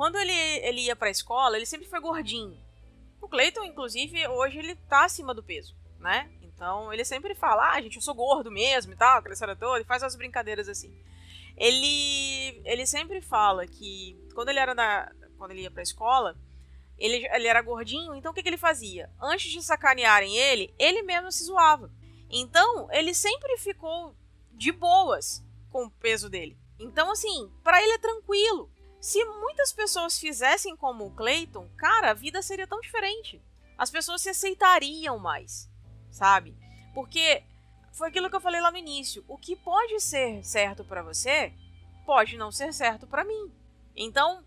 Quando 0.00 0.16
ele, 0.16 0.32
ele 0.32 0.80
ia 0.86 0.96
pra 0.96 1.10
escola, 1.10 1.58
ele 1.58 1.66
sempre 1.66 1.86
foi 1.86 2.00
gordinho. 2.00 2.58
O 3.20 3.28
Cleiton, 3.28 3.64
inclusive, 3.64 4.26
hoje 4.28 4.58
ele 4.58 4.74
tá 4.74 5.04
acima 5.04 5.34
do 5.34 5.42
peso, 5.42 5.76
né? 5.98 6.30
Então 6.40 6.90
ele 6.90 7.04
sempre 7.04 7.34
fala, 7.34 7.72
ah, 7.72 7.82
gente, 7.82 7.96
eu 7.96 8.00
sou 8.00 8.14
gordo 8.14 8.50
mesmo 8.50 8.94
e 8.94 8.96
tal, 8.96 9.18
aquela 9.18 9.34
história 9.34 9.54
toda, 9.54 9.78
e 9.78 9.84
faz 9.84 10.02
umas 10.02 10.16
brincadeiras 10.16 10.70
assim. 10.70 10.90
Ele, 11.54 12.62
ele 12.64 12.86
sempre 12.86 13.20
fala 13.20 13.66
que 13.66 14.18
quando 14.34 14.48
ele 14.48 14.58
era 14.58 14.74
na, 14.74 15.12
quando 15.36 15.50
ele 15.50 15.64
ia 15.64 15.70
pra 15.70 15.82
escola, 15.82 16.34
ele, 16.96 17.28
ele 17.34 17.46
era 17.46 17.60
gordinho, 17.60 18.14
então 18.14 18.32
o 18.32 18.34
que, 18.34 18.42
que 18.42 18.48
ele 18.48 18.56
fazia? 18.56 19.10
Antes 19.20 19.52
de 19.52 19.62
sacanearem 19.62 20.34
ele, 20.34 20.74
ele 20.78 21.02
mesmo 21.02 21.30
se 21.30 21.44
zoava. 21.44 21.92
Então, 22.30 22.90
ele 22.90 23.12
sempre 23.12 23.58
ficou 23.58 24.16
de 24.50 24.72
boas 24.72 25.44
com 25.70 25.84
o 25.84 25.90
peso 25.90 26.30
dele. 26.30 26.56
Então, 26.78 27.12
assim, 27.12 27.52
para 27.62 27.82
ele 27.82 27.92
é 27.92 27.98
tranquilo. 27.98 28.70
Se 29.00 29.24
muitas 29.24 29.72
pessoas 29.72 30.18
fizessem 30.18 30.76
como 30.76 31.06
o 31.06 31.10
Clayton, 31.10 31.68
cara, 31.76 32.10
a 32.10 32.14
vida 32.14 32.42
seria 32.42 32.66
tão 32.66 32.80
diferente. 32.80 33.42
As 33.78 33.90
pessoas 33.90 34.20
se 34.20 34.28
aceitariam 34.28 35.18
mais, 35.18 35.70
sabe? 36.10 36.54
Porque 36.94 37.42
foi 37.92 38.08
aquilo 38.08 38.28
que 38.28 38.36
eu 38.36 38.40
falei 38.40 38.60
lá 38.60 38.70
no 38.70 38.76
início. 38.76 39.24
O 39.26 39.38
que 39.38 39.56
pode 39.56 39.98
ser 40.00 40.44
certo 40.44 40.84
para 40.84 41.02
você 41.02 41.52
pode 42.04 42.36
não 42.36 42.52
ser 42.52 42.74
certo 42.74 43.06
para 43.06 43.24
mim. 43.24 43.50
Então, 43.96 44.44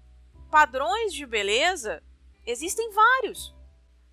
padrões 0.52 1.12
de 1.14 1.26
beleza 1.26 2.04
existem 2.46 2.92
vários. 2.92 3.56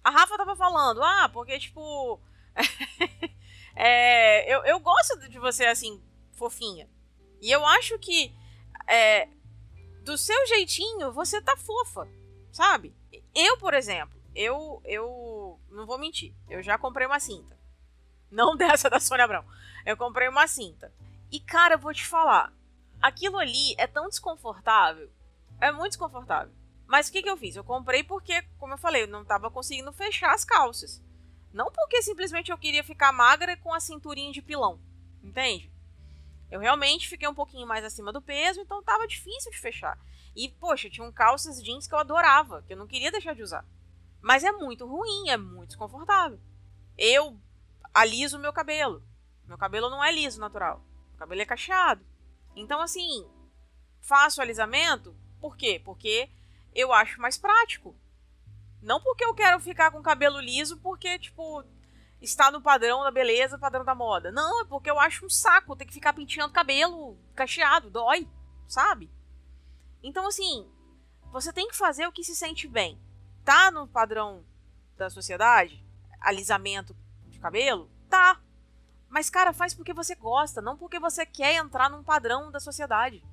A 0.03 0.11
Rafa 0.11 0.39
tava 0.39 0.57
falando, 0.57 1.03
ah, 1.03 1.29
porque 1.31 1.59
tipo. 1.59 2.19
é, 3.77 4.53
eu, 4.53 4.65
eu 4.65 4.81
gosto 4.81 5.29
de 5.29 5.39
você 5.39 5.67
assim, 5.67 6.03
fofinha. 6.33 6.89
E 7.43 7.51
eu 7.51 7.65
acho 7.67 7.99
que 7.99 8.35
é, 8.87 9.29
do 10.03 10.17
seu 10.17 10.47
jeitinho, 10.47 11.13
você 11.13 11.41
tá 11.41 11.57
fofa, 11.57 12.09
sabe? 12.53 12.95
Eu, 13.35 13.59
por 13.59 13.75
exemplo, 13.75 14.21
eu 14.35 14.81
eu 14.85 15.61
não 15.71 15.87
vou 15.87 15.99
mentir, 15.99 16.35
eu 16.49 16.63
já 16.63 16.79
comprei 16.79 17.07
uma 17.07 17.21
cinta. 17.21 17.59
Não 18.31 18.55
dessa 18.57 18.89
da 18.89 19.01
Sônia 19.01 19.25
Abrão. 19.25 19.45
Eu 19.85 19.97
comprei 19.97 20.29
uma 20.29 20.47
cinta. 20.47 20.93
E 21.31 21.41
cara, 21.41 21.75
eu 21.75 21.79
vou 21.79 21.95
te 21.95 22.07
falar, 22.07 22.53
aquilo 23.01 23.39
ali 23.39 23.75
é 23.79 23.87
tão 23.87 24.09
desconfortável. 24.09 25.11
É 25.61 25.71
muito 25.71 25.91
desconfortável. 25.91 26.53
Mas 26.87 27.09
o 27.09 27.13
que, 27.13 27.23
que 27.23 27.31
eu 27.31 27.37
fiz? 27.37 27.55
Eu 27.55 27.63
comprei 27.63 28.03
porque, 28.03 28.43
como 28.59 28.75
eu 28.75 28.79
falei, 28.79 29.05
eu 29.05 29.09
não 29.09 29.25
tava 29.25 29.51
conseguindo 29.51 29.93
fechar 29.93 30.35
as 30.35 30.45
calças. 30.45 31.01
Não 31.53 31.71
porque 31.71 32.03
simplesmente 32.03 32.51
eu 32.51 32.59
queria 32.59 32.83
ficar 32.83 33.13
magra 33.13 33.57
com 33.57 33.73
a 33.73 33.79
cinturinha 33.79 34.33
de 34.33 34.43
pilão. 34.43 34.81
Entende? 35.23 35.71
Eu 36.51 36.59
realmente 36.59 37.09
fiquei 37.09 37.29
um 37.29 37.35
pouquinho 37.35 37.67
mais 37.67 37.85
acima 37.85 38.13
do 38.13 38.21
peso, 38.21 38.61
então 38.61 38.83
tava 38.83 39.07
difícil 39.07 39.51
de 39.51 39.59
fechar. 39.59 39.99
E, 40.35 40.49
poxa, 40.49 40.91
tinham 40.91 41.13
calças 41.13 41.63
jeans 41.63 41.87
que 41.87 41.95
eu 41.95 41.99
adorava, 41.99 42.63
que 42.63 42.73
eu 42.73 42.77
não 42.77 42.87
queria 42.87 43.13
deixar 43.13 43.35
de 43.35 43.43
usar. 43.43 43.65
Mas 44.21 44.45
é 44.45 44.53
muito 44.53 44.87
ruim, 44.87 45.29
é 45.29 45.37
muito 45.37 45.69
desconfortável. 45.69 46.41
Eu 46.99 47.41
aliso 47.95 48.39
meu 48.39 48.53
cabelo. 48.53 49.03
Meu 49.47 49.57
cabelo 49.57 49.89
não 49.89 50.03
é 50.03 50.13
liso 50.13 50.41
natural. 50.41 50.85
Meu 51.11 51.19
cabelo 51.19 51.41
é 51.41 51.47
cacheado. 51.47 52.05
Então, 52.55 52.81
assim, 52.81 53.27
faço 54.01 54.41
alisamento, 54.41 55.17
por 55.41 55.57
quê? 55.57 55.81
Porque 55.85 56.29
eu 56.75 56.93
acho 56.93 57.21
mais 57.21 57.39
prático. 57.39 57.97
Não 58.83 59.01
porque 59.01 59.25
eu 59.25 59.35
quero 59.35 59.61
ficar 59.61 59.91
com 59.91 60.03
cabelo 60.03 60.41
liso, 60.41 60.79
porque, 60.79 61.19
tipo, 61.19 61.65
está 62.21 62.51
no 62.51 62.61
padrão 62.61 63.03
da 63.03 63.11
beleza, 63.11 63.59
padrão 63.59 63.85
da 63.85 63.95
moda. 63.95 64.31
Não, 64.31 64.63
é 64.63 64.65
porque 64.65 64.91
eu 64.91 64.99
acho 64.99 65.27
um 65.27 65.31
saco 65.31 65.77
ter 65.77 65.87
que 65.87 65.95
ficar 65.95 66.13
penteando 66.13 66.53
cabelo 66.53 67.19
cacheado, 67.35 67.91
dói, 67.91 68.29
sabe? 68.69 69.11
Então, 70.03 70.27
assim, 70.27 70.71
você 71.33 71.53
tem 71.53 71.69
que 71.69 71.77
fazer 71.77 72.07
o 72.07 72.13
que 72.13 72.25
se 72.25 72.35
sente 72.35 72.69
bem. 72.69 73.01
Tá 73.45 73.71
no 73.71 73.89
padrão 73.89 74.45
da 74.97 75.09
sociedade? 75.09 75.85
alisamento 76.21 76.95
de 77.29 77.39
cabelo? 77.39 77.91
Tá. 78.09 78.41
Mas, 79.09 79.31
cara, 79.31 79.53
faz 79.53 79.75
porque 79.75 79.93
você 79.93 80.15
gosta, 80.15 80.61
não 80.61 80.77
porque 80.77 81.01
você 81.01 81.25
quer 81.27 81.55
entrar 81.55 81.89
num 81.89 82.05
padrão 82.05 82.51
da 82.51 82.61
sociedade. 82.61 83.25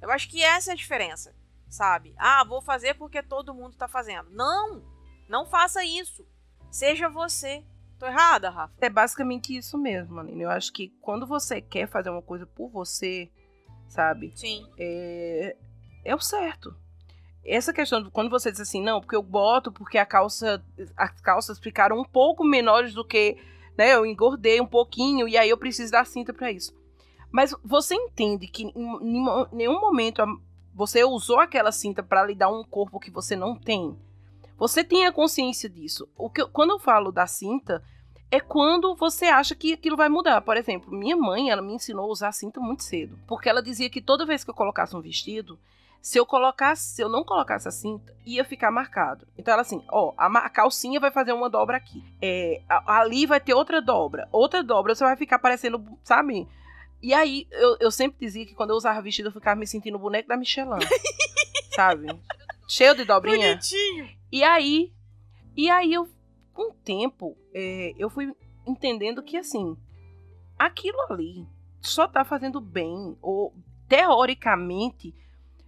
Eu 0.00 0.10
acho 0.10 0.28
que 0.28 0.42
essa 0.42 0.70
é 0.70 0.72
a 0.72 0.76
diferença, 0.76 1.34
sabe? 1.68 2.14
Ah, 2.16 2.44
vou 2.44 2.62
fazer 2.62 2.94
porque 2.94 3.22
todo 3.22 3.54
mundo 3.54 3.76
tá 3.76 3.88
fazendo. 3.88 4.30
Não! 4.30 4.82
Não 5.28 5.44
faça 5.44 5.84
isso. 5.84 6.26
Seja 6.70 7.08
você. 7.08 7.64
Tô 7.98 8.06
errada, 8.06 8.48
Rafa? 8.48 8.72
É 8.80 8.88
basicamente 8.88 9.56
isso 9.56 9.76
mesmo, 9.76 10.20
Aline. 10.20 10.42
Eu 10.42 10.50
acho 10.50 10.72
que 10.72 10.88
quando 11.00 11.26
você 11.26 11.60
quer 11.60 11.88
fazer 11.88 12.10
uma 12.10 12.22
coisa 12.22 12.46
por 12.46 12.70
você, 12.70 13.28
sabe? 13.88 14.32
Sim. 14.36 14.66
É, 14.78 15.56
é 16.04 16.14
o 16.14 16.20
certo. 16.20 16.74
Essa 17.44 17.72
questão, 17.72 18.02
de, 18.02 18.10
quando 18.10 18.30
você 18.30 18.52
diz 18.52 18.60
assim, 18.60 18.82
não, 18.82 19.00
porque 19.00 19.16
eu 19.16 19.22
boto, 19.22 19.72
porque 19.72 19.98
a 19.98 20.06
calça, 20.06 20.62
as 20.96 21.20
calças 21.20 21.58
ficaram 21.58 21.98
um 21.98 22.04
pouco 22.04 22.44
menores 22.44 22.94
do 22.94 23.04
que, 23.04 23.36
né? 23.76 23.94
Eu 23.94 24.06
engordei 24.06 24.60
um 24.60 24.66
pouquinho 24.66 25.26
e 25.26 25.36
aí 25.36 25.48
eu 25.48 25.58
preciso 25.58 25.90
da 25.90 26.04
cinta 26.04 26.32
para 26.32 26.52
isso. 26.52 26.72
Mas 27.32 27.54
você 27.64 27.94
entende 27.94 28.46
que 28.46 28.64
em 28.64 29.24
nenhum 29.52 29.80
momento 29.80 30.22
você 30.72 31.04
usou 31.04 31.40
aquela 31.40 31.72
cinta 31.72 32.02
para 32.02 32.24
lhe 32.24 32.34
dar 32.34 32.48
um 32.48 32.62
corpo 32.62 33.00
que 33.00 33.10
você 33.10 33.34
não 33.34 33.56
tem? 33.56 33.98
Você 34.58 34.82
tenha 34.82 35.12
consciência 35.12 35.68
disso. 35.68 36.08
O 36.16 36.28
que, 36.28 36.44
quando 36.46 36.70
eu 36.70 36.78
falo 36.78 37.12
da 37.12 37.26
cinta, 37.26 37.82
é 38.30 38.40
quando 38.40 38.94
você 38.94 39.26
acha 39.26 39.54
que 39.54 39.72
aquilo 39.72 39.96
vai 39.96 40.08
mudar. 40.08 40.40
Por 40.40 40.56
exemplo, 40.56 40.92
minha 40.92 41.16
mãe, 41.16 41.50
ela 41.50 41.62
me 41.62 41.72
ensinou 41.72 42.06
a 42.06 42.12
usar 42.12 42.32
cinta 42.32 42.60
muito 42.60 42.82
cedo, 42.82 43.18
porque 43.26 43.48
ela 43.48 43.62
dizia 43.62 43.88
que 43.88 44.02
toda 44.02 44.26
vez 44.26 44.44
que 44.44 44.50
eu 44.50 44.54
colocasse 44.54 44.94
um 44.96 45.00
vestido, 45.00 45.58
se 46.02 46.18
eu 46.18 46.26
colocasse, 46.26 46.94
se 46.94 47.02
eu 47.02 47.08
não 47.08 47.24
colocasse 47.24 47.68
a 47.68 47.70
cinta, 47.70 48.14
ia 48.24 48.44
ficar 48.44 48.70
marcado. 48.70 49.26
Então 49.36 49.52
ela 49.52 49.62
assim, 49.62 49.82
ó, 49.90 50.12
a, 50.16 50.26
a 50.26 50.50
calcinha 50.50 51.00
vai 51.00 51.10
fazer 51.10 51.32
uma 51.32 51.48
dobra 51.48 51.76
aqui, 51.76 52.04
é, 52.20 52.60
a, 52.68 53.00
ali 53.00 53.26
vai 53.26 53.40
ter 53.40 53.54
outra 53.54 53.80
dobra, 53.80 54.28
outra 54.30 54.62
dobra, 54.62 54.94
você 54.94 55.04
vai 55.04 55.16
ficar 55.16 55.38
parecendo, 55.38 55.84
sabe? 56.04 56.46
E 57.02 57.14
aí 57.14 57.46
eu, 57.50 57.76
eu 57.80 57.90
sempre 57.90 58.18
dizia 58.20 58.44
que 58.44 58.54
quando 58.54 58.70
eu 58.70 58.76
usava 58.76 59.00
vestido 59.00 59.28
eu 59.28 59.32
ficava 59.32 59.58
me 59.58 59.66
sentindo 59.66 59.98
boneco 59.98 60.28
da 60.28 60.36
Michelin, 60.36 60.78
sabe? 61.74 62.08
Cheio 62.66 62.94
de 62.94 63.04
dobrinha. 63.04 63.48
Bonitinho. 63.48 64.17
E 64.30 64.44
aí, 64.44 64.92
e 65.56 65.70
aí 65.70 65.92
eu, 65.92 66.08
com 66.52 66.70
o 66.70 66.74
tempo, 66.74 67.36
é, 67.54 67.94
eu 67.98 68.10
fui 68.10 68.34
entendendo 68.66 69.22
que 69.22 69.36
assim, 69.36 69.76
aquilo 70.58 71.00
ali 71.10 71.46
só 71.80 72.06
tá 72.06 72.24
fazendo 72.24 72.60
bem, 72.60 73.16
ou 73.22 73.54
teoricamente, 73.88 75.14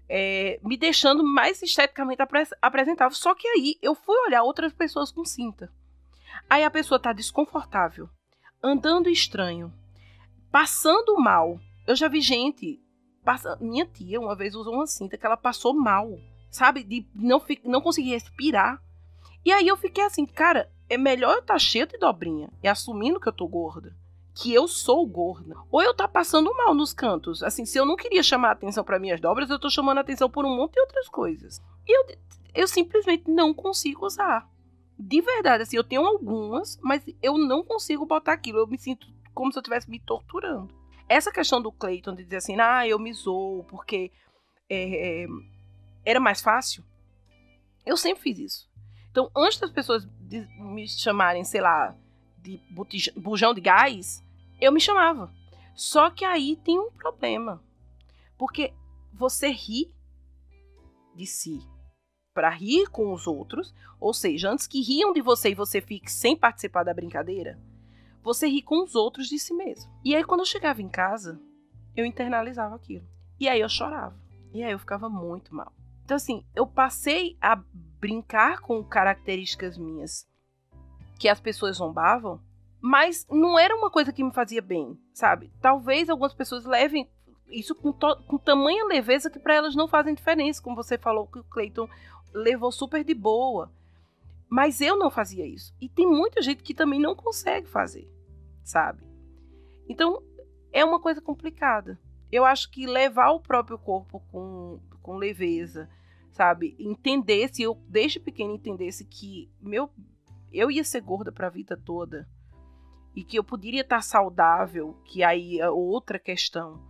é, 0.09 0.61
me 0.63 0.77
deixando 0.77 1.25
mais 1.25 1.63
esteticamente 1.63 2.21
apresentável. 2.61 3.17
Só 3.17 3.35
que 3.35 3.49
aí 3.49 3.77
eu 3.81 3.95
fui 3.95 4.17
olhar 4.27 4.43
outras 4.43 4.73
pessoas 4.73 5.11
com 5.11 5.25
cinta. 5.25 5.73
Aí 6.49 6.65
a 6.65 6.71
pessoa 6.71 7.01
tá 7.01 7.13
desconfortável, 7.13 8.09
andando 8.63 9.09
estranho, 9.09 9.73
passando 10.51 11.17
mal. 11.19 11.59
Eu 11.87 11.95
já 11.95 12.09
vi 12.09 12.21
gente. 12.21 12.81
Passa... 13.25 13.57
Minha 13.61 13.87
tia 13.87 14.21
uma 14.21 14.35
vez 14.35 14.55
usou 14.55 14.75
uma 14.75 14.87
cinta 14.87 15.17
que 15.17 15.25
ela 15.25 15.37
passou 15.37 15.75
mal 15.75 16.19
sabe? 16.51 16.85
De 16.85 17.07
não, 17.15 17.43
não 17.65 17.81
conseguir 17.81 18.11
respirar. 18.11 18.83
E 19.45 19.53
aí 19.53 19.67
eu 19.67 19.77
fiquei 19.77 20.05
assim, 20.05 20.27
cara, 20.27 20.71
é 20.89 20.99
melhor 20.99 21.35
eu 21.35 21.41
estar 21.41 21.55
tá 21.55 21.59
cheia 21.59 21.87
de 21.87 21.97
dobrinha 21.97 22.51
e 22.63 22.69
assumindo 22.69 23.21
que 23.21 23.29
eu 23.29 23.33
tô 23.33 23.47
gorda. 23.47 23.97
Que 24.35 24.53
eu 24.53 24.67
sou 24.69 25.07
gorda. 25.07 25.57
Ou 25.71 25.83
eu 25.83 25.95
tá 25.95 26.07
passando 26.07 26.55
mal 26.57 26.75
nos 26.75 26.93
cantos. 26.93 27.43
Assim, 27.43 27.65
se 27.65 27.79
eu 27.79 27.85
não 27.85 27.97
queria 27.97 28.23
chamar 28.23 28.53
atenção 28.53 28.85
para 28.85 28.99
minhas 28.99 29.21
dobras, 29.21 29.51
eu 29.51 29.59
tô 29.59 29.71
chamando 29.71 29.99
atenção 29.99 30.29
por 30.29 30.45
um 30.45 30.55
monte 30.55 30.75
de 30.75 30.81
outras 30.81 31.09
coisas. 31.09 31.63
E 31.87 31.97
eu, 31.97 32.17
eu 32.55 32.69
simplesmente 32.69 33.31
não 33.31 33.55
consigo 33.55 34.07
usar. 34.07 34.49
De 34.99 35.21
verdade, 35.21 35.63
assim, 35.63 35.77
eu 35.77 35.85
tenho 35.85 36.05
algumas, 36.05 36.79
mas 36.83 37.03
eu 37.23 37.39
não 37.39 37.65
consigo 37.65 38.05
botar 38.05 38.35
aquilo. 38.35 38.59
Eu 38.59 38.67
me 38.67 38.79
sinto 38.79 39.07
como 39.35 39.53
se 39.53 39.59
eu 39.59 39.61
estivesse 39.61 39.91
me 39.91 39.99
torturando. 39.99 40.69
Essa 41.09 41.33
questão 41.33 41.61
do 41.61 41.73
Clayton 41.73 42.15
de 42.15 42.25
dizer 42.25 42.37
assim, 42.37 42.61
ah, 42.61 42.87
eu 42.87 42.99
me 42.99 43.13
zoo 43.13 43.65
porque 43.69 44.13
é, 44.69 45.27
era 46.05 46.21
mais 46.21 46.41
fácil, 46.41 46.85
eu 47.85 47.97
sempre 47.97 48.23
fiz 48.23 48.39
isso. 48.39 48.71
Então, 49.11 49.31
antes 49.37 49.59
das 49.59 49.71
pessoas 49.71 50.09
me 50.59 50.87
chamarem, 50.89 51.45
sei 51.45 51.61
lá, 51.61 51.97
de 52.39 52.61
bujão 53.17 53.53
de 53.53 53.61
gás, 53.61 54.25
eu 54.61 54.71
me 54.71 54.81
chamava. 54.81 55.33
Só 55.75 56.11
que 56.11 56.25
aí 56.25 56.57
tem 56.57 56.79
um 56.79 56.91
problema. 56.93 57.63
Porque 58.39 58.73
você 59.13 59.49
ri 59.51 59.93
de 61.15 61.27
si 61.27 61.61
para 62.33 62.49
rir 62.49 62.89
com 62.89 63.13
os 63.13 63.27
outros, 63.27 63.75
ou 63.99 64.15
seja, 64.15 64.51
antes 64.51 64.67
que 64.67 64.81
riam 64.81 65.13
de 65.13 65.21
você 65.21 65.51
e 65.51 65.55
você 65.55 65.81
fique 65.81 66.11
sem 66.11 66.37
participar 66.37 66.85
da 66.85 66.95
brincadeira, 66.95 67.61
você 68.23 68.47
ri 68.47 68.63
com 68.63 68.85
os 68.85 68.95
outros 68.95 69.29
de 69.29 69.39
si 69.39 69.53
mesmo. 69.53 69.91
E 70.05 70.15
aí 70.15 70.25
quando 70.25 70.41
eu 70.41 70.47
chegava 70.47 70.81
em 70.81 70.89
casa, 70.89 71.41
eu 71.97 72.07
internalizava 72.07 72.77
aquilo. 72.77 73.07
E 73.39 73.49
aí 73.49 73.61
eu 73.61 73.69
chorava. 73.69 74.17
E 74.53 74.63
aí 74.63 74.73
eu 74.73 74.79
ficava 74.79 75.09
muito 75.09 75.55
mal. 75.55 75.73
Então, 76.11 76.17
assim, 76.17 76.45
eu 76.57 76.67
passei 76.67 77.37
a 77.41 77.55
brincar 78.01 78.59
com 78.59 78.83
características 78.83 79.79
minhas 79.79 80.27
que 81.21 81.29
as 81.29 81.39
pessoas 81.39 81.77
zombavam, 81.77 82.41
mas 82.81 83.25
não 83.31 83.57
era 83.57 83.77
uma 83.77 83.93
coisa 83.93 84.13
que 84.13 84.25
me 84.25 84.35
fazia 84.35 84.61
bem, 84.61 84.99
sabe? 85.15 85.53
Talvez 85.61 86.11
algumas 86.11 86.35
pessoas 86.35 86.65
levem 86.65 87.09
isso 87.47 87.77
com, 87.77 87.93
com 87.93 88.39
tamanha 88.39 88.87
leveza 88.87 89.31
que 89.31 89.39
para 89.39 89.55
elas 89.55 89.77
não 89.77 89.87
fazem 89.87 90.13
diferença, 90.13 90.61
como 90.61 90.75
você 90.75 90.99
falou 90.99 91.29
que 91.29 91.39
o 91.39 91.45
Clayton 91.45 91.89
levou 92.35 92.73
super 92.73 93.05
de 93.05 93.15
boa. 93.15 93.71
Mas 94.49 94.81
eu 94.81 94.99
não 94.99 95.13
fazia 95.13 95.47
isso. 95.47 95.73
E 95.81 95.89
tem 95.89 96.09
muita 96.09 96.43
gente 96.43 96.65
que 96.65 96.75
também 96.75 96.99
não 96.99 97.15
consegue 97.15 97.69
fazer, 97.69 98.11
sabe? 98.65 99.05
Então, 99.89 100.21
é 100.73 100.85
uma 100.85 100.99
coisa 100.99 101.21
complicada. 101.21 102.01
Eu 102.33 102.45
acho 102.45 102.69
que 102.69 102.85
levar 102.85 103.31
o 103.31 103.39
próprio 103.39 103.79
corpo 103.79 104.19
com, 104.33 104.81
com 105.01 105.17
leveza, 105.17 105.89
sabe? 106.33 106.77
Entendesse, 106.79 107.63
eu 107.63 107.75
desde 107.89 108.21
pequena 108.21 108.53
entendesse 108.53 109.05
que 109.05 109.51
meu 109.61 109.91
eu 110.53 110.71
ia 110.71 110.83
ser 110.83 111.01
gorda 111.01 111.31
para 111.31 111.47
a 111.47 111.51
vida 111.51 111.77
toda 111.77 112.29
e 113.15 113.23
que 113.23 113.39
eu 113.39 113.45
poderia 113.45 113.83
estar 113.83 114.03
saudável, 114.03 114.97
que 115.05 115.23
aí 115.23 115.61
é 115.61 115.69
outra 115.69 116.19
questão. 116.19 116.81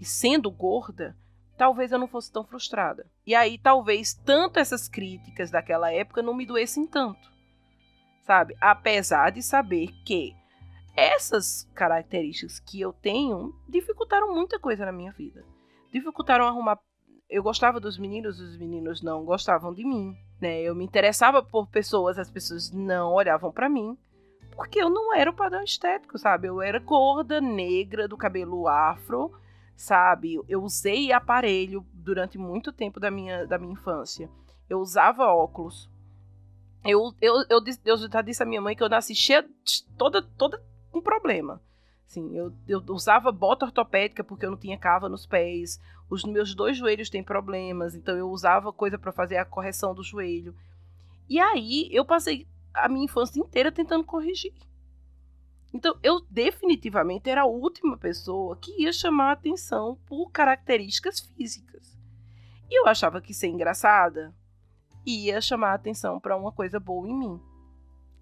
E 0.00 0.04
sendo 0.04 0.50
gorda, 0.50 1.16
talvez 1.56 1.92
eu 1.92 1.98
não 1.98 2.08
fosse 2.08 2.32
tão 2.32 2.44
frustrada. 2.44 3.08
E 3.26 3.34
aí 3.34 3.58
talvez 3.58 4.14
tanto 4.14 4.58
essas 4.58 4.88
críticas 4.88 5.50
daquela 5.50 5.92
época 5.92 6.22
não 6.22 6.34
me 6.34 6.46
doessem 6.46 6.86
tanto. 6.86 7.32
Sabe? 8.22 8.56
Apesar 8.60 9.30
de 9.30 9.42
saber 9.42 9.88
que 10.04 10.34
essas 10.96 11.68
características 11.74 12.60
que 12.60 12.80
eu 12.80 12.92
tenho 12.92 13.54
dificultaram 13.68 14.32
muita 14.32 14.58
coisa 14.58 14.86
na 14.86 14.92
minha 14.92 15.12
vida. 15.12 15.44
Dificultaram 15.92 16.46
arrumar 16.46 16.78
eu 17.28 17.42
gostava 17.42 17.80
dos 17.80 17.98
meninos, 17.98 18.40
os 18.40 18.56
meninos 18.56 19.02
não 19.02 19.24
gostavam 19.24 19.72
de 19.72 19.84
mim, 19.84 20.16
né? 20.40 20.60
Eu 20.60 20.74
me 20.74 20.84
interessava 20.84 21.42
por 21.42 21.66
pessoas, 21.68 22.18
as 22.18 22.30
pessoas 22.30 22.70
não 22.70 23.12
olhavam 23.12 23.50
para 23.50 23.68
mim, 23.68 23.96
porque 24.54 24.80
eu 24.80 24.88
não 24.88 25.14
era 25.14 25.30
o 25.30 25.34
padrão 25.34 25.62
estético, 25.62 26.18
sabe? 26.18 26.48
Eu 26.48 26.60
era 26.62 26.78
gorda, 26.78 27.40
negra, 27.40 28.06
do 28.06 28.16
cabelo 28.16 28.68
afro, 28.68 29.32
sabe? 29.76 30.40
Eu 30.48 30.62
usei 30.62 31.12
aparelho 31.12 31.84
durante 31.92 32.38
muito 32.38 32.72
tempo 32.72 33.00
da 33.00 33.10
minha, 33.10 33.46
da 33.46 33.58
minha 33.58 33.72
infância. 33.72 34.30
Eu 34.68 34.78
usava 34.78 35.26
óculos. 35.26 35.90
Eu, 36.84 37.14
eu, 37.20 37.34
eu, 37.48 37.60
eu 37.84 37.96
já 37.96 38.22
disse 38.22 38.42
à 38.42 38.46
minha 38.46 38.60
mãe 38.60 38.76
que 38.76 38.82
eu 38.82 38.88
nasci 38.88 39.14
cheia, 39.14 39.44
toda, 39.96 40.22
toda 40.22 40.62
com 40.92 41.00
problema. 41.00 41.60
Sim, 42.06 42.36
eu, 42.36 42.52
eu 42.68 42.82
usava 42.88 43.32
bota 43.32 43.64
ortopédica 43.64 44.22
porque 44.22 44.46
eu 44.46 44.50
não 44.50 44.58
tinha 44.58 44.78
cava 44.78 45.08
nos 45.08 45.26
pés. 45.26 45.80
Os 46.08 46.24
meus 46.24 46.54
dois 46.54 46.76
joelhos 46.76 47.10
têm 47.10 47.24
problemas, 47.24 47.94
então 47.94 48.16
eu 48.16 48.28
usava 48.28 48.72
coisa 48.72 48.98
para 48.98 49.12
fazer 49.12 49.36
a 49.36 49.44
correção 49.44 49.94
do 49.94 50.02
joelho. 50.02 50.54
E 51.28 51.40
aí 51.40 51.88
eu 51.90 52.04
passei 52.04 52.46
a 52.72 52.88
minha 52.88 53.06
infância 53.06 53.40
inteira 53.40 53.72
tentando 53.72 54.04
corrigir. 54.04 54.52
Então 55.72 55.98
eu 56.02 56.20
definitivamente 56.30 57.28
era 57.28 57.42
a 57.42 57.46
última 57.46 57.96
pessoa 57.96 58.56
que 58.56 58.82
ia 58.82 58.92
chamar 58.92 59.32
atenção 59.32 59.98
por 60.06 60.30
características 60.30 61.20
físicas. 61.20 61.98
E 62.70 62.78
eu 62.78 62.86
achava 62.86 63.20
que 63.20 63.34
ser 63.34 63.48
engraçada 63.48 64.34
ia 65.06 65.40
chamar 65.40 65.74
atenção 65.74 66.18
para 66.18 66.36
uma 66.36 66.52
coisa 66.52 66.80
boa 66.80 67.08
em 67.08 67.14
mim. 67.14 67.40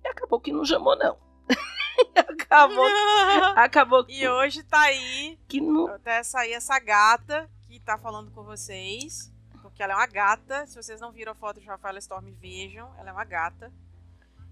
E 0.05 0.09
acabou 0.09 0.41
que 0.41 0.53
não 0.53 0.65
chamou, 0.65 0.97
não. 0.97 1.17
acabou. 2.17 2.87
acabou. 3.57 4.07
E 4.09 4.27
hoje 4.29 4.63
tá 4.63 4.81
aí. 4.81 5.39
Que 5.49 5.61
não... 5.61 5.87
Até 5.87 6.23
sair 6.23 6.53
essa 6.53 6.79
gata 6.79 7.49
que 7.67 7.81
tá 7.81 7.99
falando 7.99 8.31
com 8.31 8.43
vocês. 8.43 9.33
Porque 9.61 9.83
ela 9.83 9.93
é 9.93 9.97
uma 9.97 10.07
gata. 10.07 10.67
Se 10.67 10.77
vocês 10.77 11.01
não 11.01 11.13
viram 11.13 11.33
a 11.33 11.35
foto 11.35 11.61
de 11.61 11.67
Rafaela 11.67 11.99
Storm, 11.99 12.31
vejam. 12.41 12.91
Ela 12.99 13.11
é 13.11 13.13
uma 13.13 13.25
gata. 13.25 13.73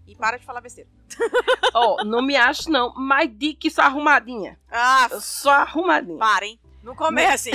E 0.07 0.17
para 0.17 0.39
de 0.39 0.45
falar 0.45 0.61
besteira. 0.61 0.89
Ó, 1.75 1.97
oh, 2.01 2.05
não 2.05 2.23
me 2.23 2.37
acho 2.37 2.71
não, 2.71 2.93
mas 2.95 3.31
de 3.33 3.55
que 3.55 3.71
sou 3.71 3.85
arrumadinha. 3.85 4.59
Ah, 4.71 5.09
eu 5.11 5.21
sou 5.21 5.53
arrumadinha. 5.53 6.19
Parem. 6.19 6.59
Não 6.83 6.97
comecem. 6.97 7.53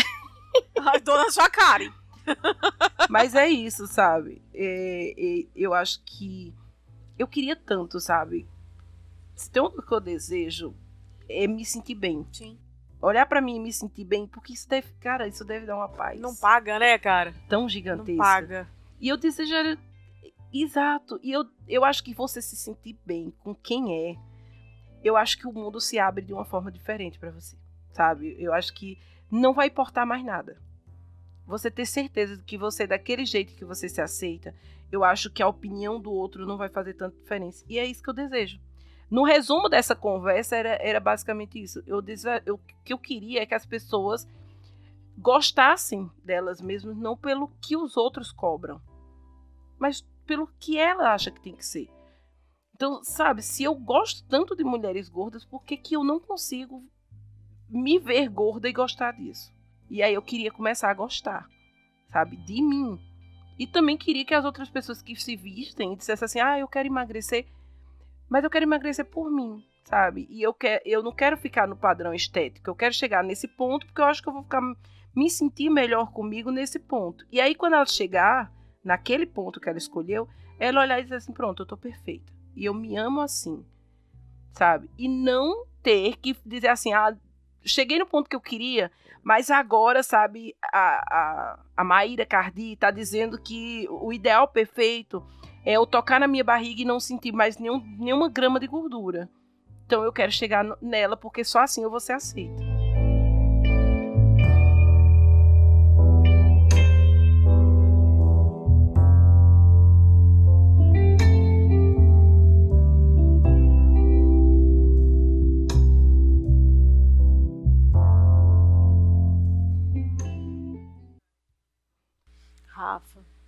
Mas... 0.78 1.02
Tô 1.02 1.18
na 1.18 1.30
sua 1.32 1.50
cara, 1.50 1.84
hein? 1.84 1.94
Mas 3.10 3.36
é 3.36 3.48
isso, 3.48 3.88
sabe? 3.88 4.42
É, 4.54 5.14
é, 5.18 5.48
eu 5.56 5.74
acho 5.74 6.02
que 6.04 6.54
eu 7.18 7.28
queria 7.28 7.56
tanto, 7.56 8.00
sabe? 8.00 8.48
Se 9.36 9.50
tem 9.52 9.62
algo 9.62 9.82
que 9.82 9.94
eu 9.94 10.00
desejo, 10.00 10.76
é 11.30 11.48
me 11.48 11.66
sentir 11.66 11.96
bem. 11.96 12.26
Sim. 12.32 12.58
Olhar 13.02 13.26
para 13.26 13.42
mim 13.42 13.58
e 13.58 13.60
me 13.60 13.74
sentir 13.74 14.06
bem, 14.06 14.26
porque 14.26 14.54
isso 14.54 14.68
deve, 14.68 14.92
cara, 15.00 15.28
isso 15.28 15.44
deve 15.44 15.66
dar 15.66 15.76
uma 15.76 15.90
paz. 15.90 16.20
Não 16.20 16.36
paga, 16.36 16.80
né, 16.80 16.98
cara? 16.98 17.34
Tão 17.48 17.68
gigantesca. 17.70 18.12
Não 18.12 18.18
paga. 18.18 18.68
E 19.00 19.10
eu 19.10 19.18
desejo 19.18 19.54
Exato. 20.54 21.20
E 21.22 21.32
eu, 21.32 21.46
eu 21.68 21.84
acho 21.84 22.04
que 22.04 22.14
você 22.14 22.42
se 22.42 22.56
sentir 22.56 22.98
bem 23.06 23.34
com 23.40 23.54
quem 23.54 24.10
é, 24.10 24.16
eu 25.04 25.18
acho 25.18 25.38
que 25.38 25.48
o 25.48 25.52
mundo 25.52 25.82
se 25.82 26.00
abre 26.00 26.24
de 26.24 26.34
uma 26.34 26.46
forma 26.46 26.72
diferente 26.72 27.20
para 27.20 27.30
você, 27.30 27.58
sabe? 27.92 28.36
Eu 28.40 28.54
acho 28.54 28.74
que 28.74 28.98
não 29.30 29.54
vai 29.54 29.68
importar 29.68 30.06
mais 30.06 30.24
nada. 30.24 30.58
Você 31.46 31.70
ter 31.70 31.86
certeza 31.86 32.38
de 32.38 32.44
que 32.44 32.58
você 32.58 32.84
é 32.84 32.88
daquele 32.88 33.26
jeito 33.26 33.54
que 33.54 33.66
você 33.66 33.88
se 33.88 34.02
aceita, 34.02 34.56
eu 34.92 35.04
acho 35.04 35.30
que 35.30 35.44
a 35.44 35.48
opinião 35.48 36.00
do 36.00 36.12
outro 36.12 36.46
não 36.46 36.58
vai 36.58 36.70
fazer 36.70 36.94
tanta 36.94 37.18
diferença. 37.18 37.64
E 37.68 37.78
é 37.78 37.86
isso 37.86 38.02
que 38.02 38.10
eu 38.10 38.14
desejo. 38.14 38.60
No 39.10 39.24
resumo 39.24 39.70
dessa 39.70 39.96
conversa, 39.96 40.56
era, 40.56 40.78
era 40.82 41.00
basicamente 41.00 41.62
isso. 41.62 41.84
Eu, 41.86 42.04
eu, 42.46 42.56
o 42.56 42.60
que 42.84 42.94
eu 42.94 42.98
queria 42.98 43.42
é 43.42 43.46
que 43.46 43.54
as 43.54 43.66
pessoas 43.66 44.28
gostassem 45.18 46.10
delas 46.24 46.60
mesmas, 46.60 46.98
não 46.98 47.16
pelo 47.16 47.48
que 47.62 47.78
os 47.78 47.96
outros 47.96 48.32
cobram, 48.32 48.82
mas 49.80 50.02
pelo 50.26 50.48
que 50.60 50.78
ela 50.78 51.14
acha 51.14 51.32
que 51.32 51.42
tem 51.42 51.56
que 51.56 51.66
ser. 51.66 51.90
Então, 52.76 53.02
sabe, 53.04 53.42
se 53.42 53.64
eu 53.64 53.74
gosto 53.74 54.28
tanto 54.28 54.56
de 54.56 54.64
mulheres 54.64 55.08
gordas, 55.08 55.46
por 55.46 55.64
que, 55.64 55.78
que 55.78 55.96
eu 55.96 56.04
não 56.04 56.20
consigo 56.20 56.84
me 57.70 57.98
ver 57.98 58.28
gorda 58.28 58.68
e 58.68 58.74
gostar 58.74 59.14
disso? 59.14 59.54
E 59.90 60.04
aí 60.04 60.14
eu 60.14 60.22
queria 60.22 60.52
começar 60.52 60.90
a 60.90 60.94
gostar, 60.94 61.48
sabe, 62.10 62.36
de 62.36 62.62
mim. 62.62 63.00
E 63.58 63.66
também 63.66 63.96
queria 63.96 64.26
que 64.26 64.34
as 64.34 64.44
outras 64.44 64.70
pessoas 64.70 65.02
que 65.02 65.16
se 65.16 65.38
vistem 65.38 65.96
dissessem 65.96 66.26
assim: 66.26 66.40
ah, 66.42 66.60
eu 66.60 66.68
quero 66.68 66.88
emagrecer, 66.88 67.48
mas 68.30 68.44
eu 68.44 68.50
quero 68.50 68.66
emagrecer 68.66 69.06
por 69.06 69.32
mim, 69.32 69.64
sabe? 69.84 70.28
E 70.30 70.42
eu, 70.42 70.54
quer, 70.54 70.82
eu 70.86 71.04
não 71.04 71.12
quero 71.12 71.38
ficar 71.38 71.68
no 71.68 71.76
padrão 71.76 72.14
estético, 72.14 72.70
eu 72.70 72.76
quero 72.76 72.94
chegar 72.94 73.24
nesse 73.24 73.48
ponto 73.48 73.86
porque 73.86 74.02
eu 74.02 74.06
acho 74.06 74.22
que 74.22 74.30
eu 74.30 74.34
vou 74.34 74.44
ficar 74.44 74.62
me 75.16 75.30
sentir 75.30 75.70
melhor 75.70 76.12
comigo 76.12 76.52
nesse 76.52 76.78
ponto. 76.78 77.26
E 77.32 77.40
aí, 77.40 77.56
quando 77.56 77.76
ela 77.76 77.86
chegar, 77.86 78.52
naquele 78.84 79.26
ponto 79.26 79.60
que 79.60 79.70
ela 79.70 79.78
escolheu, 79.78 80.28
ela 80.60 80.82
olhar 80.82 81.00
e 81.00 81.04
dizer 81.04 81.16
assim: 81.16 81.34
pronto, 81.34 81.64
eu 81.64 81.68
tô 81.68 81.78
perfeita. 81.78 82.32
E 82.56 82.66
eu 82.66 82.74
me 82.74 82.96
amo 82.98 83.22
assim, 83.22 83.66
sabe? 84.54 84.90
E 84.98 85.08
não 85.08 85.66
ter 85.82 86.18
que 86.18 86.36
dizer 86.46 86.68
assim: 86.68 86.94
ah, 86.94 87.16
cheguei 87.64 87.98
no 87.98 88.06
ponto 88.06 88.30
que 88.30 88.36
eu 88.36 88.42
queria, 88.42 88.92
mas 89.24 89.50
agora, 89.50 90.04
sabe, 90.04 90.56
a, 90.72 90.80
a, 91.10 91.60
a 91.78 91.84
Maíra 91.84 92.26
Cardi 92.26 92.76
tá 92.76 92.92
dizendo 92.92 93.42
que 93.42 93.88
o 93.90 94.14
ideal 94.14 94.48
perfeito 94.48 95.26
é 95.66 95.74
eu 95.74 95.86
tocar 95.86 96.20
na 96.20 96.28
minha 96.28 96.44
barriga 96.44 96.82
e 96.82 96.86
não 96.86 97.00
sentir 97.00 97.32
mais 97.32 97.58
nenhum, 97.58 97.82
nenhuma 97.98 98.30
grama 98.30 98.60
de 98.60 98.68
gordura. 98.68 99.30
Então 99.86 100.04
eu 100.04 100.14
quero 100.14 100.32
chegar 100.32 100.66
nela 100.82 101.18
porque 101.18 101.44
só 101.44 101.60
assim 101.60 101.84
eu 101.84 101.90
vou 101.90 102.00
ser 102.00 102.14
aceita. 102.14 102.75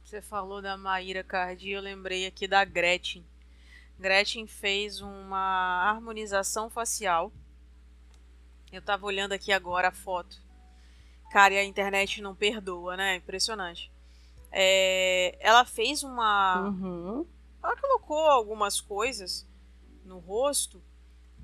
Você 0.08 0.22
falou 0.22 0.62
da 0.62 0.78
Maíra 0.78 1.22
Cardi, 1.22 1.72
eu 1.72 1.82
lembrei 1.82 2.26
aqui 2.26 2.48
da 2.48 2.64
Gretchen. 2.64 3.26
Gretchen 4.00 4.48
fez 4.48 5.02
uma 5.02 5.84
harmonização 5.84 6.70
facial. 6.70 7.30
Eu 8.72 8.82
tava 8.82 9.06
olhando 9.06 9.34
aqui 9.34 9.52
agora 9.52 9.90
a 9.90 9.92
foto. 9.92 10.42
Cara, 11.30 11.56
e 11.56 11.58
a 11.58 11.64
internet 11.66 12.22
não 12.22 12.34
perdoa, 12.34 12.96
né? 12.96 13.18
Impressionante. 13.18 13.92
É, 14.50 15.38
ela 15.42 15.66
fez 15.66 16.04
uma. 16.04 16.70
Uhum. 16.70 17.28
Ela 17.62 17.76
colocou 17.76 18.28
algumas 18.28 18.80
coisas 18.80 19.46
no 20.06 20.20
rosto 20.20 20.82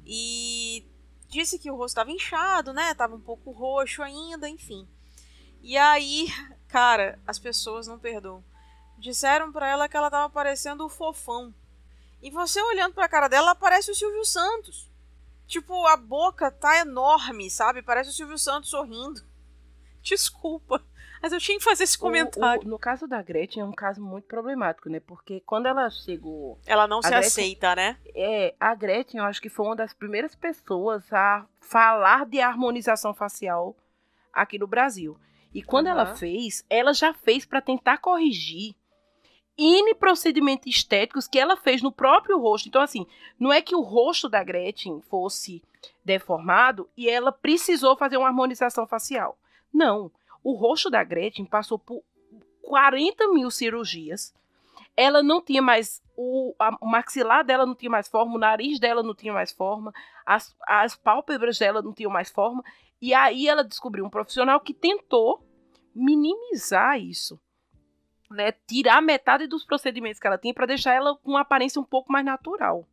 e 0.05 0.87
disse 1.27 1.59
que 1.59 1.69
o 1.69 1.75
rosto 1.75 1.95
estava 1.99 2.11
inchado, 2.11 2.71
né? 2.71 2.93
Tava 2.93 3.13
um 3.13 3.21
pouco 3.21 3.51
roxo 3.51 4.01
ainda, 4.01 4.47
enfim. 4.47 4.87
E 5.61 5.75
aí, 5.77 6.27
cara, 6.69 7.19
as 7.27 7.37
pessoas 7.37 7.87
não 7.87 7.99
perdoam 7.99 8.41
disseram 9.03 9.51
para 9.51 9.69
ela 9.69 9.89
que 9.89 9.97
ela 9.97 10.09
tava 10.09 10.29
parecendo 10.29 10.85
o 10.85 10.89
fofão. 10.89 11.53
E 12.21 12.31
você 12.31 12.61
olhando 12.61 12.93
pra 12.93 13.09
cara 13.09 13.27
dela, 13.27 13.53
parece 13.53 13.91
o 13.91 13.95
Silvio 13.95 14.23
Santos. 14.23 14.89
Tipo, 15.45 15.85
a 15.87 15.97
boca 15.97 16.49
tá 16.49 16.79
enorme, 16.79 17.51
sabe? 17.51 17.81
Parece 17.81 18.11
o 18.11 18.13
Silvio 18.13 18.37
Santos 18.37 18.69
sorrindo. 18.69 19.21
Desculpa, 20.01 20.81
mas 21.21 21.33
eu 21.33 21.39
tinha 21.39 21.57
que 21.57 21.63
fazer 21.63 21.83
esse 21.83 21.97
comentário. 21.97 22.63
O, 22.63 22.65
o, 22.65 22.69
no 22.69 22.79
caso 22.79 23.05
da 23.05 23.21
Gretchen 23.21 23.61
é 23.61 23.65
um 23.65 23.73
caso 23.73 24.01
muito 24.01 24.25
problemático, 24.25 24.89
né? 24.89 25.01
Porque 25.01 25.41
quando 25.41 25.65
ela 25.65 25.89
chegou. 25.89 26.57
Ela 26.65 26.87
não 26.87 27.01
se 27.01 27.09
Gretchen, 27.09 27.27
aceita, 27.27 27.75
né? 27.75 27.97
É, 28.15 28.55
a 28.57 28.73
Gretchen 28.73 29.19
eu 29.19 29.25
acho 29.25 29.41
que 29.41 29.49
foi 29.49 29.65
uma 29.65 29.75
das 29.75 29.93
primeiras 29.93 30.33
pessoas 30.33 31.11
a 31.11 31.45
falar 31.59 32.25
de 32.25 32.39
harmonização 32.39 33.13
facial 33.13 33.75
aqui 34.31 34.57
no 34.57 34.67
Brasil. 34.67 35.19
E 35.53 35.61
quando 35.61 35.87
uhum. 35.87 35.91
ela 35.91 36.15
fez, 36.15 36.65
ela 36.69 36.93
já 36.93 37.13
fez 37.13 37.45
para 37.45 37.61
tentar 37.61 37.97
corrigir 37.97 38.75
N 39.57 39.93
procedimentos 39.95 40.67
estéticos 40.67 41.27
que 41.27 41.39
ela 41.39 41.55
fez 41.55 41.81
no 41.81 41.91
próprio 41.91 42.39
rosto. 42.39 42.67
Então, 42.67 42.81
assim, 42.81 43.05
não 43.39 43.53
é 43.53 43.61
que 43.61 43.75
o 43.75 43.81
rosto 43.81 44.27
da 44.27 44.43
Gretchen 44.43 45.01
fosse 45.01 45.61
deformado 46.03 46.89
e 46.97 47.09
ela 47.09 47.31
precisou 47.31 47.95
fazer 47.95 48.17
uma 48.17 48.27
harmonização 48.27 48.87
facial. 48.87 49.37
Não. 49.71 50.11
O 50.43 50.53
rosto 50.53 50.89
da 50.89 51.03
Gretchen 51.03 51.45
passou 51.45 51.77
por 51.77 52.03
40 52.63 53.27
mil 53.29 53.51
cirurgias. 53.51 54.33
Ela 54.95 55.21
não 55.21 55.41
tinha 55.41 55.61
mais. 55.61 56.01
O, 56.15 56.55
a, 56.59 56.77
o 56.81 56.87
maxilar 56.87 57.43
dela 57.43 57.65
não 57.65 57.75
tinha 57.75 57.89
mais 57.89 58.07
forma, 58.07 58.35
o 58.35 58.39
nariz 58.39 58.79
dela 58.79 59.01
não 59.01 59.15
tinha 59.15 59.33
mais 59.33 59.51
forma, 59.51 59.91
as, 60.23 60.55
as 60.67 60.95
pálpebras 60.95 61.57
dela 61.57 61.81
não 61.81 61.93
tinham 61.93 62.11
mais 62.11 62.29
forma. 62.29 62.63
E 63.01 63.13
aí 63.13 63.47
ela 63.47 63.63
descobriu 63.63 64.05
um 64.05 64.09
profissional 64.09 64.59
que 64.59 64.73
tentou 64.73 65.43
minimizar 65.95 66.99
isso 66.99 67.39
né, 68.33 68.51
tirar 68.67 69.01
metade 69.01 69.47
dos 69.47 69.63
procedimentos 69.63 70.19
que 70.19 70.27
ela 70.27 70.37
tinha 70.37 70.53
para 70.53 70.65
deixar 70.65 70.93
ela 70.93 71.15
com 71.17 71.31
uma 71.31 71.41
aparência 71.41 71.79
um 71.79 71.85
pouco 71.85 72.11
mais 72.11 72.25
natural. 72.25 72.87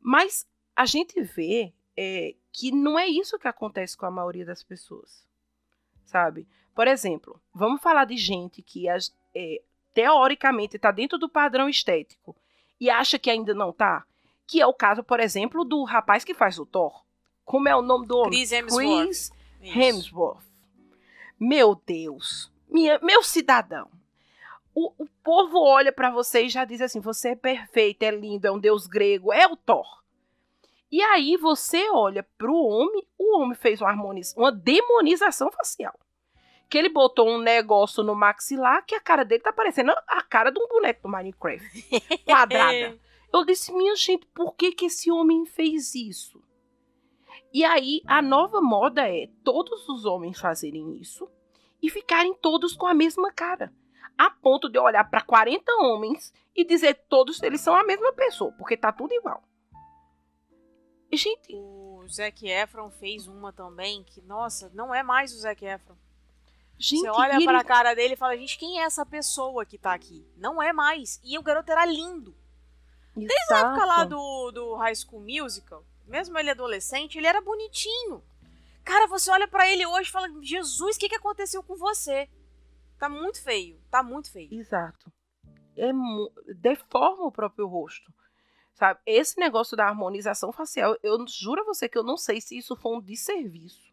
Mas 0.00 0.46
a 0.74 0.86
gente 0.86 1.20
vê 1.22 1.72
é, 1.96 2.34
que 2.52 2.70
não 2.70 2.98
é 2.98 3.06
isso 3.06 3.38
que 3.38 3.48
acontece 3.48 3.96
com 3.96 4.06
a 4.06 4.10
maioria 4.10 4.44
das 4.44 4.62
pessoas, 4.62 5.26
sabe? 6.04 6.46
Por 6.74 6.86
exemplo, 6.86 7.40
vamos 7.52 7.80
falar 7.80 8.04
de 8.04 8.16
gente 8.16 8.62
que 8.62 8.86
é, 8.88 9.62
teoricamente 9.92 10.76
está 10.76 10.90
dentro 10.90 11.18
do 11.18 11.28
padrão 11.28 11.68
estético 11.68 12.36
e 12.80 12.90
acha 12.90 13.18
que 13.18 13.30
ainda 13.30 13.54
não 13.54 13.70
está, 13.70 14.04
que 14.46 14.60
é 14.60 14.66
o 14.66 14.74
caso, 14.74 15.02
por 15.02 15.18
exemplo, 15.20 15.64
do 15.64 15.82
rapaz 15.84 16.22
que 16.22 16.34
faz 16.34 16.58
o 16.58 16.66
Thor. 16.66 17.04
Como 17.44 17.68
é 17.68 17.74
o 17.74 17.82
nome 17.82 18.06
do 18.06 18.18
homem? 18.18 18.30
Chris 18.30 18.52
Hemsworth. 18.52 19.06
Chris 19.06 19.32
Hemsworth. 19.62 20.46
Meu 21.38 21.74
Deus, 21.74 22.50
minha, 22.68 22.98
meu 23.00 23.22
cidadão 23.22 23.90
o, 24.76 24.92
o 24.98 25.06
povo 25.24 25.58
olha 25.58 25.90
para 25.90 26.10
você 26.10 26.42
e 26.42 26.48
já 26.50 26.66
diz 26.66 26.82
assim: 26.82 27.00
você 27.00 27.30
é 27.30 27.34
perfeito, 27.34 28.02
é 28.02 28.10
lindo, 28.10 28.46
é 28.46 28.52
um 28.52 28.58
deus 28.58 28.86
grego, 28.86 29.32
é 29.32 29.46
o 29.46 29.56
Thor. 29.56 30.04
E 30.92 31.00
aí 31.00 31.38
você 31.38 31.88
olha 31.90 32.22
pro 32.36 32.54
homem, 32.54 33.08
o 33.18 33.38
homem 33.38 33.56
fez 33.56 33.80
uma, 33.80 33.94
uma 34.36 34.52
demonização 34.52 35.50
facial. 35.50 35.98
Que 36.68 36.76
ele 36.76 36.90
botou 36.90 37.28
um 37.28 37.38
negócio 37.38 38.04
no 38.04 38.14
maxilar 38.14 38.84
que 38.84 38.94
a 38.94 39.00
cara 39.00 39.24
dele 39.24 39.42
tá 39.42 39.52
parecendo 39.52 39.92
a 40.06 40.22
cara 40.22 40.50
de 40.50 40.60
um 40.60 40.68
boneco 40.68 41.02
do 41.02 41.08
Minecraft. 41.08 41.64
Quadrada. 42.26 42.98
Eu 43.32 43.44
disse, 43.44 43.72
minha 43.72 43.94
gente, 43.96 44.26
por 44.26 44.54
que, 44.54 44.72
que 44.72 44.86
esse 44.86 45.10
homem 45.10 45.46
fez 45.46 45.94
isso? 45.94 46.42
E 47.52 47.64
aí 47.64 48.02
a 48.06 48.20
nova 48.20 48.60
moda 48.60 49.08
é 49.08 49.28
todos 49.42 49.88
os 49.88 50.04
homens 50.04 50.38
fazerem 50.38 50.96
isso 51.00 51.28
e 51.82 51.88
ficarem 51.88 52.34
todos 52.34 52.74
com 52.74 52.86
a 52.86 52.94
mesma 52.94 53.32
cara 53.32 53.72
a 54.16 54.30
ponto 54.30 54.68
de 54.68 54.78
olhar 54.78 55.08
para 55.08 55.20
40 55.20 55.70
homens 55.82 56.32
e 56.54 56.64
dizer 56.64 56.94
todos 57.08 57.42
eles 57.42 57.60
são 57.60 57.74
a 57.74 57.84
mesma 57.84 58.12
pessoa, 58.12 58.52
porque 58.52 58.76
tá 58.76 58.92
tudo 58.92 59.12
igual. 59.12 59.42
Gente. 61.12 61.54
O 61.54 62.04
Zac 62.08 62.46
Efron 62.48 62.90
fez 62.90 63.26
uma 63.26 63.52
também 63.52 64.04
que, 64.04 64.20
nossa, 64.22 64.70
não 64.74 64.94
é 64.94 65.02
mais 65.02 65.32
o 65.32 65.38
Zac 65.38 65.64
Efron. 65.64 65.96
Gente, 66.78 67.00
Você 67.00 67.08
olha 67.08 67.36
ele... 67.36 67.44
para 67.44 67.60
a 67.60 67.64
cara 67.64 67.94
dele 67.94 68.14
e 68.14 68.16
fala, 68.16 68.36
gente, 68.36 68.58
quem 68.58 68.80
é 68.80 68.84
essa 68.84 69.04
pessoa 69.06 69.64
que 69.64 69.78
tá 69.78 69.94
aqui? 69.94 70.26
Não 70.36 70.62
é 70.62 70.72
mais. 70.72 71.20
E 71.24 71.38
o 71.38 71.42
garoto 71.42 71.72
era 71.72 71.86
lindo. 71.86 72.36
Exato. 73.16 73.26
Desde 73.26 73.54
a 73.54 73.58
época 73.58 73.84
lá 73.86 74.04
do, 74.04 74.50
do 74.50 74.74
High 74.74 74.94
School 74.94 75.22
Musical, 75.22 75.84
mesmo 76.06 76.38
ele 76.38 76.50
adolescente, 76.50 77.16
ele 77.16 77.26
era 77.26 77.40
bonitinho. 77.40 78.22
Cara, 78.84 79.06
você 79.06 79.30
olha 79.30 79.48
para 79.48 79.68
ele 79.70 79.86
hoje 79.86 80.08
e 80.08 80.12
fala, 80.12 80.28
Jesus, 80.42 80.96
o 80.96 80.98
que, 80.98 81.08
que 81.08 81.16
aconteceu 81.16 81.62
com 81.62 81.76
você? 81.76 82.28
Tá 82.98 83.08
muito 83.08 83.42
feio. 83.42 83.78
Tá 83.90 84.02
muito 84.02 84.30
feio. 84.30 84.48
Exato. 84.52 85.12
É, 85.76 85.90
deforma 86.54 87.24
o 87.26 87.32
próprio 87.32 87.66
rosto. 87.66 88.12
Sabe? 88.74 89.00
Esse 89.06 89.38
negócio 89.38 89.76
da 89.76 89.86
harmonização 89.86 90.52
facial, 90.52 90.96
eu 91.02 91.26
juro 91.28 91.62
a 91.62 91.64
você 91.64 91.88
que 91.88 91.96
eu 91.96 92.02
não 92.02 92.16
sei 92.16 92.40
se 92.40 92.56
isso 92.56 92.76
foi 92.76 92.96
um 92.96 93.00
desserviço. 93.00 93.86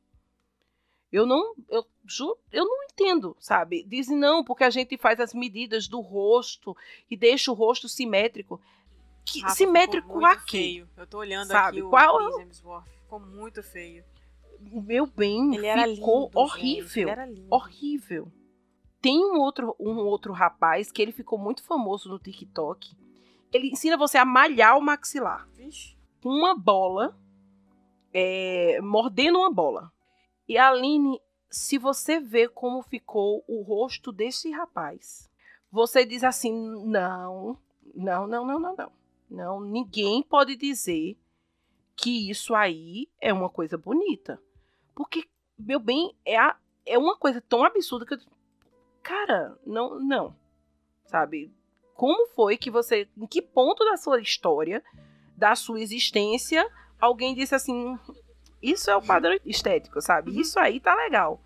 Eu 1.11 1.25
não, 1.25 1.53
eu 1.69 1.85
juro, 2.05 2.37
eu 2.51 2.65
não 2.65 2.83
entendo, 2.85 3.35
sabe? 3.39 3.83
Dizem 3.83 4.17
não, 4.17 4.43
porque 4.43 4.63
a 4.63 4.69
gente 4.69 4.97
faz 4.97 5.19
as 5.19 5.33
medidas 5.33 5.87
do 5.87 6.01
rosto 6.01 6.75
e 7.09 7.15
deixa 7.15 7.51
o 7.51 7.53
rosto 7.53 7.87
simétrico. 7.87 8.59
Que, 9.23 9.39
Rafa, 9.41 9.55
simétrico 9.55 10.07
muito 10.11 10.25
aqui. 10.25 10.51
feio. 10.57 10.89
Eu 10.97 11.05
tô 11.07 11.19
olhando 11.19 11.47
Sabe, 11.47 11.79
aqui 11.79 11.89
qual 11.89 12.19
é 12.19 12.23
Chris 12.25 12.35
o- 12.35 12.41
Hemsworth. 12.41 12.87
Ficou 13.03 13.19
muito 13.19 13.61
feio. 13.63 14.03
Meu 14.59 15.05
bem, 15.05 15.55
Ele 15.55 15.95
ficou 15.95 16.25
lindo, 16.25 16.39
horrível. 16.39 17.07
gente, 17.07 17.19
Ele 17.19 17.47
horrível. 17.49 18.31
Tem 19.03 19.19
um 19.19 19.37
outro, 19.41 19.75
um 19.77 19.97
outro 19.97 20.31
rapaz 20.31 20.89
que 20.89 21.01
ele 21.01 21.11
ficou 21.11 21.37
muito 21.37 21.61
famoso 21.63 22.07
no 22.07 22.17
TikTok. 22.17 22.95
Ele 23.51 23.67
ensina 23.69 23.97
você 23.97 24.17
a 24.17 24.23
malhar 24.23 24.77
o 24.77 24.81
maxilar 24.81 25.45
Vixe. 25.49 25.97
com 26.21 26.29
uma 26.29 26.55
bola, 26.55 27.13
é, 28.13 28.79
mordendo 28.81 29.39
uma 29.39 29.51
bola. 29.51 29.91
E 30.47 30.57
a 30.57 30.69
Aline, 30.69 31.19
se 31.49 31.77
você 31.77 32.17
vê 32.19 32.47
como 32.47 32.81
ficou 32.81 33.43
o 33.45 33.61
rosto 33.61 34.09
desse 34.11 34.49
rapaz, 34.51 35.29
você 35.69 36.05
diz 36.05 36.23
assim: 36.23 36.53
não, 36.85 37.57
não, 37.93 38.25
não, 38.25 38.45
não, 38.45 38.59
não, 38.59 38.75
não. 38.75 38.91
Não, 39.29 39.59
ninguém 39.61 40.23
pode 40.23 40.55
dizer 40.55 41.17
que 41.95 42.29
isso 42.29 42.55
aí 42.55 43.09
é 43.19 43.33
uma 43.33 43.49
coisa 43.49 43.77
bonita. 43.77 44.41
Porque, 44.95 45.27
meu 45.59 45.79
bem, 45.79 46.15
é, 46.23 46.37
a- 46.37 46.55
é 46.85 46.97
uma 46.97 47.17
coisa 47.17 47.41
tão 47.41 47.65
absurda 47.65 48.05
que 48.05 48.13
eu. 48.13 48.19
Cara, 49.03 49.57
não, 49.65 49.99
não. 49.99 50.35
Sabe? 51.05 51.53
Como 51.93 52.27
foi 52.27 52.57
que 52.57 52.71
você. 52.71 53.07
Em 53.17 53.27
que 53.27 53.41
ponto 53.41 53.85
da 53.85 53.97
sua 53.97 54.19
história, 54.19 54.83
da 55.37 55.55
sua 55.55 55.79
existência, 55.79 56.67
alguém 56.99 57.35
disse 57.35 57.53
assim: 57.53 57.99
Isso 58.61 58.89
é 58.89 58.95
o 58.95 59.01
padrão 59.01 59.37
estético, 59.45 60.01
sabe? 60.01 60.31
Uhum. 60.31 60.39
Isso 60.39 60.59
aí 60.59 60.79
tá 60.79 60.95
legal. 60.95 61.39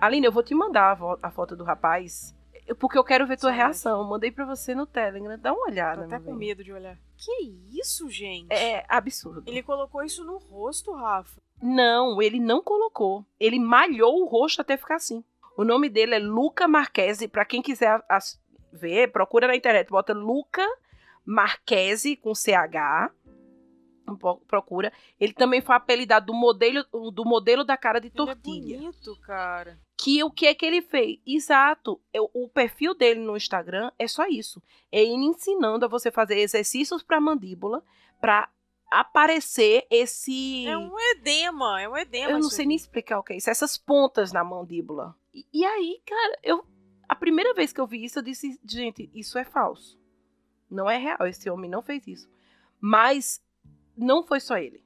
Aline, 0.00 0.26
eu 0.26 0.32
vou 0.32 0.42
te 0.42 0.54
mandar 0.54 0.98
a, 1.22 1.30
foto 1.30 1.54
do 1.54 1.64
rapaz. 1.64 2.34
Porque 2.80 2.98
eu 2.98 3.04
quero 3.04 3.26
ver 3.26 3.38
tua 3.38 3.52
reação. 3.52 4.02
Mandei 4.04 4.30
pra 4.30 4.44
você 4.44 4.74
no 4.74 4.86
Telegram. 4.86 5.38
Dá 5.38 5.52
uma 5.52 5.66
olhada. 5.66 6.00
Tô 6.00 6.14
até 6.14 6.18
com 6.18 6.34
medo 6.34 6.64
de 6.64 6.72
olhar. 6.72 6.98
Que 7.16 7.32
isso, 7.72 8.10
gente? 8.10 8.52
É 8.52 8.84
absurdo. 8.88 9.44
Ele 9.46 9.62
colocou 9.62 10.02
isso 10.02 10.24
no 10.24 10.36
rosto, 10.36 10.92
Rafa. 10.92 11.40
Não, 11.62 12.20
ele 12.20 12.40
não 12.40 12.60
colocou. 12.60 13.24
Ele 13.38 13.58
malhou 13.58 14.20
o 14.20 14.26
rosto 14.26 14.60
até 14.60 14.76
ficar 14.76 14.96
assim. 14.96 15.24
O 15.56 15.64
nome 15.64 15.88
dele 15.88 16.14
é 16.14 16.18
Luca 16.18 16.68
Marquese. 16.68 17.28
Pra 17.28 17.44
quem 17.44 17.62
quiser 17.62 18.00
ver, 18.72 19.10
procura 19.12 19.46
na 19.46 19.56
internet. 19.56 19.88
Bota 19.88 20.12
Luca 20.12 20.64
Marquese 21.24 22.16
com 22.16 22.34
CH. 22.34 23.10
Procura. 24.46 24.92
Ele 25.18 25.32
também 25.32 25.60
foi 25.60 25.74
apelidado 25.74 26.26
do 26.26 26.34
modelo, 26.34 26.84
do 27.12 27.24
modelo 27.24 27.64
da 27.64 27.76
cara 27.76 27.98
de 28.00 28.06
Ele 28.06 28.14
tortilha. 28.14 28.74
é 28.76 28.78
bonito, 28.78 29.16
cara. 29.22 29.78
que 29.98 30.22
o 30.22 30.30
que 30.30 30.46
é 30.46 30.54
que 30.54 30.64
ele 30.64 30.80
fez? 30.82 31.18
Exato. 31.26 32.00
Eu- 32.14 32.30
o 32.32 32.48
perfil 32.48 32.94
dele 32.94 33.18
no 33.18 33.36
Instagram 33.36 33.90
é 33.98 34.06
só 34.06 34.26
isso. 34.28 34.62
É 34.92 35.02
ele 35.02 35.24
ensinando 35.24 35.84
a 35.86 35.88
você 35.88 36.12
fazer 36.12 36.38
exercícios 36.38 37.02
para 37.02 37.20
mandíbula 37.20 37.82
para 38.20 38.48
aparecer 38.88 39.84
esse 39.90 40.66
É 40.68 40.76
um 40.76 40.92
edema, 41.16 41.80
é 41.82 41.88
um 41.88 41.96
edema. 41.96 42.30
eu 42.30 42.38
não 42.38 42.48
sei 42.50 42.64
nem 42.66 42.76
explicar 42.76 43.18
o 43.18 43.22
que 43.24 43.32
é 43.32 43.36
isso, 43.38 43.50
essas 43.50 43.76
pontas 43.76 44.32
na 44.32 44.44
mandíbula. 44.44 45.16
E, 45.36 45.46
e 45.52 45.64
aí, 45.64 46.00
cara, 46.06 46.38
eu 46.42 46.64
a 47.08 47.14
primeira 47.14 47.54
vez 47.54 47.72
que 47.72 47.80
eu 47.80 47.86
vi 47.86 48.04
isso 48.04 48.18
eu 48.18 48.22
disse, 48.22 48.58
gente, 48.64 49.10
isso 49.14 49.38
é 49.38 49.44
falso. 49.44 49.98
Não 50.68 50.90
é 50.90 50.96
real, 50.96 51.26
esse 51.26 51.48
homem 51.50 51.70
não 51.70 51.82
fez 51.82 52.06
isso. 52.06 52.28
Mas 52.80 53.40
não 53.96 54.24
foi 54.24 54.40
só 54.40 54.56
ele. 54.56 54.84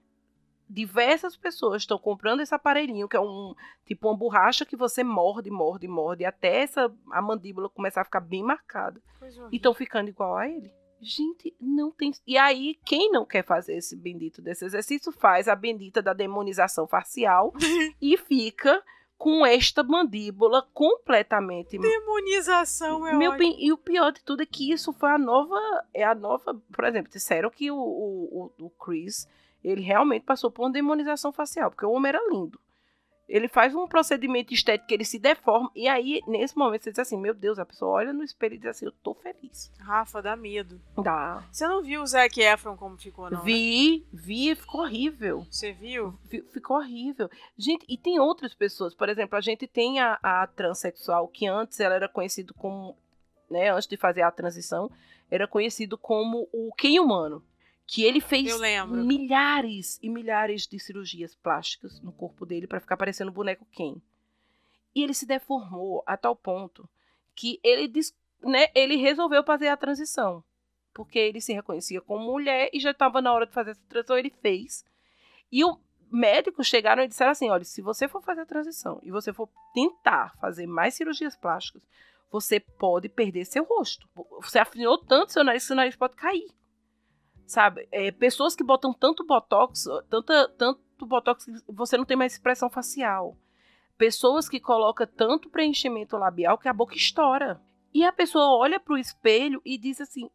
Diversas 0.69 1.37
pessoas 1.37 1.83
estão 1.83 1.99
comprando 1.99 2.41
esse 2.41 2.55
aparelhinho, 2.55 3.09
que 3.09 3.17
é 3.17 3.21
um 3.21 3.55
tipo 3.87 4.09
uma 4.09 4.17
borracha 4.17 4.67
que 4.67 4.77
você 4.77 5.03
morde, 5.03 5.51
morde, 5.51 5.89
morde, 5.89 6.25
até 6.25 6.61
essa 6.63 6.93
a 7.11 7.23
mandíbula 7.23 7.69
começar 7.69 8.03
a 8.03 8.05
ficar 8.05 8.21
bem 8.21 8.43
marcada. 8.43 9.01
E 9.51 9.57
estão 9.57 9.73
ficando 9.73 10.11
igual 10.11 10.37
a 10.37 10.49
ele. 10.49 10.73
Gente, 11.01 11.57
não 11.59 11.91
tem. 11.91 12.13
E 12.27 12.37
aí, 12.37 12.79
quem 12.85 13.11
não 13.11 13.25
quer 13.25 13.43
fazer 13.43 13.75
esse 13.75 13.97
bendito 13.97 14.43
desse 14.43 14.65
exercício, 14.65 15.11
faz 15.11 15.49
a 15.49 15.57
bendita 15.57 16.03
da 16.03 16.13
demonização 16.13 16.87
facial 16.87 17.53
e 18.01 18.17
fica 18.19 18.85
com 19.21 19.45
esta 19.45 19.83
mandíbula 19.83 20.67
completamente. 20.73 21.77
Demonização 21.77 23.07
é 23.07 23.15
Meu 23.15 23.33
ótimo. 23.33 23.51
bem, 23.51 23.63
e 23.63 23.71
o 23.71 23.77
pior 23.77 24.13
de 24.13 24.25
tudo 24.25 24.43
é 24.43 24.47
que 24.47 24.73
isso 24.73 24.95
foi 24.95 25.11
a 25.11 25.19
nova. 25.19 25.61
É 25.93 26.03
a 26.03 26.15
nova. 26.15 26.59
Por 26.73 26.85
exemplo, 26.87 27.13
disseram 27.13 27.51
que 27.51 27.71
o, 27.71 27.77
o, 27.77 28.51
o, 28.59 28.65
o 28.65 28.71
Chris 28.71 29.29
ele 29.63 29.83
realmente 29.83 30.25
passou 30.25 30.51
por 30.51 30.63
uma 30.63 30.73
demonização 30.73 31.31
facial, 31.33 31.71
porque 31.71 31.85
o 31.85 31.91
homem 31.91 32.09
era 32.09 32.29
lindo. 32.31 32.59
Ele 33.31 33.47
faz 33.47 33.73
um 33.77 33.87
procedimento 33.87 34.53
estético, 34.53 34.93
ele 34.93 35.05
se 35.05 35.17
deforma, 35.17 35.71
e 35.73 35.87
aí, 35.87 36.21
nesse 36.27 36.59
momento, 36.59 36.83
você 36.83 36.91
diz 36.91 36.99
assim: 36.99 37.17
Meu 37.17 37.33
Deus, 37.33 37.61
a 37.61 37.65
pessoa 37.65 37.93
olha 37.93 38.13
no 38.13 38.25
espelho 38.25 38.57
e 38.57 38.59
diz 38.59 38.67
assim: 38.67 38.87
Eu 38.87 38.93
tô 38.93 39.15
feliz. 39.15 39.73
Rafa, 39.79 40.21
dá 40.21 40.35
medo. 40.35 40.81
Dá. 41.01 41.45
Você 41.53 41.65
não 41.69 41.81
viu 41.81 42.03
o 42.03 42.07
Zac 42.07 42.41
Efron 42.41 42.77
como 42.77 42.99
ficou, 42.99 43.31
não? 43.31 43.39
né? 43.39 43.45
Vi, 43.45 44.05
vi, 44.13 44.55
ficou 44.57 44.81
horrível. 44.81 45.47
Você 45.49 45.73
viu? 45.73 46.13
Fi- 46.29 46.43
Ficou 46.53 46.79
horrível. 46.79 47.31
Gente, 47.57 47.87
e 47.89 47.97
tem 47.97 48.19
outras 48.19 48.53
pessoas. 48.53 48.95
Por 48.97 49.09
exemplo, 49.09 49.39
a 49.39 49.41
gente 49.41 49.65
tem 49.69 50.01
a, 50.01 50.19
a 50.21 50.47
transexual, 50.49 51.29
que 51.29 51.47
antes 51.47 51.79
ela 51.79 51.95
era 51.95 52.09
conhecido 52.09 52.53
como, 52.53 52.97
né, 53.49 53.71
antes 53.71 53.87
de 53.87 53.97
fazer 53.97 54.23
a 54.23 54.31
transição, 54.33 54.91
era 55.31 55.47
conhecido 55.47 55.97
como 55.97 56.49
o 56.53 56.73
Ken 56.77 56.99
humano. 56.99 57.45
Que 57.93 58.05
ele 58.05 58.21
fez 58.21 58.47
milhares 58.87 59.99
e 60.01 60.09
milhares 60.09 60.65
de 60.65 60.79
cirurgias 60.79 61.35
plásticas 61.35 62.01
no 62.01 62.13
corpo 62.13 62.47
dele 62.47 62.69
para 62.69 62.79
ficar 62.79 62.97
parecendo 62.97 63.33
o 63.33 63.35
boneco 63.35 63.67
Ken. 63.73 64.01
E 64.95 65.03
ele 65.03 65.13
se 65.13 65.27
deformou 65.27 66.01
a 66.07 66.17
tal 66.17 66.37
ponto 66.37 66.89
que 67.35 67.59
ele, 67.65 67.91
né, 68.43 68.69
ele 68.77 68.95
resolveu 68.95 69.43
fazer 69.43 69.67
a 69.67 69.77
transição. 69.77 70.45
Porque 70.95 71.19
ele 71.19 71.41
se 71.41 71.53
reconhecia 71.53 72.01
como 72.01 72.25
mulher 72.25 72.71
e 72.73 72.79
já 72.79 72.93
estava 72.93 73.21
na 73.21 73.33
hora 73.33 73.45
de 73.45 73.53
fazer 73.53 73.73
essa 73.73 73.83
transição, 73.89 74.17
ele 74.17 74.31
fez. 74.41 74.85
E 75.51 75.65
o 75.65 75.77
médicos 76.09 76.69
chegaram 76.69 77.03
e 77.03 77.09
disseram 77.09 77.33
assim: 77.33 77.51
olha, 77.51 77.65
se 77.65 77.83
você 77.83 78.07
for 78.07 78.23
fazer 78.23 78.43
a 78.43 78.47
transição 78.47 79.01
e 79.03 79.11
você 79.11 79.33
for 79.33 79.49
tentar 79.75 80.37
fazer 80.41 80.65
mais 80.65 80.95
cirurgias 80.95 81.35
plásticas, 81.35 81.83
você 82.31 82.61
pode 82.61 83.09
perder 83.09 83.45
seu 83.47 83.65
rosto. 83.65 84.09
Você 84.43 84.61
afinou 84.61 84.97
tanto 84.97 85.33
seu 85.33 85.43
nariz 85.43 85.65
que 85.65 85.67
seu 85.67 85.77
nariz 85.77 85.97
pode 85.97 86.15
cair. 86.15 86.53
Sabe? 87.51 87.89
É, 87.91 88.13
pessoas 88.13 88.55
que 88.55 88.63
botam 88.63 88.93
tanto 88.93 89.27
botox, 89.27 89.85
tanta, 90.09 90.49
tanto 90.51 91.05
botox 91.05 91.45
que 91.45 91.53
você 91.67 91.97
não 91.97 92.05
tem 92.05 92.17
mais 92.17 92.33
expressão 92.33 92.71
facial. 92.71 93.37
Pessoas 93.99 94.49
que 94.49 94.61
colocam 94.61 95.05
tanto 95.05 95.51
preenchimento 95.51 96.17
labial 96.17 96.57
que 96.57 96.69
a 96.69 96.73
boca 96.73 96.95
estoura. 96.95 97.61
E 97.93 98.05
a 98.05 98.13
pessoa 98.13 98.57
olha 98.57 98.79
pro 98.79 98.97
espelho 98.97 99.61
e 99.65 99.77
diz 99.77 100.01
assim: 100.01 100.31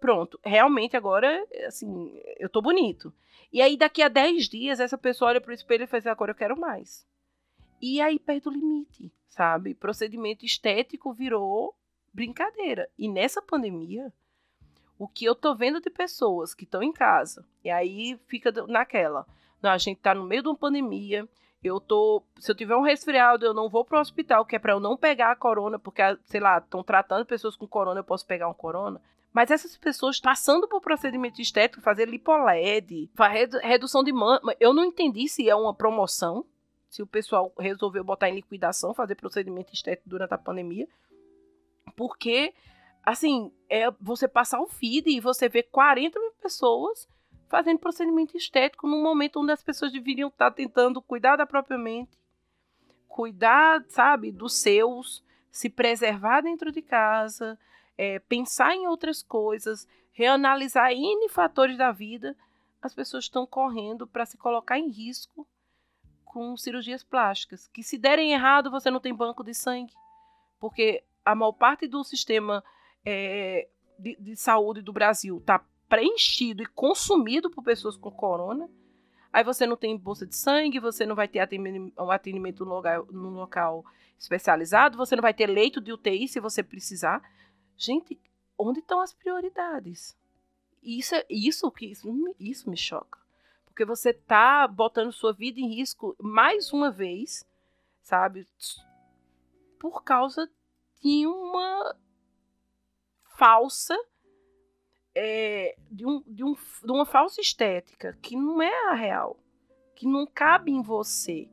pronto, 0.00 0.38
realmente 0.44 0.96
agora, 0.96 1.44
assim, 1.66 2.16
eu 2.38 2.48
tô 2.48 2.62
bonito. 2.62 3.12
E 3.52 3.60
aí, 3.60 3.76
daqui 3.76 4.00
a 4.00 4.06
10 4.06 4.48
dias, 4.48 4.78
essa 4.78 4.96
pessoa 4.96 5.30
olha 5.30 5.40
pro 5.40 5.52
espelho 5.52 5.82
e 5.82 5.88
faz, 5.88 6.06
agora 6.06 6.30
eu 6.30 6.36
quero 6.36 6.56
mais. 6.56 7.04
E 7.82 8.00
aí 8.00 8.16
perde 8.16 8.48
o 8.48 8.52
limite, 8.52 9.12
sabe? 9.28 9.74
Procedimento 9.74 10.46
estético 10.46 11.12
virou 11.12 11.74
brincadeira. 12.14 12.88
E 12.96 13.08
nessa 13.08 13.42
pandemia, 13.42 14.12
o 15.00 15.08
que 15.08 15.24
eu 15.24 15.34
tô 15.34 15.54
vendo 15.54 15.80
de 15.80 15.88
pessoas 15.88 16.52
que 16.52 16.64
estão 16.64 16.82
em 16.82 16.92
casa, 16.92 17.42
e 17.64 17.70
aí 17.70 18.20
fica 18.26 18.52
naquela, 18.68 19.26
não, 19.62 19.70
a 19.70 19.78
gente 19.78 19.98
tá 19.98 20.14
no 20.14 20.24
meio 20.24 20.42
de 20.42 20.48
uma 20.48 20.56
pandemia, 20.56 21.26
eu 21.64 21.80
tô, 21.80 22.22
se 22.38 22.50
eu 22.50 22.54
tiver 22.54 22.76
um 22.76 22.82
resfriado, 22.82 23.46
eu 23.46 23.54
não 23.54 23.66
vou 23.68 23.82
pro 23.82 23.98
hospital, 23.98 24.44
que 24.44 24.56
é 24.56 24.58
pra 24.58 24.74
eu 24.74 24.80
não 24.80 24.98
pegar 24.98 25.30
a 25.30 25.36
corona, 25.36 25.78
porque, 25.78 26.02
sei 26.24 26.38
lá, 26.38 26.58
estão 26.58 26.82
tratando 26.82 27.24
pessoas 27.24 27.56
com 27.56 27.66
corona, 27.66 28.00
eu 28.00 28.04
posso 28.04 28.26
pegar 28.26 28.48
um 28.48 28.54
corona. 28.54 29.00
Mas 29.32 29.50
essas 29.50 29.76
pessoas 29.76 30.20
passando 30.20 30.68
por 30.68 30.80
procedimento 30.82 31.40
estético, 31.40 31.82
fazer 31.82 32.06
lipoled, 32.08 33.10
fa- 33.14 33.28
redu- 33.28 33.58
redução 33.58 34.02
de 34.02 34.12
mama, 34.12 34.54
eu 34.58 34.74
não 34.74 34.84
entendi 34.84 35.28
se 35.28 35.48
é 35.48 35.54
uma 35.54 35.72
promoção, 35.74 36.44
se 36.88 37.02
o 37.02 37.06
pessoal 37.06 37.52
resolveu 37.58 38.02
botar 38.04 38.28
em 38.28 38.34
liquidação, 38.34 38.92
fazer 38.92 39.14
procedimento 39.14 39.72
estético 39.72 40.08
durante 40.10 40.34
a 40.34 40.38
pandemia, 40.38 40.88
porque, 41.96 42.52
assim, 43.04 43.52
é 43.68 43.90
você 44.00 44.28
passar 44.28 44.60
o 44.60 44.66
feed 44.66 45.10
e 45.10 45.20
você 45.20 45.48
vê 45.48 45.62
40 45.62 46.18
mil 46.18 46.32
pessoas 46.42 47.08
fazendo 47.48 47.80
procedimento 47.80 48.36
estético 48.36 48.86
num 48.86 49.02
momento 49.02 49.40
onde 49.40 49.52
as 49.52 49.62
pessoas 49.62 49.92
deveriam 49.92 50.28
estar 50.28 50.50
tentando 50.52 51.02
cuidar 51.02 51.36
da 51.36 51.44
própria 51.44 51.76
mente, 51.76 52.16
cuidar, 53.08 53.84
sabe, 53.88 54.30
dos 54.30 54.54
seus, 54.54 55.24
se 55.50 55.68
preservar 55.68 56.42
dentro 56.42 56.70
de 56.70 56.80
casa, 56.80 57.58
é, 57.98 58.20
pensar 58.20 58.74
em 58.74 58.86
outras 58.86 59.22
coisas, 59.22 59.88
reanalisar 60.12 60.92
N 60.92 61.28
fatores 61.28 61.76
da 61.76 61.90
vida, 61.90 62.36
as 62.80 62.94
pessoas 62.94 63.24
estão 63.24 63.44
correndo 63.44 64.06
para 64.06 64.24
se 64.24 64.38
colocar 64.38 64.78
em 64.78 64.88
risco 64.88 65.46
com 66.24 66.56
cirurgias 66.56 67.02
plásticas. 67.02 67.68
Que 67.68 67.82
se 67.82 67.98
derem 67.98 68.32
errado, 68.32 68.70
você 68.70 68.90
não 68.90 69.00
tem 69.00 69.12
banco 69.12 69.42
de 69.42 69.52
sangue. 69.52 69.92
Porque 70.58 71.02
a 71.24 71.34
maior 71.34 71.52
parte 71.52 71.86
do 71.88 72.04
sistema 72.04 72.64
é, 73.04 73.68
de, 73.98 74.16
de 74.16 74.36
saúde 74.36 74.82
do 74.82 74.92
Brasil 74.92 75.38
está 75.38 75.64
preenchido 75.88 76.62
e 76.62 76.66
consumido 76.66 77.50
por 77.50 77.62
pessoas 77.62 77.96
com 77.96 78.10
corona. 78.10 78.68
Aí 79.32 79.44
você 79.44 79.66
não 79.66 79.76
tem 79.76 79.96
bolsa 79.96 80.26
de 80.26 80.34
sangue, 80.34 80.80
você 80.80 81.06
não 81.06 81.14
vai 81.14 81.28
ter 81.28 81.40
atendimento 81.40 82.64
no 82.64 82.70
local, 82.70 83.06
no 83.10 83.30
local 83.30 83.84
especializado, 84.18 84.96
você 84.96 85.16
não 85.16 85.22
vai 85.22 85.32
ter 85.32 85.46
leito 85.46 85.80
de 85.80 85.92
UTI 85.92 86.28
se 86.28 86.40
você 86.40 86.62
precisar. 86.62 87.22
Gente, 87.76 88.18
onde 88.58 88.80
estão 88.80 89.00
as 89.00 89.12
prioridades? 89.12 90.16
Isso, 90.82 91.14
é, 91.14 91.24
isso, 91.28 91.72
isso, 91.80 92.34
isso 92.38 92.70
me 92.70 92.76
choca. 92.76 93.18
Porque 93.64 93.84
você 93.84 94.12
tá 94.12 94.66
botando 94.66 95.12
sua 95.12 95.32
vida 95.32 95.60
em 95.60 95.68
risco 95.68 96.14
mais 96.18 96.72
uma 96.72 96.90
vez, 96.90 97.46
sabe? 98.02 98.46
Por 99.78 100.02
causa 100.02 100.50
de 101.02 101.26
uma 101.26 101.96
falsa 103.40 103.96
é, 105.14 105.74
de, 105.90 106.06
um, 106.06 106.22
de, 106.26 106.44
um, 106.44 106.54
de 106.54 106.92
uma 106.92 107.06
falsa 107.06 107.40
estética 107.40 108.18
que 108.20 108.36
não 108.36 108.60
é 108.60 108.90
a 108.90 108.92
real, 108.92 109.40
que 109.96 110.06
não 110.06 110.26
cabe 110.26 110.70
em 110.70 110.82
você, 110.82 111.48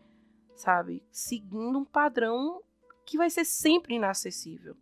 sabe? 0.53 1.01
Seguindo 1.09 1.79
um 1.79 1.85
padrão 1.85 2.61
que 3.05 3.17
vai 3.17 3.29
ser 3.29 3.45
sempre 3.45 3.95
inacessível. 3.95 4.75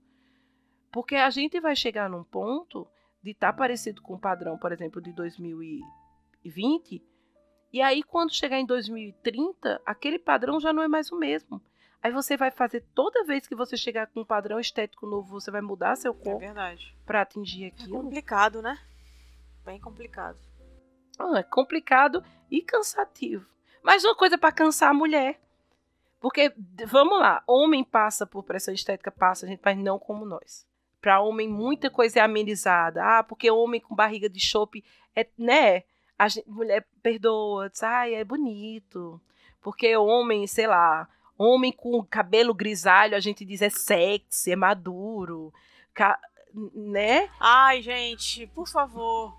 Porque 0.92 1.16
a 1.16 1.30
gente 1.30 1.60
vai 1.60 1.76
chegar 1.76 2.10
num 2.10 2.24
ponto 2.24 2.88
de 3.22 3.32
estar 3.32 3.52
tá 3.52 3.58
parecido 3.58 4.02
com 4.02 4.16
o 4.16 4.20
padrão, 4.20 4.58
por 4.58 4.72
exemplo, 4.72 5.00
de 5.00 5.14
2020, 5.14 7.06
e 7.72 7.82
aí 7.84 8.02
quando 8.02 8.34
chegar 8.34 8.60
em 8.60 8.66
2030, 8.66 9.80
aquele 9.86 10.18
padrão 10.18 10.60
já 10.60 10.74
não 10.74 10.82
é 10.82 10.88
mais 10.88 11.12
o 11.12 11.20
mesmo. 11.20 11.62
Aí 12.06 12.12
você 12.12 12.38
vai 12.38 12.52
fazer 12.52 12.86
toda 12.94 13.24
vez 13.24 13.48
que 13.48 13.56
você 13.56 13.76
chegar 13.76 14.06
com 14.06 14.20
um 14.20 14.24
padrão 14.24 14.60
estético 14.60 15.08
novo, 15.08 15.28
você 15.28 15.50
vai 15.50 15.60
mudar 15.60 15.96
seu 15.96 16.12
é 16.12 16.14
corpo. 16.14 16.44
É 16.44 16.46
verdade. 16.46 16.96
Para 17.04 17.22
atingir 17.22 17.66
aquilo. 17.66 17.98
É 17.98 18.00
complicado, 18.00 18.62
né? 18.62 18.78
Bem 19.66 19.80
complicado. 19.80 20.38
Ah, 21.18 21.40
é 21.40 21.42
complicado 21.42 22.24
e 22.52 22.62
cansativo. 22.62 23.50
Mas 23.82 24.06
uma 24.06 24.14
coisa 24.14 24.38
para 24.38 24.52
cansar 24.52 24.92
a 24.92 24.94
mulher. 24.94 25.42
Porque, 26.20 26.54
vamos 26.86 27.20
lá, 27.20 27.44
homem 27.48 27.84
passa 27.84 28.24
por 28.24 28.44
pressão 28.44 28.72
estética, 28.72 29.10
passa, 29.10 29.48
gente, 29.48 29.62
mas 29.66 29.76
não 29.76 29.98
como 29.98 30.28
nós. 30.28 30.64
Para 31.02 31.22
homem, 31.22 31.50
muita 31.50 31.90
coisa 31.90 32.20
é 32.20 32.22
amenizada. 32.22 33.04
Ah, 33.04 33.24
porque 33.24 33.50
homem 33.50 33.82
com 33.82 33.96
barriga 33.96 34.30
de 34.30 34.40
chope 34.40 34.86
é, 35.16 35.28
né? 35.36 35.86
A 36.20 36.28
gente, 36.28 36.48
mulher 36.48 36.86
perdoa, 37.02 37.68
diz, 37.68 37.82
ai, 37.82 38.14
é 38.14 38.24
bonito. 38.24 39.20
Porque 39.60 39.98
homem, 39.98 40.46
sei 40.46 40.68
lá, 40.68 41.10
Homem 41.38 41.72
com 41.72 42.04
cabelo 42.04 42.54
grisalho, 42.54 43.16
a 43.16 43.20
gente 43.20 43.44
diz 43.44 43.62
é 43.62 43.70
sexy, 43.70 44.52
é 44.52 44.56
maduro. 44.56 45.54
Ca... 45.94 46.20
Né? 46.74 47.30
Ai, 47.40 47.82
gente, 47.82 48.48
por 48.48 48.68
favor. 48.68 49.34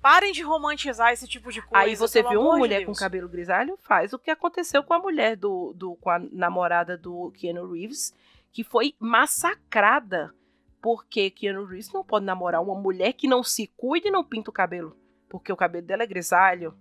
Parem 0.00 0.32
de 0.32 0.42
romantizar 0.42 1.12
esse 1.12 1.28
tipo 1.28 1.52
de 1.52 1.60
coisa. 1.60 1.84
Aí 1.84 1.94
você 1.94 2.22
viu 2.22 2.40
uma 2.40 2.56
mulher 2.56 2.80
de 2.80 2.86
com 2.86 2.94
cabelo 2.94 3.28
grisalho, 3.28 3.76
faz 3.82 4.12
o 4.12 4.18
que 4.18 4.30
aconteceu 4.30 4.82
com 4.82 4.94
a 4.94 4.98
mulher 4.98 5.36
do, 5.36 5.74
do 5.74 5.96
com 5.96 6.08
a 6.08 6.18
namorada 6.18 6.96
do 6.96 7.30
Keanu 7.32 7.70
Reeves, 7.70 8.14
que 8.50 8.64
foi 8.64 8.94
massacrada 8.98 10.32
porque 10.80 11.30
Keanu 11.30 11.64
Reeves 11.64 11.92
não 11.92 12.02
pode 12.02 12.24
namorar 12.24 12.62
uma 12.62 12.74
mulher 12.74 13.12
que 13.12 13.28
não 13.28 13.42
se 13.42 13.66
cuida 13.76 14.08
e 14.08 14.10
não 14.10 14.24
pinta 14.24 14.50
o 14.50 14.52
cabelo, 14.52 14.96
porque 15.28 15.52
o 15.52 15.56
cabelo 15.56 15.86
dela 15.86 16.02
é 16.04 16.06
grisalho. 16.06 16.74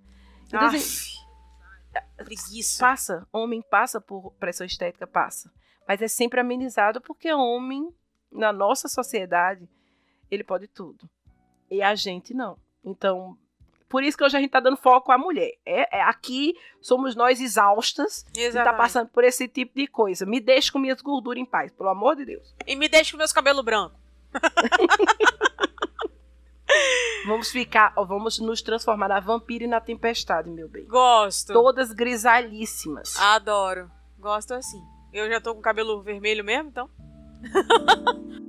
Então, 0.48 0.62
assim, 0.62 1.09
Preguiça. 2.18 2.80
Passa. 2.80 3.28
Homem 3.32 3.62
passa 3.62 4.00
por 4.00 4.32
pressão 4.40 4.66
estética, 4.66 5.08
passa. 5.08 5.52
Mas 5.88 6.02
é 6.02 6.08
sempre 6.08 6.40
amenizado 6.40 7.02
porque 7.02 7.32
homem, 7.34 7.94
na 8.32 8.54
nossa 8.54 8.88
sociedade, 8.88 9.68
ele 10.30 10.44
pode 10.44 10.68
tudo. 10.68 11.10
E 11.70 11.82
a 11.82 11.96
gente 11.96 12.34
não. 12.34 12.58
Então, 12.84 13.38
por 13.90 14.04
isso 14.04 14.16
que 14.16 14.24
hoje 14.24 14.38
a 14.38 14.40
gente 14.40 14.52
tá 14.52 14.60
dando 14.60 14.78
foco 14.78 15.12
à 15.12 15.18
mulher. 15.18 15.52
É, 15.66 15.98
é 15.98 16.02
aqui 16.02 16.54
somos 16.80 17.16
nós 17.16 17.42
exaustas 17.42 18.24
Exatamente. 18.36 18.56
e 18.56 18.72
tá 18.72 18.74
passando 18.74 19.10
por 19.10 19.24
esse 19.24 19.48
tipo 19.48 19.76
de 19.76 19.88
coisa. 19.88 20.26
Me 20.26 20.40
deixe 20.40 20.72
com 20.72 20.78
minhas 20.78 21.02
gorduras 21.02 21.42
em 21.42 21.46
paz, 21.46 21.72
pelo 21.72 21.90
amor 21.90 22.16
de 22.16 22.26
Deus. 22.26 22.56
E 22.68 22.76
me 22.76 22.88
deixe 22.88 23.12
com 23.12 23.18
meus 23.18 23.34
cabelos 23.34 23.66
brancos. 23.66 23.98
Vamos 27.26 27.52
ficar, 27.52 27.94
vamos 27.96 28.40
nos 28.40 28.62
transformar 28.62 29.10
na 29.10 29.20
vampira 29.20 29.64
e 29.64 29.68
na 29.68 29.80
tempestade, 29.80 30.50
meu 30.50 30.70
bem. 30.70 30.86
Gosto. 30.86 31.54
Todas 31.54 31.92
grisalhíssimas. 31.92 33.20
Adoro. 33.20 33.92
Gosto 34.18 34.54
assim. 34.54 34.82
Eu 35.14 35.30
já 35.30 35.42
tô 35.42 35.54
com 35.56 35.62
cabelo 35.62 36.02
vermelho 36.02 36.44
mesmo, 36.44 36.70
então. 36.70 36.90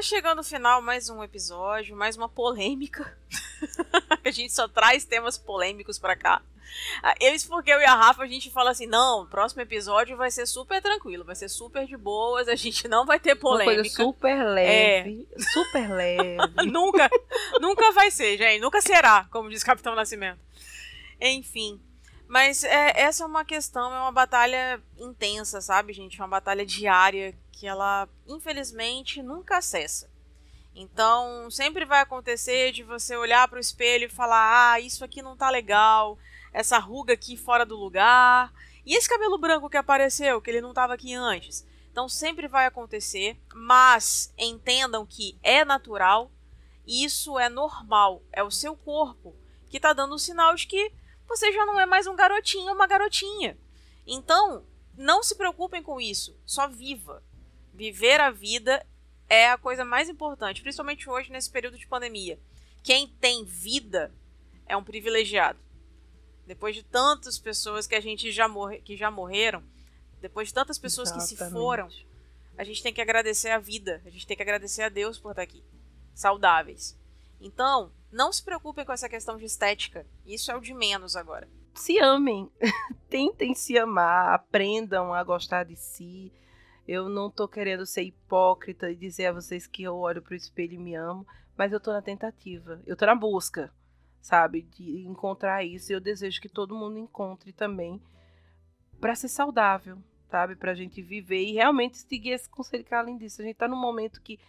Tá 0.00 0.04
chegando 0.04 0.38
no 0.38 0.42
final 0.42 0.80
mais 0.80 1.10
um 1.10 1.22
episódio, 1.22 1.94
mais 1.94 2.16
uma 2.16 2.26
polêmica. 2.26 3.18
a 4.24 4.30
gente 4.30 4.50
só 4.50 4.66
traz 4.66 5.04
temas 5.04 5.36
polêmicos 5.36 5.98
para 5.98 6.16
cá. 6.16 6.40
Ah, 7.02 7.14
isso 7.20 7.46
porque 7.48 7.70
eu 7.70 7.78
e 7.78 7.84
a 7.84 7.94
Rafa 7.94 8.22
a 8.22 8.26
gente 8.26 8.50
fala 8.50 8.70
assim: 8.70 8.86
não, 8.86 9.24
o 9.24 9.26
próximo 9.26 9.60
episódio 9.60 10.16
vai 10.16 10.30
ser 10.30 10.46
super 10.46 10.80
tranquilo, 10.80 11.22
vai 11.22 11.36
ser 11.36 11.50
super 11.50 11.86
de 11.86 11.98
boas, 11.98 12.48
a 12.48 12.54
gente 12.54 12.88
não 12.88 13.04
vai 13.04 13.20
ter 13.20 13.36
polêmica. 13.36 13.72
Uma 13.72 13.82
coisa 13.82 13.94
super 13.94 14.42
leve, 14.42 15.28
é. 15.30 15.42
super 15.52 15.90
leve. 15.90 16.38
nunca, 16.64 17.10
nunca 17.60 17.92
vai 17.92 18.10
ser, 18.10 18.38
gente, 18.38 18.62
nunca 18.62 18.80
será, 18.80 19.26
como 19.30 19.50
diz 19.50 19.62
Capitão 19.62 19.94
Nascimento. 19.94 20.40
Enfim. 21.20 21.78
Mas 22.26 22.64
é, 22.64 23.02
essa 23.02 23.24
é 23.24 23.26
uma 23.26 23.44
questão, 23.44 23.94
é 23.94 23.98
uma 23.98 24.12
batalha 24.12 24.80
intensa, 24.96 25.60
sabe, 25.60 25.92
gente? 25.92 26.16
Uma 26.18 26.28
batalha 26.28 26.64
diária 26.64 27.36
que 27.60 27.66
ela, 27.66 28.08
infelizmente, 28.26 29.22
nunca 29.22 29.60
cessa. 29.60 30.10
Então, 30.74 31.50
sempre 31.50 31.84
vai 31.84 32.00
acontecer 32.00 32.72
de 32.72 32.82
você 32.82 33.14
olhar 33.14 33.46
para 33.48 33.58
o 33.58 33.60
espelho 33.60 34.06
e 34.06 34.08
falar: 34.08 34.72
ah, 34.72 34.80
isso 34.80 35.04
aqui 35.04 35.20
não 35.20 35.36
tá 35.36 35.50
legal, 35.50 36.18
essa 36.54 36.78
ruga 36.78 37.12
aqui 37.12 37.36
fora 37.36 37.66
do 37.66 37.76
lugar, 37.76 38.50
e 38.86 38.94
esse 38.94 39.06
cabelo 39.06 39.36
branco 39.36 39.68
que 39.68 39.76
apareceu, 39.76 40.40
que 40.40 40.48
ele 40.48 40.62
não 40.62 40.70
estava 40.70 40.94
aqui 40.94 41.12
antes. 41.12 41.66
Então, 41.92 42.08
sempre 42.08 42.48
vai 42.48 42.64
acontecer, 42.64 43.38
mas 43.52 44.32
entendam 44.38 45.04
que 45.04 45.38
é 45.42 45.62
natural, 45.62 46.32
isso 46.86 47.38
é 47.38 47.50
normal, 47.50 48.22
é 48.32 48.42
o 48.42 48.50
seu 48.50 48.74
corpo 48.74 49.36
que 49.68 49.76
está 49.76 49.92
dando 49.92 50.14
um 50.14 50.18
sinal 50.18 50.54
de 50.54 50.66
que 50.66 50.90
você 51.28 51.52
já 51.52 51.66
não 51.66 51.78
é 51.78 51.84
mais 51.84 52.06
um 52.06 52.16
garotinho 52.16 52.68
ou 52.68 52.74
uma 52.74 52.86
garotinha. 52.86 53.58
Então, 54.06 54.64
não 54.96 55.22
se 55.22 55.34
preocupem 55.34 55.82
com 55.82 56.00
isso, 56.00 56.34
só 56.46 56.66
viva 56.66 57.22
viver 57.80 58.20
a 58.20 58.30
vida 58.30 58.86
é 59.26 59.48
a 59.48 59.56
coisa 59.56 59.86
mais 59.86 60.10
importante, 60.10 60.60
principalmente 60.60 61.08
hoje 61.08 61.32
nesse 61.32 61.50
período 61.50 61.78
de 61.78 61.86
pandemia. 61.86 62.38
Quem 62.82 63.08
tem 63.08 63.42
vida 63.42 64.12
é 64.66 64.76
um 64.76 64.84
privilegiado. 64.84 65.58
Depois 66.46 66.76
de 66.76 66.82
tantas 66.82 67.38
pessoas 67.38 67.86
que 67.86 67.94
a 67.94 68.00
gente 68.00 68.30
já 68.30 68.46
morre, 68.46 68.82
que 68.82 68.98
já 68.98 69.10
morreram, 69.10 69.62
depois 70.20 70.48
de 70.48 70.54
tantas 70.54 70.76
pessoas 70.76 71.08
Exatamente. 71.08 71.36
que 71.38 71.42
se 71.42 71.50
foram, 71.50 71.88
a 72.58 72.64
gente 72.64 72.82
tem 72.82 72.92
que 72.92 73.00
agradecer 73.00 73.48
a 73.48 73.58
vida, 73.58 74.02
a 74.04 74.10
gente 74.10 74.26
tem 74.26 74.36
que 74.36 74.42
agradecer 74.42 74.82
a 74.82 74.90
Deus 74.90 75.18
por 75.18 75.30
estar 75.30 75.42
aqui, 75.42 75.64
saudáveis. 76.14 76.98
Então, 77.40 77.90
não 78.12 78.30
se 78.30 78.42
preocupem 78.42 78.84
com 78.84 78.92
essa 78.92 79.08
questão 79.08 79.38
de 79.38 79.46
estética. 79.46 80.06
Isso 80.26 80.52
é 80.52 80.56
o 80.56 80.60
de 80.60 80.74
menos 80.74 81.16
agora. 81.16 81.48
Se 81.74 81.98
amem, 81.98 82.50
tentem 83.08 83.54
se 83.54 83.78
amar, 83.78 84.34
aprendam 84.34 85.14
a 85.14 85.24
gostar 85.24 85.64
de 85.64 85.76
si, 85.76 86.30
eu 86.90 87.08
não 87.08 87.30
tô 87.30 87.46
querendo 87.46 87.86
ser 87.86 88.02
hipócrita 88.02 88.90
e 88.90 88.96
dizer 88.96 89.26
a 89.26 89.32
vocês 89.32 89.64
que 89.64 89.84
eu 89.84 89.94
olho 89.96 90.20
pro 90.20 90.34
espelho 90.34 90.74
e 90.74 90.78
me 90.78 90.96
amo, 90.96 91.24
mas 91.56 91.72
eu 91.72 91.78
tô 91.78 91.92
na 91.92 92.02
tentativa, 92.02 92.82
eu 92.84 92.96
tô 92.96 93.06
na 93.06 93.14
busca, 93.14 93.72
sabe, 94.20 94.62
de 94.62 95.06
encontrar 95.06 95.64
isso. 95.64 95.92
E 95.92 95.94
eu 95.94 96.00
desejo 96.00 96.40
que 96.40 96.48
todo 96.48 96.74
mundo 96.74 96.98
encontre 96.98 97.52
também 97.52 98.02
para 99.00 99.14
ser 99.14 99.28
saudável, 99.28 99.98
sabe, 100.28 100.56
pra 100.56 100.74
gente 100.74 101.00
viver 101.00 101.44
e 101.44 101.52
realmente 101.52 101.96
seguir 101.96 102.30
esse 102.30 102.48
conselho 102.48 102.84
que 102.84 102.92
além 102.92 103.16
disso, 103.16 103.40
a 103.40 103.44
gente 103.44 103.56
tá 103.56 103.68
num 103.68 103.80
momento 103.80 104.20
que 104.20 104.40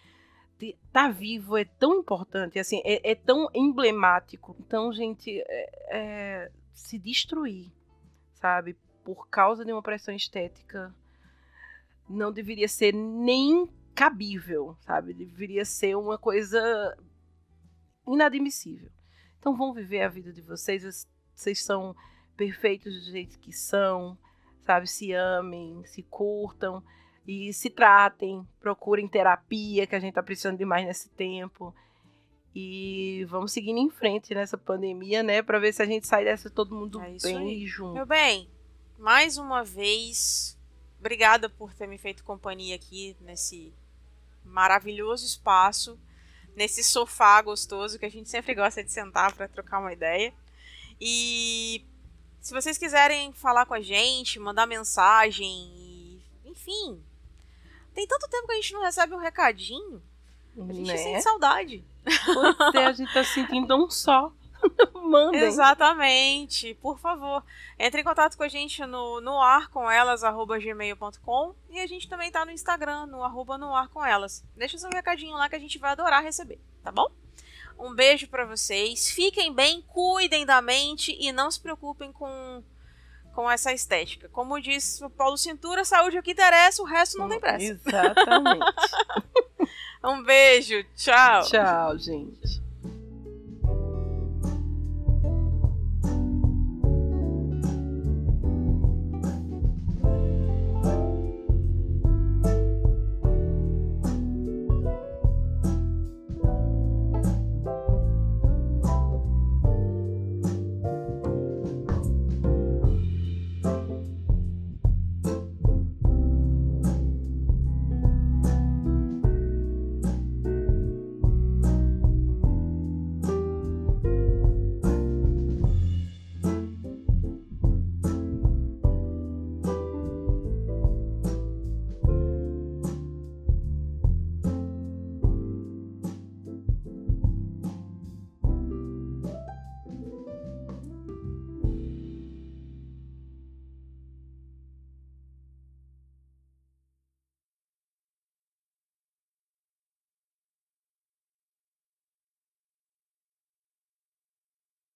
tá 0.92 1.10
vivo 1.10 1.56
é 1.58 1.66
tão 1.66 2.00
importante, 2.00 2.58
assim, 2.58 2.82
é, 2.84 3.12
é 3.12 3.14
tão 3.14 3.50
emblemático. 3.54 4.56
Então, 4.60 4.92
gente, 4.92 5.30
é, 5.46 5.70
é, 5.92 6.52
se 6.74 6.98
destruir, 6.98 7.72
sabe, 8.34 8.76
por 9.04 9.28
causa 9.30 9.64
de 9.64 9.72
uma 9.72 9.84
pressão 9.84 10.16
estética 10.16 10.92
não 12.12 12.32
deveria 12.32 12.68
ser 12.68 12.94
nem 12.94 13.68
cabível, 13.96 14.76
sabe? 14.82 15.14
Deveria 15.14 15.66
ser 15.66 15.96
uma 15.96 16.18
coisa 16.18 16.60
inadmissível. 18.08 18.90
Então 19.40 19.56
vão 19.56 19.74
viver 19.74 20.02
a 20.02 20.10
vida 20.10 20.32
de 20.32 20.42
vocês, 20.42 21.08
vocês 21.34 21.64
são 21.64 21.96
perfeitos 22.38 22.94
do 22.94 23.12
jeito 23.12 23.40
que 23.40 23.52
são, 23.52 24.18
sabe? 24.66 24.88
Se 24.88 25.12
amem, 25.14 25.82
se 25.86 26.04
curtam 26.04 26.84
e 27.28 27.54
se 27.54 27.70
tratem, 27.70 28.48
procurem 28.60 29.08
terapia, 29.08 29.86
que 29.88 29.96
a 29.96 30.00
gente 30.00 30.14
tá 30.14 30.24
precisando 30.24 30.58
de 30.58 30.66
mais 30.66 30.86
nesse 30.86 31.10
tempo. 31.10 31.74
E 32.54 33.26
vamos 33.30 33.52
seguindo 33.54 33.78
em 33.78 33.90
frente 33.90 34.34
nessa 34.34 34.58
pandemia, 34.58 35.24
né? 35.24 35.42
Pra 35.42 35.60
ver 35.60 35.74
se 35.74 35.82
a 35.82 35.86
gente 35.86 36.06
sai 36.06 36.26
dessa 36.26 36.50
todo 36.50 36.76
mundo 36.76 37.00
É 37.02 37.16
bem 37.24 37.38
aí. 37.38 37.66
junto. 37.66 37.94
Meu 37.94 38.06
bem, 38.06 38.50
mais 39.00 39.38
uma 39.38 39.64
vez, 39.64 40.60
obrigada 41.02 41.50
por 41.50 41.74
ter 41.74 41.88
me 41.88 41.98
feito 41.98 42.24
companhia 42.24 42.76
aqui 42.76 43.18
nesse 43.22 43.74
maravilhoso 44.46 45.26
espaço, 45.26 46.00
nesse 46.56 46.84
sofá 46.84 47.42
gostoso 47.42 47.98
que 47.98 48.06
a 48.06 48.10
gente 48.10 48.30
sempre 48.30 48.54
gosta 48.54 48.84
de 48.84 48.92
sentar 48.92 49.34
para 49.34 49.48
trocar 49.48 49.80
uma 49.80 49.92
ideia. 49.92 50.32
E 51.00 51.84
se 52.40 52.54
vocês 52.54 52.78
quiserem 52.78 53.34
falar 53.34 53.66
com 53.66 53.74
a 53.74 53.82
gente, 53.82 54.40
mandar 54.40 54.68
mensagem, 54.68 56.22
enfim, 56.46 57.04
tem 57.96 58.06
tanto 58.08 58.30
tempo 58.30 58.46
que 58.48 58.54
a 58.54 58.56
gente 58.58 58.74
não 58.74 58.84
recebe 58.84 59.16
um 59.16 59.20
recadinho, 59.20 60.02
a 60.56 60.72
gente 60.72 60.88
Né? 60.88 60.98
sente 60.98 61.24
saudade. 61.24 61.84
Pois 62.04 62.76
é, 62.76 62.86
a 62.86 62.92
gente 62.94 63.12
tá 63.12 63.24
sentindo 63.24 63.68
tão 63.68 63.90
só. 63.90 64.32
Mandem. 64.94 65.42
Exatamente, 65.42 66.74
por 66.76 67.00
favor. 67.00 67.44
Entre 67.78 68.02
em 68.02 68.04
contato 68.04 68.38
com 68.38 68.44
a 68.44 68.48
gente 68.48 68.86
no, 68.86 69.20
no 69.22 69.40
ar 69.42 69.70
com 69.70 69.90
elas, 69.90 70.24
arroba 70.24 70.60
gmail.com 70.60 71.56
e 71.70 71.80
a 71.80 71.88
gente 71.88 72.08
também 72.08 72.32
tá 72.32 72.46
no 72.46 72.52
Instagram, 72.52 73.08
no 73.08 73.24
arroba 73.24 73.58
no 73.58 73.76
ar 73.76 73.88
com 73.90 74.06
elas. 74.06 74.44
Deixa 74.56 74.78
seu 74.78 74.90
recadinho 74.90 75.34
lá 75.34 75.50
que 75.50 75.56
a 75.56 75.60
gente 75.60 75.80
vai 75.80 75.92
adorar 75.92 76.24
receber, 76.24 76.60
tá 76.84 76.92
bom? 76.92 77.10
Um 77.78 77.96
beijo 77.96 78.28
pra 78.28 78.46
vocês, 78.46 79.10
fiquem 79.10 79.54
bem, 79.54 79.82
cuidem 79.88 80.46
da 80.46 80.62
mente 80.62 81.18
e 81.20 81.32
não 81.32 81.50
se 81.50 81.60
preocupem 81.60 82.12
com, 82.12 82.64
com 83.34 83.50
essa 83.50 83.74
estética. 83.74 84.30
Como 84.30 84.62
diz 84.62 85.02
o 85.02 85.10
Paulo 85.10 85.36
Cintura, 85.36 85.84
saúde 85.84 86.18
é 86.18 86.20
o 86.20 86.24
que 86.24 86.32
interessa, 86.32 86.82
o 86.82 86.86
resto 86.86 87.18
não 87.18 87.28
tem 87.28 87.40
pressa. 87.40 87.66
Exatamente. 87.66 88.66
Um 90.04 90.24
beijo, 90.24 90.84
tchau! 90.96 91.44
Tchau, 91.44 91.96
gente. 92.00 92.71